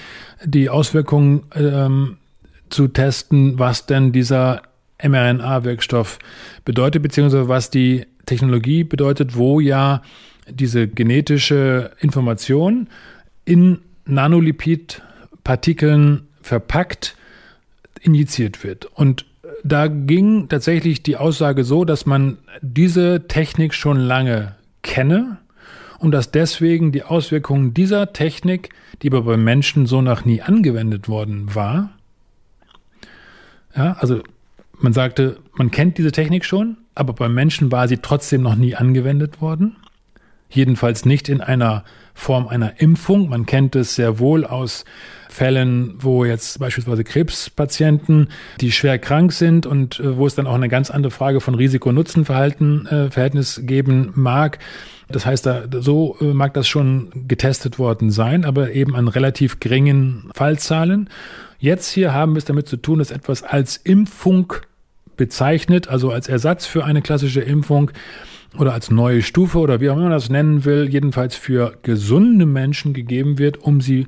die 0.43 0.69
Auswirkungen 0.69 1.43
ähm, 1.55 2.17
zu 2.69 2.87
testen, 2.87 3.59
was 3.59 3.85
denn 3.85 4.11
dieser 4.11 4.63
mRNA-Wirkstoff 5.01 6.19
bedeutet, 6.65 7.03
beziehungsweise 7.03 7.47
was 7.47 7.69
die 7.69 8.07
Technologie 8.27 8.83
bedeutet, 8.83 9.35
wo 9.35 9.59
ja 9.59 10.03
diese 10.47 10.87
genetische 10.87 11.91
Information 11.99 12.87
in 13.45 13.79
Nanolipid 14.05 15.01
Partikeln 15.43 16.27
verpackt 16.41 17.15
injiziert 18.01 18.63
wird. 18.63 18.85
Und 18.85 19.25
da 19.63 19.87
ging 19.87 20.49
tatsächlich 20.49 21.03
die 21.03 21.17
Aussage 21.17 21.63
so, 21.63 21.83
dass 21.85 22.05
man 22.05 22.37
diese 22.61 23.27
Technik 23.27 23.73
schon 23.73 23.97
lange 23.97 24.55
kenne 24.83 25.37
und 25.99 26.11
dass 26.11 26.31
deswegen 26.31 26.91
die 26.91 27.03
Auswirkungen 27.03 27.73
dieser 27.73 28.13
Technik, 28.13 28.69
die 29.01 29.07
aber 29.07 29.23
beim 29.23 29.43
Menschen 29.43 29.85
so 29.87 30.01
noch 30.01 30.25
nie 30.25 30.41
angewendet 30.41 31.09
worden 31.09 31.55
war, 31.55 31.91
ja, 33.75 33.93
also 33.99 34.21
man 34.79 34.93
sagte, 34.93 35.37
man 35.53 35.71
kennt 35.71 35.97
diese 35.97 36.11
Technik 36.11 36.45
schon, 36.45 36.77
aber 36.97 37.13
beim 37.13 37.33
Menschen 37.33 37.71
war 37.71 37.87
sie 37.87 37.97
trotzdem 37.97 38.41
noch 38.41 38.55
nie 38.55 38.75
angewendet 38.75 39.41
worden. 39.41 39.75
Jedenfalls 40.49 41.05
nicht 41.05 41.27
in 41.27 41.41
einer 41.41 41.83
Form 42.13 42.47
einer 42.47 42.81
Impfung. 42.81 43.29
Man 43.29 43.45
kennt 43.45 43.75
es 43.75 43.95
sehr 43.95 44.17
wohl 44.17 44.45
aus 44.45 44.85
Fällen, 45.29 45.95
wo 45.99 46.25
jetzt 46.25 46.59
beispielsweise 46.59 47.03
Krebspatienten, 47.03 48.29
die 48.59 48.71
schwer 48.71 48.97
krank 48.97 49.33
sind 49.33 49.65
und 49.65 49.99
äh, 49.99 50.17
wo 50.17 50.25
es 50.25 50.33
dann 50.33 50.47
auch 50.47 50.55
eine 50.55 50.69
ganz 50.69 50.89
andere 50.89 51.11
Frage 51.11 51.41
von 51.41 51.53
Risiko-Nutzen-Verhalten 51.53 52.87
äh, 52.87 53.11
Verhältnis 53.11 53.61
geben 53.63 54.11
mag. 54.15 54.57
Das 55.09 55.25
heißt, 55.25 55.45
da, 55.45 55.65
so 55.79 56.17
äh, 56.19 56.33
mag 56.33 56.53
das 56.53 56.67
schon 56.67 57.27
getestet 57.27 57.77
worden 57.77 58.09
sein, 58.09 58.45
aber 58.45 58.71
eben 58.71 58.95
an 58.95 59.07
relativ 59.07 59.59
geringen 59.59 60.31
Fallzahlen. 60.33 61.09
Jetzt 61.59 61.91
hier 61.91 62.13
haben 62.13 62.33
wir 62.33 62.39
es 62.39 62.45
damit 62.45 62.67
zu 62.67 62.77
tun, 62.77 62.99
dass 62.99 63.11
etwas 63.11 63.43
als 63.43 63.77
Impfung 63.77 64.53
bezeichnet, 65.17 65.87
also 65.87 66.11
als 66.11 66.29
Ersatz 66.29 66.65
für 66.65 66.85
eine 66.85 67.01
klassische 67.01 67.41
Impfung 67.41 67.91
oder 68.57 68.73
als 68.73 68.89
neue 68.89 69.21
Stufe 69.21 69.59
oder 69.59 69.81
wie 69.81 69.89
auch 69.89 69.95
immer 69.95 70.03
man 70.03 70.11
das 70.11 70.29
nennen 70.29 70.65
will, 70.65 70.87
jedenfalls 70.89 71.35
für 71.35 71.77
gesunde 71.83 72.45
Menschen 72.45 72.93
gegeben 72.93 73.37
wird, 73.37 73.57
um 73.57 73.81
sie 73.81 74.07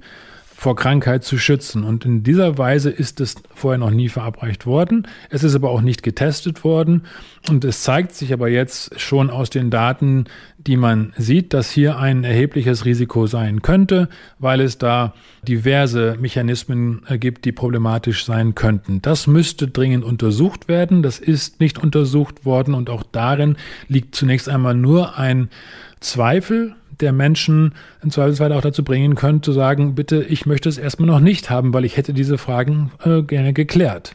vor 0.60 0.76
Krankheit 0.76 1.24
zu 1.24 1.38
schützen. 1.38 1.86
Und 1.86 2.04
in 2.04 2.22
dieser 2.22 2.58
Weise 2.58 2.90
ist 2.90 3.22
es 3.22 3.36
vorher 3.56 3.78
noch 3.78 3.92
nie 3.92 4.10
verabreicht 4.10 4.66
worden. 4.66 5.08
Es 5.30 5.46
ist 5.46 5.56
aber 5.56 5.70
auch 5.70 5.80
nicht 5.80 6.04
getestet 6.04 6.66
worden. 6.66 7.04
Und 7.48 7.64
es 7.64 7.82
zeigt 7.82 8.12
sich 8.14 8.34
aber 8.34 8.50
jetzt 8.50 9.00
schon 9.00 9.30
aus 9.30 9.50
den 9.50 9.70
Daten, 9.70 10.26
die 10.58 10.76
man 10.76 11.14
sieht, 11.16 11.54
dass 11.54 11.72
hier 11.72 11.98
ein 11.98 12.26
erhebliches 12.26 12.84
Risiko 12.84 13.26
sein 13.26 13.62
könnte, 13.62 14.10
weil 14.38 14.60
es 14.60 14.78
da 14.78 15.14
diverse 15.48 16.18
Mechanismen 16.20 17.04
gibt, 17.22 17.46
die 17.46 17.54
problematisch 17.54 18.26
sein 18.26 18.54
könnten. 18.54 19.02
Das 19.02 19.28
müsste 19.28 19.70
dringend 19.70 20.04
untersucht 20.04 20.68
werden. 20.68 21.04
Das 21.04 21.20
ist 21.20 21.62
nicht 21.62 21.82
untersucht 21.82 22.44
worden 22.44 22.74
und 22.74 22.90
auch 22.90 23.04
darin 23.10 23.56
liegt 23.88 24.14
zunächst 24.14 24.50
einmal 24.50 24.74
nur 24.74 25.18
ein 25.18 25.50
Zweifel 26.02 26.76
der 27.02 27.14
Menschen 27.14 27.74
im 28.04 28.12
Zweifelsfall 28.12 28.54
auch 28.54 28.62
dazu 28.62 28.84
bringen 28.84 29.16
könnte, 29.16 29.42
zu 29.42 29.52
sagen, 29.54 29.96
bitte, 29.96 30.24
ich 30.24 30.46
möchte 30.46 30.70
es 30.70 30.78
erstmal 30.78 31.08
noch 31.08 31.20
nicht 31.20 31.50
haben, 31.50 31.74
weil 31.74 31.86
ich 31.86 31.98
hätte 31.98 32.14
diese 32.14 32.38
Fragen 32.38 32.92
äh, 33.04 33.22
gerne 33.22 33.54
geklärt. 33.54 34.14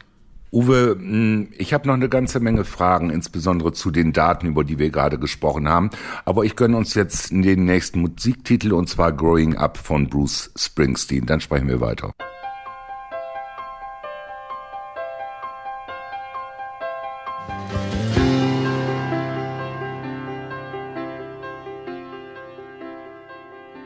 Uwe, 0.55 0.95
hm, 0.97 1.49
ich 1.57 1.73
habe 1.73 1.87
noch 1.87 1.95
eine 1.95 2.07
ganze 2.07 2.39
Menge 2.39 2.63
Fragen, 2.63 3.09
insbesondere 3.09 3.73
zu 3.73 3.91
den 3.91 4.13
Daten, 4.13 4.47
über 4.47 4.63
die 4.63 4.79
wir 4.79 4.89
gerade 4.89 5.19
gesprochen 5.19 5.67
haben. 5.67 5.89
Aber 6.23 6.45
ich 6.45 6.55
gönne 6.55 6.77
uns 6.77 6.93
jetzt 6.93 7.31
den 7.31 7.65
nächsten 7.65 7.99
Musiktitel 7.99 8.71
und 8.71 8.87
zwar 8.87 9.11
Growing 9.11 9.57
Up 9.57 9.77
von 9.77 10.07
Bruce 10.07 10.51
Springsteen. 10.55 11.25
Dann 11.25 11.41
sprechen 11.41 11.67
wir 11.67 11.81
weiter. 11.81 12.13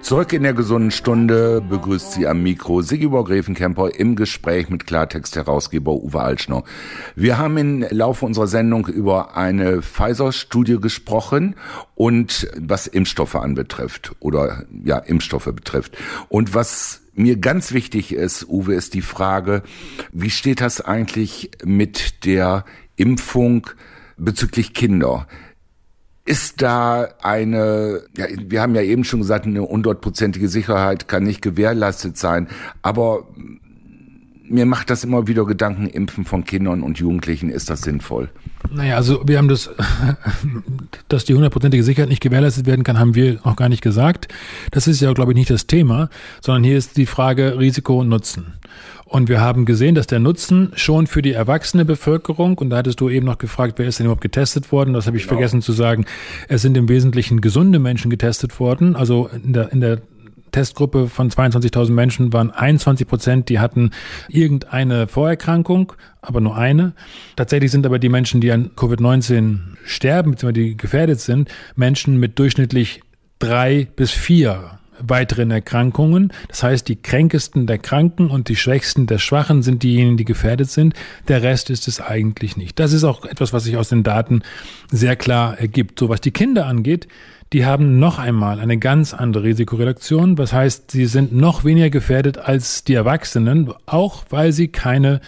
Zurück 0.10 0.34
in 0.34 0.42
der 0.42 0.56
gesunden 0.56 0.90
Stunde 0.90 1.62
begrüßt 1.62 2.14
sie 2.14 2.26
am 2.26 2.42
Mikro 2.42 2.82
Sigibor 2.82 3.26
Gräfenkemper 3.26 3.94
im 3.94 4.16
Gespräch 4.16 4.68
mit 4.68 4.88
Klartext-Herausgeber 4.88 5.94
Uwe 5.94 6.20
Altschner. 6.20 6.64
Wir 7.16 7.38
haben 7.38 7.58
im 7.58 7.86
Laufe 7.92 8.26
unserer 8.26 8.48
Sendung 8.48 8.88
über 8.88 9.38
eine 9.38 9.84
Pfizer-Studie 9.84 10.80
gesprochen 10.82 11.54
und 11.94 12.48
was 12.58 12.88
Impfstoffe 12.88 13.36
anbetrifft 13.36 14.16
oder 14.20 14.66
ja, 14.84 14.98
Impfstoffe 14.98 15.54
betrifft. 15.54 15.96
Und 16.28 16.56
was 16.56 17.02
mir 17.14 17.38
ganz 17.38 17.72
wichtig 17.72 18.12
ist, 18.12 18.50
Uwe, 18.50 18.74
ist 18.74 18.96
die 18.96 19.04
Frage, 19.04 19.62
wie 20.12 20.32
steht 20.32 20.60
das 20.60 20.82
eigentlich 20.82 21.52
mit 21.64 22.26
der 22.26 22.66
Impfung 22.96 23.68
bezüglich 24.18 24.74
Kinder? 24.74 25.28
Ist 26.30 26.62
da 26.62 27.10
eine, 27.24 28.04
ja, 28.16 28.28
wir 28.38 28.62
haben 28.62 28.76
ja 28.76 28.84
eben 28.84 29.04
schon 29.04 29.22
gesagt, 29.22 29.48
eine 29.48 29.62
hundertprozentige 29.62 30.48
Sicherheit 30.48 31.08
kann 31.08 31.24
nicht 31.24 31.42
gewährleistet 31.42 32.18
sein, 32.18 32.48
aber 32.84 33.26
mir 34.48 34.68
macht 34.68 34.92
das 34.92 35.04
immer 35.04 35.28
wieder 35.28 35.46
Gedanken, 35.46 35.88
Impfen 35.88 36.26
von 36.26 36.44
Kindern 36.44 36.84
und 36.84 37.00
Jugendlichen, 37.00 37.50
ist 37.50 37.72
das 37.72 37.82
sinnvoll? 37.82 38.30
Naja, 38.72 38.96
also 38.96 39.24
wir 39.26 39.40
haben 39.40 39.48
das, 39.48 39.72
dass 41.08 41.26
die 41.26 41.34
hundertprozentige 41.34 41.84
Sicherheit 41.84 42.10
nicht 42.10 42.22
gewährleistet 42.22 42.68
werden 42.68 42.84
kann, 42.84 43.00
haben 43.00 43.16
wir 43.16 43.40
noch 43.46 43.56
gar 43.56 43.70
nicht 43.70 43.82
gesagt. 43.82 44.28
Das 44.70 44.88
ist 44.88 45.02
ja, 45.02 45.12
glaube 45.14 45.32
ich, 45.32 45.36
nicht 45.36 45.50
das 45.50 45.66
Thema, 45.68 46.10
sondern 46.42 46.64
hier 46.64 46.78
ist 46.78 46.98
die 46.98 47.08
Frage 47.08 47.58
Risiko 47.58 48.02
und 48.02 48.10
Nutzen. 48.10 48.54
Und 49.10 49.28
wir 49.28 49.42
haben 49.42 49.66
gesehen, 49.66 49.96
dass 49.96 50.06
der 50.06 50.20
Nutzen 50.20 50.72
schon 50.76 51.08
für 51.08 51.24
die 51.24 51.34
erwachsene 51.34 51.84
Bevölkerung, 51.84 52.60
und 52.60 52.70
da 52.70 52.78
hattest 52.78 53.02
du 53.02 53.10
eben 53.10 53.26
noch 53.26 53.40
gefragt, 53.40 53.74
wer 53.78 53.88
ist 53.88 53.98
denn 53.98 54.06
überhaupt 54.06 54.22
getestet 54.22 54.72
worden? 54.72 54.94
Das 54.94 55.08
habe 55.08 55.18
ich 55.18 55.24
genau. 55.24 55.34
vergessen 55.34 55.64
zu 55.64 55.72
sagen. 55.72 56.06
Es 56.48 56.62
sind 56.62 56.78
im 56.78 56.88
Wesentlichen 56.90 57.42
gesunde 57.42 57.80
Menschen 57.80 58.12
getestet 58.12 58.60
worden. 58.60 58.96
Also 58.96 59.28
in 59.28 59.54
der, 59.54 59.72
in 59.72 59.82
der 59.82 60.02
Testgruppe 60.52 61.08
von 61.08 61.32
22.000 61.32 61.90
Menschen 61.92 62.34
waren 62.34 62.52
21 62.52 63.08
Prozent, 63.08 63.50
die 63.50 63.58
hatten 63.58 63.92
irgendeine 64.28 65.08
Vorerkrankung, 65.08 65.94
aber 66.22 66.40
nur 66.40 66.56
eine. 66.56 66.94
Tatsächlich 67.36 67.72
sind 67.72 67.88
aber 67.88 67.98
die 67.98 68.10
Menschen, 68.10 68.42
die 68.42 68.52
an 68.52 68.70
Covid-19 68.76 69.60
sterben, 69.86 70.32
beziehungsweise 70.32 70.66
die 70.66 70.78
gefährdet 70.78 71.20
sind, 71.20 71.50
Menschen 71.76 72.18
mit 72.18 72.38
durchschnittlich 72.38 73.02
drei 73.40 73.88
bis 73.96 74.12
vier 74.12 74.79
weiteren 75.02 75.52
Erkrankungen. 75.52 76.32
Das 76.48 76.64
heißt, 76.64 76.88
die 76.88 76.96
kränkesten 76.96 77.68
der 77.68 77.78
Kranken 77.78 78.30
und 78.30 78.50
die 78.50 78.56
schwächsten 78.56 79.08
der 79.08 79.18
Schwachen 79.18 79.62
sind 79.62 79.84
diejenigen, 79.84 80.18
die 80.18 80.26
gefährdet 80.26 80.70
sind. 80.70 80.94
Der 81.28 81.44
Rest 81.44 81.70
ist 81.70 81.88
es 81.88 82.02
eigentlich 82.02 82.58
nicht. 82.58 82.80
Das 82.80 82.94
ist 82.94 83.04
auch 83.04 83.26
etwas, 83.26 83.54
was 83.54 83.64
sich 83.64 83.78
aus 83.78 83.90
den 83.90 84.04
Daten 84.04 84.42
sehr 84.92 85.16
klar 85.16 85.58
ergibt. 85.58 86.00
So 86.00 86.10
was 86.10 86.22
die 86.22 86.32
Kinder 86.32 86.66
angeht, 86.66 87.08
die 87.52 87.66
haben 87.66 87.98
noch 87.98 88.20
einmal 88.20 88.60
eine 88.60 88.78
ganz 88.78 89.14
andere 89.14 89.44
Risikoreduktion. 89.44 90.38
Was 90.38 90.54
heißt, 90.54 90.92
sie 90.92 91.06
sind 91.08 91.34
noch 91.34 91.64
weniger 91.64 91.90
gefährdet 91.90 92.38
als 92.38 92.84
die 92.84 92.94
Erwachsenen, 92.94 93.74
auch 93.88 94.26
weil 94.30 94.52
sie 94.52 94.68
keine 94.68 95.20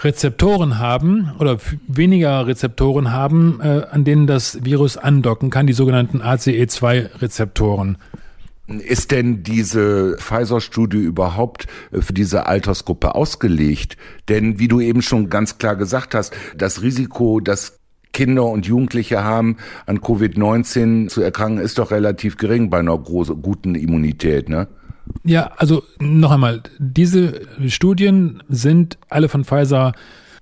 Rezeptoren 0.00 0.78
haben 0.78 1.32
oder 1.38 1.58
weniger 1.88 2.46
Rezeptoren 2.46 3.12
haben, 3.12 3.60
äh, 3.62 3.86
an 3.90 4.04
denen 4.04 4.26
das 4.26 4.64
Virus 4.64 4.96
andocken 4.98 5.50
kann, 5.50 5.66
die 5.66 5.72
sogenannten 5.72 6.20
ACE2-Rezeptoren. 6.20 7.96
Ist 8.68 9.12
denn 9.12 9.44
diese 9.44 10.16
Pfizer-Studie 10.18 10.98
überhaupt 10.98 11.66
äh, 11.92 12.00
für 12.00 12.12
diese 12.12 12.46
Altersgruppe 12.46 13.14
ausgelegt? 13.14 13.96
Denn 14.28 14.58
wie 14.58 14.68
du 14.68 14.80
eben 14.80 15.02
schon 15.02 15.30
ganz 15.30 15.58
klar 15.58 15.76
gesagt 15.76 16.14
hast, 16.14 16.34
das 16.56 16.82
Risiko, 16.82 17.40
dass 17.40 17.78
Kinder 18.12 18.46
und 18.46 18.66
Jugendliche 18.66 19.22
haben, 19.22 19.58
an 19.84 20.00
Covid-19 20.00 21.08
zu 21.08 21.20
erkranken, 21.20 21.60
ist 21.60 21.78
doch 21.78 21.90
relativ 21.90 22.38
gering 22.38 22.70
bei 22.70 22.78
einer 22.78 22.96
großen, 22.96 23.40
guten 23.42 23.74
Immunität, 23.74 24.48
ne? 24.48 24.68
Ja, 25.22 25.52
also 25.56 25.82
noch 26.00 26.32
einmal, 26.32 26.62
diese 26.78 27.42
Studien 27.68 28.42
sind 28.48 28.98
alle 29.08 29.28
von 29.28 29.44
Pfizer 29.44 29.92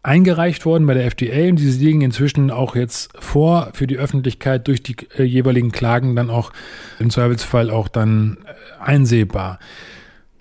eingereicht 0.04 0.66
worden 0.66 0.86
bei 0.86 0.94
der 0.94 1.06
FDA 1.06 1.48
und 1.48 1.56
diese 1.56 1.82
liegen 1.82 2.02
inzwischen 2.02 2.50
auch 2.50 2.76
jetzt 2.76 3.10
vor 3.18 3.70
für 3.72 3.86
die 3.86 3.96
Öffentlichkeit 3.96 4.68
durch 4.68 4.82
die 4.82 4.96
äh, 5.16 5.24
jeweiligen 5.24 5.72
Klagen 5.72 6.14
dann 6.14 6.30
auch 6.30 6.52
im 7.00 7.10
Zweifelsfall 7.10 7.70
auch 7.70 7.88
dann 7.88 8.36
äh, 8.44 8.84
einsehbar. 8.84 9.58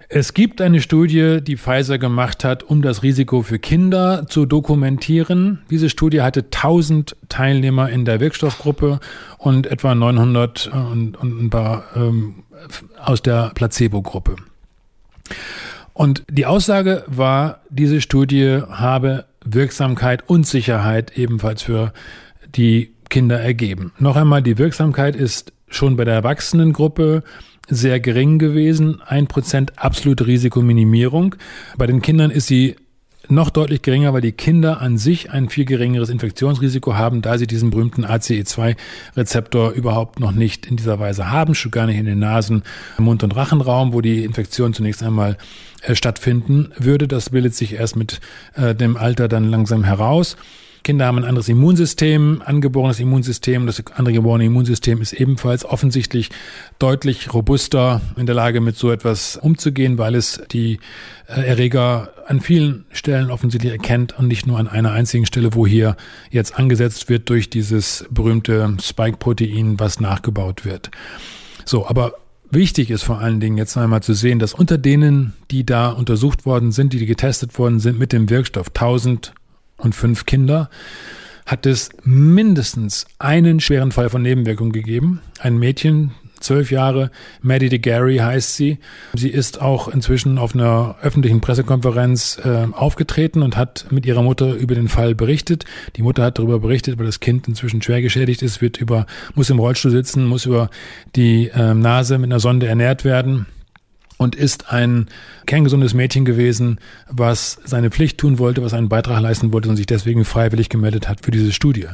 Es 0.09 0.33
gibt 0.33 0.61
eine 0.61 0.81
Studie, 0.81 1.39
die 1.41 1.57
Pfizer 1.57 1.97
gemacht 1.97 2.43
hat, 2.43 2.61
um 2.61 2.81
das 2.81 3.01
Risiko 3.01 3.41
für 3.41 3.57
Kinder 3.57 4.27
zu 4.27 4.45
dokumentieren. 4.45 5.63
Diese 5.71 5.89
Studie 5.89 6.21
hatte 6.21 6.41
1000 6.41 7.15
Teilnehmer 7.29 7.89
in 7.89 8.05
der 8.05 8.19
Wirkstoffgruppe 8.19 8.99
und 9.37 9.65
etwa 9.65 9.95
900 9.95 10.67
äh, 10.71 10.77
und, 10.77 11.15
und 11.15 11.41
ein 11.41 11.49
paar 11.49 11.85
ähm, 11.95 12.43
aus 13.01 13.21
der 13.21 13.51
Placebo-Gruppe. 13.55 14.35
Und 15.93 16.23
die 16.29 16.47
Aussage 16.47 17.03
war, 17.07 17.61
diese 17.69 18.01
Studie 18.01 18.61
habe 18.69 19.25
Wirksamkeit 19.45 20.27
und 20.27 20.47
Sicherheit 20.47 21.17
ebenfalls 21.17 21.61
für 21.61 21.93
die 22.55 22.93
Kinder 23.09 23.39
ergeben. 23.39 23.91
Noch 23.99 24.15
einmal, 24.15 24.41
die 24.41 24.57
Wirksamkeit 24.57 25.15
ist 25.15 25.53
schon 25.67 25.95
bei 25.95 26.05
der 26.05 26.15
Erwachsenengruppe 26.15 27.23
sehr 27.69 27.99
gering 27.99 28.39
gewesen. 28.39 29.01
Ein 29.05 29.27
Prozent 29.27 29.77
absolute 29.77 30.27
Risikominimierung. 30.27 31.35
Bei 31.77 31.87
den 31.87 32.01
Kindern 32.01 32.31
ist 32.31 32.47
sie 32.47 32.75
noch 33.29 33.49
deutlich 33.49 33.81
geringer, 33.81 34.13
weil 34.13 34.21
die 34.21 34.33
Kinder 34.33 34.81
an 34.81 34.97
sich 34.97 35.31
ein 35.31 35.47
viel 35.47 35.65
geringeres 35.65 36.09
Infektionsrisiko 36.09 36.95
haben, 36.95 37.21
da 37.21 37.37
sie 37.37 37.47
diesen 37.47 37.69
berühmten 37.69 38.05
ACE2-Rezeptor 38.05 39.71
überhaupt 39.71 40.19
noch 40.19 40.33
nicht 40.33 40.65
in 40.65 40.75
dieser 40.75 40.99
Weise 40.99 41.31
haben, 41.31 41.55
schon 41.55 41.71
gar 41.71 41.85
nicht 41.85 41.97
in 41.97 42.05
den 42.05 42.19
Nasen, 42.19 42.63
Mund- 42.97 43.23
und 43.23 43.35
Rachenraum, 43.35 43.93
wo 43.93 44.01
die 44.01 44.23
Infektion 44.23 44.73
zunächst 44.73 45.03
einmal 45.03 45.37
äh, 45.83 45.95
stattfinden 45.95 46.71
würde. 46.77 47.07
Das 47.07 47.29
bildet 47.29 47.55
sich 47.55 47.73
erst 47.73 47.95
mit 47.95 48.19
äh, 48.55 48.73
dem 48.75 48.97
Alter 48.97 49.27
dann 49.27 49.49
langsam 49.49 49.83
heraus. 49.83 50.37
Kinder 50.83 51.05
haben 51.05 51.17
ein 51.19 51.23
anderes 51.23 51.47
Immunsystem, 51.47 52.41
angeborenes 52.45 52.99
Immunsystem. 52.99 53.65
Das 53.65 53.81
angeborene 53.95 54.45
Immunsystem 54.45 55.01
ist 55.01 55.13
ebenfalls 55.13 55.63
offensichtlich 55.63 56.29
deutlich 56.77 57.33
robuster 57.33 58.01
in 58.17 58.25
der 58.25 58.35
Lage, 58.35 58.59
mit 58.59 58.75
so 58.75 58.91
etwas 58.91 59.37
umzugehen, 59.37 59.97
weil 59.97 60.13
es 60.15 60.41
die 60.51 60.79
äh, 61.27 61.41
Erreger 61.41 62.09
an 62.27 62.41
vielen 62.41 62.85
Stellen 62.91 63.31
offensichtlich 63.31 63.71
erkennt 63.71 64.17
und 64.17 64.27
nicht 64.27 64.45
nur 64.45 64.59
an 64.59 64.67
einer 64.67 64.91
einzigen 64.91 65.25
Stelle, 65.25 65.53
wo 65.53 65.65
hier 65.65 65.95
jetzt 66.29 66.59
angesetzt 66.59 67.09
wird 67.09 67.29
durch 67.29 67.49
dieses 67.49 68.05
berühmte 68.09 68.75
Spike-Protein, 68.81 69.79
was 69.79 70.01
nachgebaut 70.01 70.65
wird. 70.65 70.91
So, 71.65 71.87
aber 71.87 72.13
Wichtig 72.53 72.91
ist 72.91 73.01
vor 73.01 73.17
allen 73.17 73.39
Dingen 73.39 73.57
jetzt 73.57 73.75
einmal 73.77 74.03
zu 74.03 74.13
sehen, 74.13 74.37
dass 74.37 74.53
unter 74.53 74.77
denen, 74.77 75.33
die 75.49 75.65
da 75.65 75.89
untersucht 75.89 76.45
worden 76.45 76.71
sind, 76.71 76.93
die 76.93 77.03
getestet 77.07 77.57
worden 77.57 77.79
sind 77.79 77.97
mit 77.97 78.13
dem 78.13 78.29
Wirkstoff, 78.29 78.67
1000 78.67 79.33
und 79.77 79.95
fünf 79.95 80.27
Kinder, 80.27 80.69
hat 81.47 81.65
es 81.65 81.89
mindestens 82.03 83.07
einen 83.17 83.59
schweren 83.59 83.91
Fall 83.91 84.11
von 84.11 84.21
Nebenwirkung 84.21 84.71
gegeben. 84.71 85.19
Ein 85.39 85.57
Mädchen, 85.57 86.11
zwölf 86.43 86.71
Jahre, 86.71 87.11
Maddie 87.41 87.69
de 87.69 87.79
Gary 87.79 88.17
heißt 88.17 88.55
sie. 88.55 88.79
Sie 89.13 89.29
ist 89.29 89.61
auch 89.61 89.87
inzwischen 89.87 90.37
auf 90.37 90.53
einer 90.53 90.95
öffentlichen 91.01 91.41
Pressekonferenz 91.41 92.39
äh, 92.43 92.67
aufgetreten 92.71 93.41
und 93.41 93.57
hat 93.57 93.85
mit 93.91 94.05
ihrer 94.05 94.21
Mutter 94.21 94.53
über 94.53 94.75
den 94.75 94.87
Fall 94.87 95.15
berichtet. 95.15 95.65
Die 95.95 96.01
Mutter 96.03 96.23
hat 96.23 96.37
darüber 96.37 96.59
berichtet, 96.59 96.99
weil 96.99 97.05
das 97.05 97.19
Kind 97.19 97.47
inzwischen 97.47 97.81
schwer 97.81 98.01
geschädigt 98.01 98.41
ist, 98.41 98.61
wird 98.61 98.77
über, 98.77 99.05
muss 99.35 99.49
im 99.49 99.59
Rollstuhl 99.59 99.91
sitzen, 99.91 100.25
muss 100.25 100.45
über 100.45 100.69
die 101.15 101.49
äh, 101.49 101.73
Nase 101.73 102.17
mit 102.17 102.29
einer 102.31 102.39
Sonde 102.39 102.67
ernährt 102.67 103.05
werden 103.05 103.45
und 104.17 104.35
ist 104.35 104.71
ein 104.71 105.07
kerngesundes 105.45 105.93
Mädchen 105.93 106.25
gewesen, 106.25 106.79
was 107.09 107.59
seine 107.63 107.91
Pflicht 107.91 108.17
tun 108.17 108.39
wollte, 108.39 108.63
was 108.63 108.73
einen 108.73 108.89
Beitrag 108.89 109.21
leisten 109.21 109.53
wollte 109.53 109.69
und 109.69 109.75
sich 109.75 109.85
deswegen 109.85 110.25
freiwillig 110.25 110.69
gemeldet 110.69 111.07
hat 111.07 111.25
für 111.25 111.31
diese 111.31 111.51
Studie. 111.51 111.87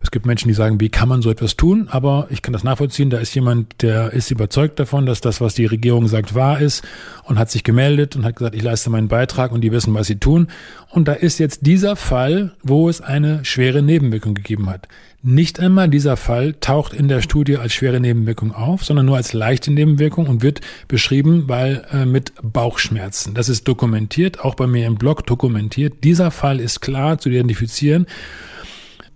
Es 0.00 0.10
gibt 0.10 0.26
Menschen, 0.26 0.48
die 0.48 0.54
sagen, 0.54 0.80
wie 0.80 0.88
kann 0.88 1.08
man 1.08 1.22
so 1.22 1.30
etwas 1.30 1.56
tun? 1.56 1.88
Aber 1.90 2.26
ich 2.30 2.42
kann 2.42 2.52
das 2.52 2.64
nachvollziehen. 2.64 3.10
Da 3.10 3.18
ist 3.18 3.34
jemand, 3.34 3.82
der 3.82 4.12
ist 4.12 4.30
überzeugt 4.30 4.78
davon, 4.78 5.06
dass 5.06 5.20
das, 5.20 5.40
was 5.40 5.54
die 5.54 5.66
Regierung 5.66 6.06
sagt, 6.08 6.34
wahr 6.34 6.60
ist 6.60 6.84
und 7.24 7.38
hat 7.38 7.50
sich 7.50 7.64
gemeldet 7.64 8.16
und 8.16 8.24
hat 8.24 8.36
gesagt, 8.36 8.54
ich 8.54 8.62
leiste 8.62 8.90
meinen 8.90 9.08
Beitrag 9.08 9.52
und 9.52 9.62
die 9.62 9.72
wissen, 9.72 9.94
was 9.94 10.06
sie 10.06 10.16
tun. 10.18 10.48
Und 10.90 11.08
da 11.08 11.12
ist 11.12 11.38
jetzt 11.38 11.66
dieser 11.66 11.96
Fall, 11.96 12.52
wo 12.62 12.88
es 12.88 13.00
eine 13.00 13.44
schwere 13.44 13.82
Nebenwirkung 13.82 14.34
gegeben 14.34 14.68
hat. 14.70 14.88
Nicht 15.22 15.58
einmal 15.58 15.88
dieser 15.88 16.16
Fall 16.16 16.54
taucht 16.60 16.92
in 16.92 17.08
der 17.08 17.20
Studie 17.20 17.56
als 17.56 17.72
schwere 17.72 17.98
Nebenwirkung 17.98 18.54
auf, 18.54 18.84
sondern 18.84 19.06
nur 19.06 19.16
als 19.16 19.32
leichte 19.32 19.72
Nebenwirkung 19.72 20.28
und 20.28 20.42
wird 20.42 20.60
beschrieben, 20.86 21.48
weil 21.48 21.84
äh, 21.90 22.06
mit 22.06 22.32
Bauchschmerzen. 22.42 23.34
Das 23.34 23.48
ist 23.48 23.66
dokumentiert, 23.66 24.44
auch 24.44 24.54
bei 24.54 24.68
mir 24.68 24.86
im 24.86 24.94
Blog 24.94 25.26
dokumentiert. 25.26 26.04
Dieser 26.04 26.30
Fall 26.30 26.60
ist 26.60 26.80
klar 26.80 27.18
zu 27.18 27.28
identifizieren. 27.28 28.06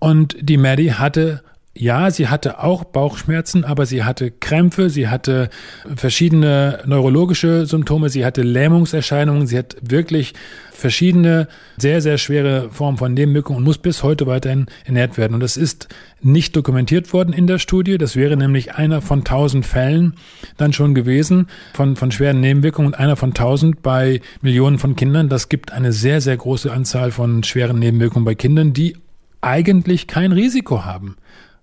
Und 0.01 0.37
die 0.41 0.57
Maddie 0.57 0.93
hatte 0.93 1.43
ja, 1.73 2.11
sie 2.11 2.27
hatte 2.29 2.63
auch 2.63 2.83
Bauchschmerzen, 2.83 3.65
aber 3.65 3.87
sie 3.87 4.03
hatte 4.03 4.33
Krämpfe, 4.33 4.91
sie 4.91 5.09
hatte 5.09 5.51
verschiedene 5.95 6.81
neurologische 6.85 7.65
Symptome, 7.65 8.09
sie 8.09 8.25
hatte 8.25 8.43
Lähmungserscheinungen, 8.43 9.47
sie 9.47 9.57
hat 9.57 9.77
wirklich 9.81 10.35
verschiedene 10.73 11.47
sehr, 11.77 12.01
sehr 12.01 12.19
schwere 12.19 12.71
Formen 12.71 12.99
von 12.99 13.15
Nebenwirkungen 13.15 13.59
und 13.59 13.65
muss 13.65 13.79
bis 13.79 14.03
heute 14.03 14.27
weiterhin 14.27 14.67
ernährt 14.85 15.17
werden. 15.17 15.35
Und 15.35 15.41
das 15.41 15.57
ist 15.57 15.89
nicht 16.21 16.57
dokumentiert 16.57 17.13
worden 17.13 17.33
in 17.33 17.47
der 17.47 17.59
Studie. 17.59 17.99
Das 17.99 18.17
wäre 18.17 18.37
nämlich 18.37 18.75
einer 18.75 19.01
von 19.01 19.23
tausend 19.23 19.65
Fällen 19.65 20.15
dann 20.57 20.73
schon 20.73 20.95
gewesen 20.95 21.47
von, 21.75 21.95
von 21.95 22.11
schweren 22.11 22.41
Nebenwirkungen 22.41 22.89
und 22.89 22.95
einer 22.99 23.17
von 23.17 23.33
tausend 23.33 23.81
bei 23.81 24.21
Millionen 24.43 24.79
von 24.79 24.97
Kindern. 24.97 25.29
Das 25.29 25.49
gibt 25.49 25.73
eine 25.73 25.93
sehr, 25.93 26.21
sehr 26.21 26.37
große 26.37 26.73
Anzahl 26.73 27.13
von 27.13 27.45
schweren 27.45 27.79
Nebenwirkungen 27.79 28.25
bei 28.25 28.35
Kindern, 28.35 28.73
die 28.73 28.97
eigentlich 29.41 30.07
kein 30.07 30.33
Risiko 30.33 30.85
haben 30.85 31.17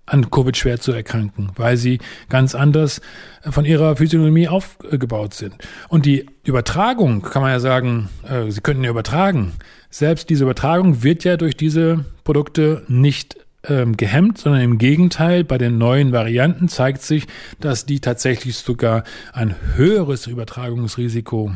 an 0.08 0.30
Covid 0.30 0.56
schwer 0.56 0.80
zu 0.80 0.92
erkranken, 0.92 1.50
weil 1.56 1.76
sie 1.76 1.98
ganz 2.28 2.54
anders 2.54 3.00
von 3.42 3.64
ihrer 3.64 3.96
Physiognomie 3.96 4.48
aufgebaut 4.48 5.34
sind. 5.34 5.54
Und 5.88 6.06
die 6.06 6.26
Übertragung, 6.44 7.22
kann 7.22 7.42
man 7.42 7.52
ja 7.52 7.60
sagen, 7.60 8.08
äh, 8.28 8.50
sie 8.50 8.60
könnten 8.60 8.84
ja 8.84 8.90
übertragen. 8.90 9.52
Selbst 9.90 10.30
diese 10.30 10.44
Übertragung 10.44 11.02
wird 11.02 11.24
ja 11.24 11.36
durch 11.36 11.56
diese 11.56 12.04
Produkte 12.24 12.84
nicht 12.88 13.36
ähm, 13.64 13.96
gehemmt, 13.96 14.38
sondern 14.38 14.62
im 14.62 14.78
Gegenteil, 14.78 15.44
bei 15.44 15.58
den 15.58 15.78
neuen 15.78 16.12
Varianten 16.12 16.68
zeigt 16.68 17.02
sich, 17.02 17.26
dass 17.60 17.86
die 17.86 18.00
tatsächlich 18.00 18.56
sogar 18.56 19.04
ein 19.32 19.54
höheres 19.74 20.26
Übertragungsrisiko 20.26 21.52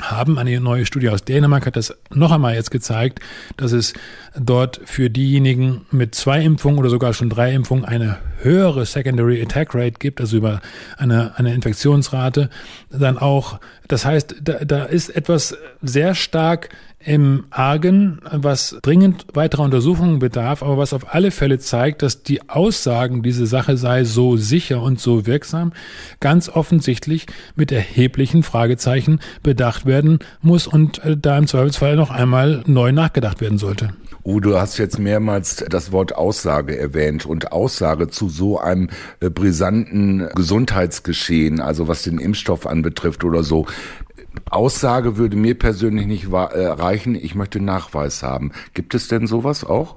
haben. 0.00 0.38
Eine 0.38 0.60
neue 0.60 0.84
Studie 0.84 1.08
aus 1.08 1.24
Dänemark 1.24 1.66
hat 1.66 1.76
das 1.76 1.96
noch 2.14 2.30
einmal 2.30 2.54
jetzt 2.54 2.70
gezeigt, 2.70 3.20
dass 3.56 3.72
es 3.72 3.94
dort 4.38 4.80
für 4.84 5.08
diejenigen 5.08 5.86
mit 5.90 6.14
zwei 6.14 6.42
Impfungen 6.42 6.78
oder 6.78 6.90
sogar 6.90 7.14
schon 7.14 7.30
drei 7.30 7.52
Impfungen 7.52 7.84
eine 7.84 8.18
höhere 8.42 8.84
Secondary 8.84 9.40
Attack 9.42 9.74
Rate 9.74 9.98
gibt, 9.98 10.20
also 10.20 10.36
über 10.36 10.60
eine, 10.98 11.32
eine 11.38 11.54
Infektionsrate, 11.54 12.50
dann 12.90 13.16
auch, 13.16 13.58
das 13.88 14.04
heißt, 14.04 14.36
da, 14.42 14.64
da 14.64 14.84
ist 14.84 15.08
etwas 15.08 15.56
sehr 15.80 16.14
stark 16.14 16.68
im 16.98 17.44
Argen, 17.50 18.20
was 18.30 18.76
dringend 18.82 19.26
weiterer 19.34 19.62
Untersuchungen 19.62 20.18
bedarf, 20.18 20.62
aber 20.62 20.76
was 20.76 20.92
auf 20.92 21.14
alle 21.14 21.30
Fälle 21.30 21.58
zeigt, 21.58 22.02
dass 22.02 22.22
die 22.22 22.48
Aussagen, 22.48 23.22
diese 23.22 23.46
Sache 23.46 23.76
sei 23.76 24.04
so 24.04 24.36
sicher 24.36 24.82
und 24.82 24.98
so 24.98 25.26
wirksam, 25.26 25.72
ganz 26.20 26.48
offensichtlich 26.48 27.26
mit 27.54 27.70
erheblichen 27.70 28.42
Fragezeichen 28.42 29.20
bedacht 29.42 29.86
werden 29.86 30.18
muss 30.40 30.66
und 30.66 31.04
äh, 31.04 31.16
da 31.16 31.38
im 31.38 31.46
Zweifelsfall 31.46 31.96
noch 31.96 32.10
einmal 32.10 32.64
neu 32.66 32.92
nachgedacht 32.92 33.40
werden 33.40 33.58
sollte. 33.58 33.90
Oh, 34.28 34.40
du 34.40 34.58
hast 34.58 34.78
jetzt 34.78 34.98
mehrmals 34.98 35.64
das 35.68 35.92
Wort 35.92 36.16
Aussage 36.16 36.76
erwähnt 36.76 37.26
und 37.26 37.52
Aussage 37.52 38.08
zu 38.08 38.28
so 38.28 38.58
einem 38.58 38.90
äh, 39.20 39.30
brisanten 39.30 40.28
Gesundheitsgeschehen, 40.34 41.60
also 41.60 41.86
was 41.86 42.02
den 42.02 42.18
Impfstoff 42.18 42.66
anbetrifft 42.66 43.22
oder 43.22 43.44
so. 43.44 43.66
Aussage 44.50 45.16
würde 45.16 45.36
mir 45.36 45.58
persönlich 45.58 46.06
nicht 46.06 46.24
äh, 46.24 46.66
reichen. 46.66 47.14
Ich 47.14 47.34
möchte 47.34 47.60
Nachweis 47.60 48.22
haben. 48.22 48.52
Gibt 48.74 48.94
es 48.94 49.08
denn 49.08 49.26
sowas 49.26 49.64
auch? 49.64 49.96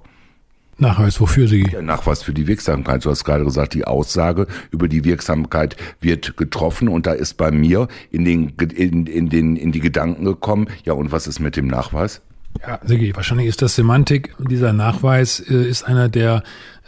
Nachweis 0.78 1.20
wofür 1.20 1.48
Sie? 1.48 1.66
Nachweis 1.82 2.24
für 2.24 2.34
die 2.34 2.48
Wirksamkeit. 2.48 3.04
Du 3.04 3.10
hast 3.10 3.26
gerade 3.26 3.44
gesagt, 3.44 3.74
die 3.74 3.86
Aussage 3.86 4.48
über 4.72 4.88
die 4.88 5.04
Wirksamkeit 5.04 5.76
wird 6.00 6.38
getroffen 6.38 6.88
und 6.88 7.06
da 7.06 7.12
ist 7.12 7.36
bei 7.36 7.52
mir 7.52 7.90
in 8.12 8.24
den, 8.24 8.50
in, 8.58 9.06
in 9.06 9.30
den, 9.30 9.58
in 9.58 9.74
die 9.74 9.82
Gedanken 9.82 10.24
gekommen, 10.24 10.68
ja 10.86 10.94
und 10.94 11.12
was 11.12 11.28
ist 11.28 11.40
mit 11.40 11.58
dem 11.58 11.68
Nachweis? 11.68 12.22
Ja, 12.62 12.80
Sigi, 12.84 13.16
wahrscheinlich 13.16 13.48
ist 13.48 13.62
das 13.62 13.76
Semantik. 13.76 14.36
Dieser 14.40 14.74
Nachweis 14.74 15.40
äh, 15.40 15.54
ist 15.54 15.84
einer, 15.84 16.10
der 16.10 16.44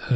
äh, 0.10 0.14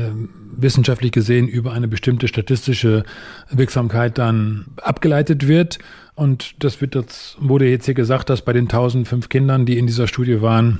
wissenschaftlich 0.57 1.11
gesehen 1.11 1.47
über 1.47 1.73
eine 1.73 1.87
bestimmte 1.87 2.27
statistische 2.27 3.03
Wirksamkeit 3.49 4.17
dann 4.17 4.65
abgeleitet 4.81 5.47
wird. 5.47 5.79
Und 6.15 6.63
das 6.63 6.81
wird 6.81 6.95
jetzt, 6.95 7.37
wurde 7.39 7.67
jetzt 7.67 7.85
hier 7.85 7.93
gesagt, 7.93 8.29
dass 8.29 8.41
bei 8.41 8.53
den 8.53 8.65
1005 8.65 9.29
Kindern, 9.29 9.65
die 9.65 9.77
in 9.77 9.87
dieser 9.87 10.07
Studie 10.07 10.41
waren, 10.41 10.79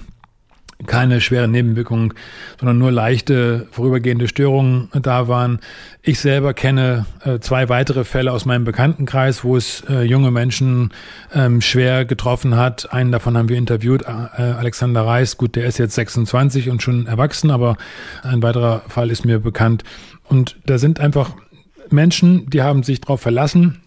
keine 0.86 1.22
schweren 1.22 1.52
Nebenwirkungen, 1.52 2.14
sondern 2.60 2.78
nur 2.78 2.92
leichte 2.92 3.68
vorübergehende 3.72 4.28
Störungen 4.28 4.90
da 4.94 5.28
waren. 5.28 5.60
Ich 6.02 6.20
selber 6.20 6.54
kenne 6.54 7.06
äh, 7.24 7.40
zwei 7.40 7.70
weitere 7.70 8.04
Fälle 8.04 8.32
aus 8.32 8.46
meinem 8.46 8.66
Bekanntenkreis, 8.66 9.44
wo 9.44 9.56
es 9.56 9.84
äh, 9.90 10.04
junge 10.04 10.32
Menschen 10.32 10.92
ähm, 11.34 11.62
schwer 11.62 12.06
getroffen 12.06 12.58
hat. 12.58 12.92
Einen 12.92 13.12
davon 13.12 13.38
haben 13.38 13.50
wir 13.50 13.58
interviewt, 13.58 14.04
äh, 14.04 14.42
Alexander 14.42 15.06
Reis. 15.06 15.38
Gut, 15.38 15.56
der 15.56 15.66
ist 15.66 15.78
jetzt 15.78 15.96
26 15.96 16.70
und 16.70 16.84
schon 16.84 17.08
erwachsen, 17.08 17.52
aber 17.52 17.78
ein 18.24 18.44
weiterer 18.44 18.84
Fall 18.88 19.12
ist 19.12 19.26
mir 19.26 19.40
bekannt. 19.40 19.84
Und 20.28 20.58
da 20.66 20.78
sind 20.78 21.00
einfach 21.00 21.36
Menschen, 21.90 22.50
die 22.50 22.62
haben 22.62 22.84
sich 22.84 23.00
darauf 23.00 23.22
verlassen, 23.22 23.82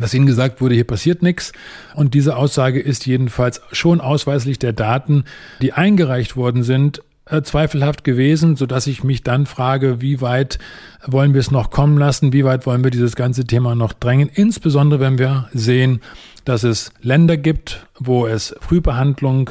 dass 0.00 0.14
ihnen 0.14 0.26
gesagt 0.26 0.60
wurde, 0.60 0.74
hier 0.74 0.86
passiert 0.86 1.22
nichts. 1.22 1.52
Und 1.94 2.14
diese 2.14 2.36
Aussage 2.36 2.80
ist 2.80 3.06
jedenfalls 3.06 3.60
schon 3.72 4.00
ausweislich 4.00 4.58
der 4.58 4.72
Daten, 4.72 5.24
die 5.60 5.72
eingereicht 5.72 6.36
worden 6.36 6.62
sind, 6.62 7.02
äh, 7.26 7.42
zweifelhaft 7.42 8.02
gewesen, 8.02 8.56
so 8.56 8.66
dass 8.66 8.86
ich 8.86 9.04
mich 9.04 9.22
dann 9.22 9.46
frage, 9.46 10.00
wie 10.00 10.20
weit 10.20 10.58
wollen 11.06 11.34
wir 11.34 11.40
es 11.40 11.50
noch 11.50 11.70
kommen 11.70 11.98
lassen, 11.98 12.32
wie 12.32 12.44
weit 12.44 12.66
wollen 12.66 12.82
wir 12.82 12.90
dieses 12.90 13.16
ganze 13.16 13.44
Thema 13.44 13.74
noch 13.74 13.92
drängen, 13.92 14.28
insbesondere 14.32 15.00
wenn 15.00 15.18
wir 15.18 15.48
sehen, 15.52 16.00
dass 16.44 16.64
es 16.64 16.92
Länder 17.00 17.36
gibt, 17.36 17.86
wo 17.98 18.26
es 18.26 18.56
Frühbehandlung 18.60 19.50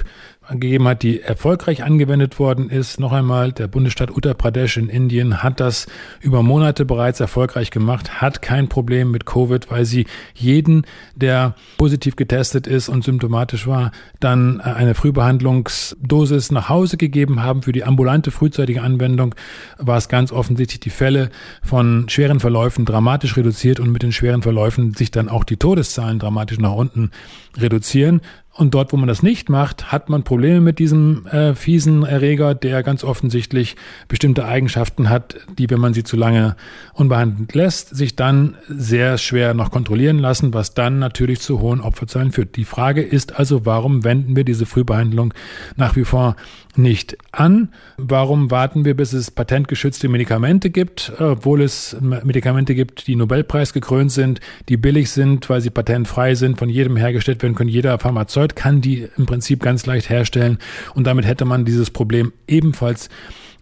gegeben 0.52 0.88
hat, 0.88 1.04
die 1.04 1.22
erfolgreich 1.22 1.84
angewendet 1.84 2.40
worden 2.40 2.70
ist. 2.70 3.00
Noch 3.00 3.12
einmal, 3.12 3.52
der 3.52 3.68
Bundesstaat 3.68 4.16
Uttar 4.16 4.34
Pradesh 4.34 4.78
in 4.78 4.90
Indien 4.90 5.44
hat 5.44 5.60
das 5.60 5.88
über 6.22 6.44
Monate 6.44 6.86
bereits 6.86 7.20
erfolgreich 7.20 7.72
gemacht, 7.72 8.22
hat 8.22 8.42
kein 8.42 8.68
Problem 8.68 9.12
mit 9.12 9.26
Covid, 9.26 9.70
weil 9.72 9.86
sie 9.86 10.06
jeden, 10.34 10.86
der 11.16 11.56
positiv 11.78 12.16
getestet 12.16 12.68
ist 12.68 12.90
und 12.90 13.04
symptomatisch 13.04 13.68
war, 13.68 13.92
dann 14.20 14.62
eine 14.62 14.96
Frühbehandlungsdosis 14.96 16.52
nach 16.52 16.70
Hause 16.70 16.98
gegeben 16.98 17.42
haben. 17.42 17.62
Für 17.62 17.72
die 17.72 17.84
ambulante 17.84 18.32
frühzeitige 18.32 18.82
Anwendung 18.82 19.36
war 19.78 19.98
es 19.98 20.10
ganz 20.10 20.32
offensichtlich 20.32 20.80
die 20.80 20.90
Fälle 20.90 21.30
von 21.64 22.10
schweren 22.10 22.40
Verläufen 22.40 22.86
dramatisch 22.86 23.38
reduziert 23.38 23.80
und 23.80 23.92
mit 23.92 24.04
den 24.04 24.12
schweren 24.12 24.42
Verläufen 24.42 24.94
sich 24.94 25.12
dann 25.12 25.30
auch 25.30 25.44
die 25.44 25.58
Todeszahlen 25.58 26.20
dramatisch 26.20 26.60
nach 26.60 26.74
unten 26.74 27.12
reduzieren. 27.58 28.22
Und 28.54 28.74
dort, 28.74 28.92
wo 28.92 28.98
man 28.98 29.08
das 29.08 29.24
nicht 29.24 29.50
macht, 29.50 29.94
hat 29.94 30.10
man 30.10 30.24
Probleme 30.24 30.60
mit 30.60 30.78
diesem 30.78 31.26
äh, 31.28 31.56
fiesen 31.56 32.04
Erreger, 32.04 32.54
der 32.54 32.84
ganz 32.84 33.06
offensichtlich 33.06 33.78
bestimmte 34.10 34.46
Eigenschaften 34.46 35.10
hat, 35.10 35.38
die, 35.58 35.70
wenn 35.70 35.80
man 35.80 35.94
sie 35.94 36.04
zu 36.04 36.18
lange 36.18 36.58
unbehandelt 36.94 37.56
lässt, 37.56 37.96
sich 37.96 38.18
dann 38.18 38.58
sehr 38.68 39.18
schwer 39.18 39.54
noch 39.54 39.72
kontrollieren 39.72 40.20
lassen, 40.20 40.54
was 40.54 40.74
dann 40.74 41.00
natürlich 41.00 41.40
zu 41.40 41.62
hohen 41.62 41.80
Opferzahlen 41.80 42.34
führt. 42.34 42.58
Die 42.58 42.66
Frage 42.66 43.02
ist 43.02 43.40
also, 43.40 43.66
warum 43.66 44.04
wenden 44.04 44.36
wir 44.36 44.44
diese 44.44 44.66
Frühbehandlung 44.66 45.34
nach 45.78 45.96
wie 45.96 46.04
vor 46.04 46.36
nicht 46.78 47.18
an? 47.32 47.70
Warum 47.98 48.52
warten 48.52 48.86
wir, 48.86 48.96
bis 48.96 49.14
es 49.14 49.32
patentgeschützte 49.32 50.10
Medikamente 50.10 50.70
gibt, 50.70 51.12
obwohl 51.20 51.62
es 51.62 51.98
Medikamente 52.00 52.76
gibt, 52.76 53.08
die 53.08 53.16
Nobelpreis 53.16 53.74
gekrönt 53.74 54.12
sind, 54.12 54.40
die 54.70 54.78
billig 54.78 55.12
sind, 55.12 55.50
weil 55.50 55.62
sie 55.62 55.70
patentfrei 55.70 56.36
sind, 56.36 56.58
von 56.58 56.70
jedem 56.70 56.96
hergestellt 56.96 57.42
werden 57.42 57.56
können, 57.56 57.70
jeder 57.70 57.98
Pharmazeut 58.00 58.56
kann 58.56 58.82
die 58.82 59.08
im 59.18 59.26
Prinzip 59.26 59.62
ganz 59.62 59.86
leicht 59.86 60.10
herstellen 60.10 60.58
und 60.96 61.06
damit 61.08 61.26
hätte 61.26 61.46
man 61.46 61.66
dieses 61.66 61.90
Problem 61.90 62.34
ebenfalls 62.48 63.10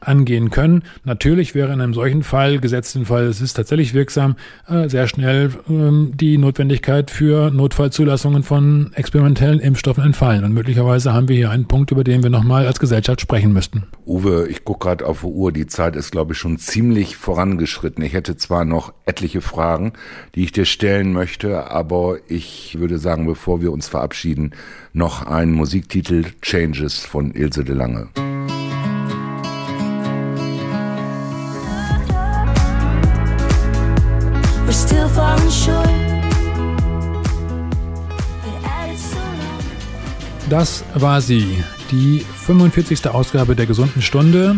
angehen 0.01 0.49
können. 0.49 0.83
Natürlich 1.03 1.55
wäre 1.55 1.73
in 1.73 1.81
einem 1.81 1.93
solchen 1.93 2.23
Fall, 2.23 2.59
gesetzten 2.59 3.05
Fall, 3.05 3.25
es 3.25 3.41
ist 3.41 3.53
tatsächlich 3.53 3.93
wirksam, 3.93 4.35
äh, 4.67 4.89
sehr 4.89 5.07
schnell 5.07 5.51
ähm, 5.69 6.13
die 6.15 6.37
Notwendigkeit 6.37 7.11
für 7.11 7.51
Notfallzulassungen 7.51 8.43
von 8.43 8.91
experimentellen 8.93 9.59
Impfstoffen 9.59 10.03
entfallen. 10.03 10.43
Und 10.43 10.53
möglicherweise 10.53 11.13
haben 11.13 11.27
wir 11.27 11.35
hier 11.35 11.51
einen 11.51 11.67
Punkt, 11.67 11.91
über 11.91 12.03
den 12.03 12.23
wir 12.23 12.29
nochmal 12.29 12.67
als 12.67 12.79
Gesellschaft 12.79 13.21
sprechen 13.21 13.53
müssten. 13.53 13.83
Uwe, 14.05 14.47
ich 14.47 14.63
gucke 14.63 14.87
gerade 14.87 15.05
auf 15.05 15.21
die 15.21 15.27
Uhr. 15.27 15.51
Die 15.51 15.67
Zeit 15.67 15.95
ist, 15.95 16.11
glaube 16.11 16.33
ich, 16.33 16.39
schon 16.39 16.57
ziemlich 16.57 17.17
vorangeschritten. 17.17 18.03
Ich 18.03 18.13
hätte 18.13 18.37
zwar 18.37 18.65
noch 18.65 18.93
etliche 19.05 19.41
Fragen, 19.41 19.93
die 20.35 20.43
ich 20.43 20.51
dir 20.51 20.65
stellen 20.65 21.13
möchte, 21.13 21.69
aber 21.69 22.17
ich 22.27 22.77
würde 22.79 22.97
sagen, 22.97 23.25
bevor 23.25 23.61
wir 23.61 23.71
uns 23.71 23.87
verabschieden, 23.87 24.51
noch 24.93 25.25
einen 25.25 25.51
Musiktitel 25.51 26.25
Changes 26.41 26.99
von 27.05 27.31
Ilse 27.31 27.63
de 27.63 27.75
Lange. 27.75 28.09
Das 40.49 40.83
war 40.95 41.21
sie, 41.21 41.63
die 41.91 42.25
45. 42.45 43.07
Ausgabe 43.07 43.55
der 43.55 43.67
gesunden 43.67 44.01
Stunde 44.01 44.55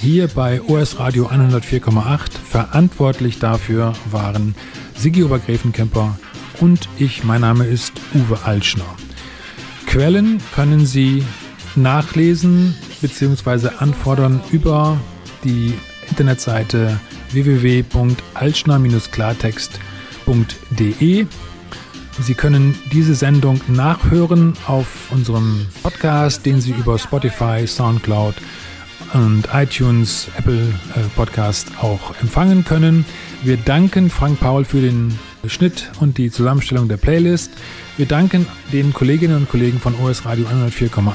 hier 0.00 0.28
bei 0.28 0.62
OS 0.62 0.98
Radio 0.98 1.26
104,8. 1.26 2.30
Verantwortlich 2.42 3.38
dafür 3.38 3.92
waren 4.10 4.54
Sigi 4.94 5.24
Obergräfenkemper 5.24 6.18
und 6.60 6.88
ich. 6.98 7.22
Mein 7.22 7.42
Name 7.42 7.66
ist 7.66 7.92
Uwe 8.14 8.38
Altschner. 8.44 8.86
Quellen 9.86 10.40
können 10.54 10.86
Sie 10.86 11.22
nachlesen 11.74 12.74
bzw. 13.02 13.68
anfordern 13.78 14.40
über 14.52 14.96
die 15.44 15.74
Internetseite 16.08 16.98
www.altschner-klartext.de. 17.32 19.95
Sie 22.20 22.34
können 22.34 22.74
diese 22.92 23.14
Sendung 23.14 23.60
nachhören 23.68 24.54
auf 24.66 24.86
unserem 25.10 25.66
Podcast, 25.82 26.44
den 26.46 26.60
Sie 26.60 26.72
über 26.72 26.98
Spotify, 26.98 27.66
SoundCloud 27.66 28.34
und 29.14 29.48
iTunes, 29.52 30.28
Apple 30.36 30.60
äh, 30.94 31.00
Podcast 31.14 31.68
auch 31.80 32.14
empfangen 32.20 32.64
können. 32.64 33.04
Wir 33.44 33.56
danken 33.56 34.10
Frank 34.10 34.40
Paul 34.40 34.64
für 34.64 34.80
den 34.80 35.18
Schnitt 35.46 35.90
und 36.00 36.18
die 36.18 36.30
Zusammenstellung 36.30 36.88
der 36.88 36.96
Playlist. 36.96 37.52
Wir 37.96 38.06
danken 38.06 38.46
den 38.72 38.92
Kolleginnen 38.92 39.36
und 39.36 39.48
Kollegen 39.48 39.78
von 39.78 39.94
OS 39.94 40.24
Radio 40.24 40.46
104,8 40.46 41.12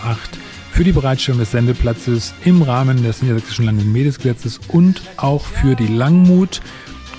für 0.71 0.83
die 0.83 0.93
Bereitstellung 0.93 1.39
des 1.39 1.51
Sendeplatzes 1.51 2.33
im 2.45 2.61
Rahmen 2.61 3.03
des 3.03 3.21
Niedersächsischen 3.21 3.65
Landesmediengesetzes 3.65 4.59
und 4.69 5.01
auch 5.17 5.45
für 5.45 5.75
die 5.75 5.87
Langmut 5.87 6.61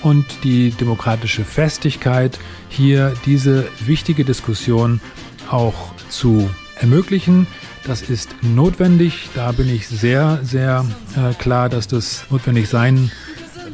und 0.03 0.25
die 0.43 0.71
demokratische 0.71 1.43
Festigkeit, 1.43 2.37
hier 2.69 3.13
diese 3.25 3.67
wichtige 3.85 4.25
Diskussion 4.25 5.01
auch 5.49 5.93
zu 6.09 6.49
ermöglichen. 6.79 7.47
Das 7.85 8.01
ist 8.01 8.35
notwendig. 8.41 9.29
Da 9.35 9.51
bin 9.51 9.73
ich 9.73 9.87
sehr, 9.87 10.39
sehr 10.43 10.85
äh, 11.15 11.33
klar, 11.33 11.69
dass 11.69 11.87
das 11.87 12.25
notwendig 12.29 12.69
sein 12.69 13.11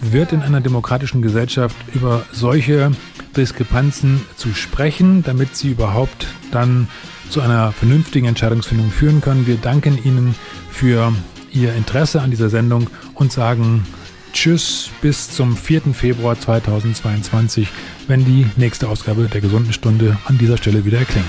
wird 0.02 0.32
in 0.32 0.42
einer 0.42 0.62
demokratischen 0.62 1.22
Gesellschaft 1.22 1.76
über 1.94 2.26
solche 2.32 2.92
Diskrepanzen 3.36 4.22
zu 4.36 4.54
sprechen, 4.54 5.24
damit 5.24 5.56
sie 5.56 5.72
überhaupt 5.72 6.28
dann 6.52 6.88
zu 7.30 7.42
einer 7.42 7.72
vernünftigen 7.72 8.28
Entscheidungsfindung 8.28 8.90
führen 8.90 9.22
können. 9.22 9.46
Wir 9.46 9.58
danken 9.58 10.04
Ihnen 10.04 10.36
für 10.72 11.14
Ihr 11.52 11.74
Interesse 11.76 12.22
an 12.22 12.32
dieser 12.32 12.50
Sendung 12.50 12.90
und 13.14 13.32
sagen 13.32 13.86
Tschüss 14.34 14.90
bis 15.02 15.30
zum 15.30 15.58
4. 15.58 15.94
Februar 15.94 16.40
2022, 16.40 17.68
wenn 18.08 18.26
die 18.26 18.48
nächste 18.56 18.88
Ausgabe 18.88 19.28
der 19.28 19.42
gesunden 19.42 19.74
Stunde 19.74 20.18
an 20.26 20.38
dieser 20.38 20.58
Stelle 20.58 20.86
wieder 20.86 21.00
erklingt. 21.00 21.26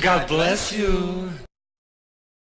God 0.00 0.26
bless 0.28 0.70
you. 0.70 1.47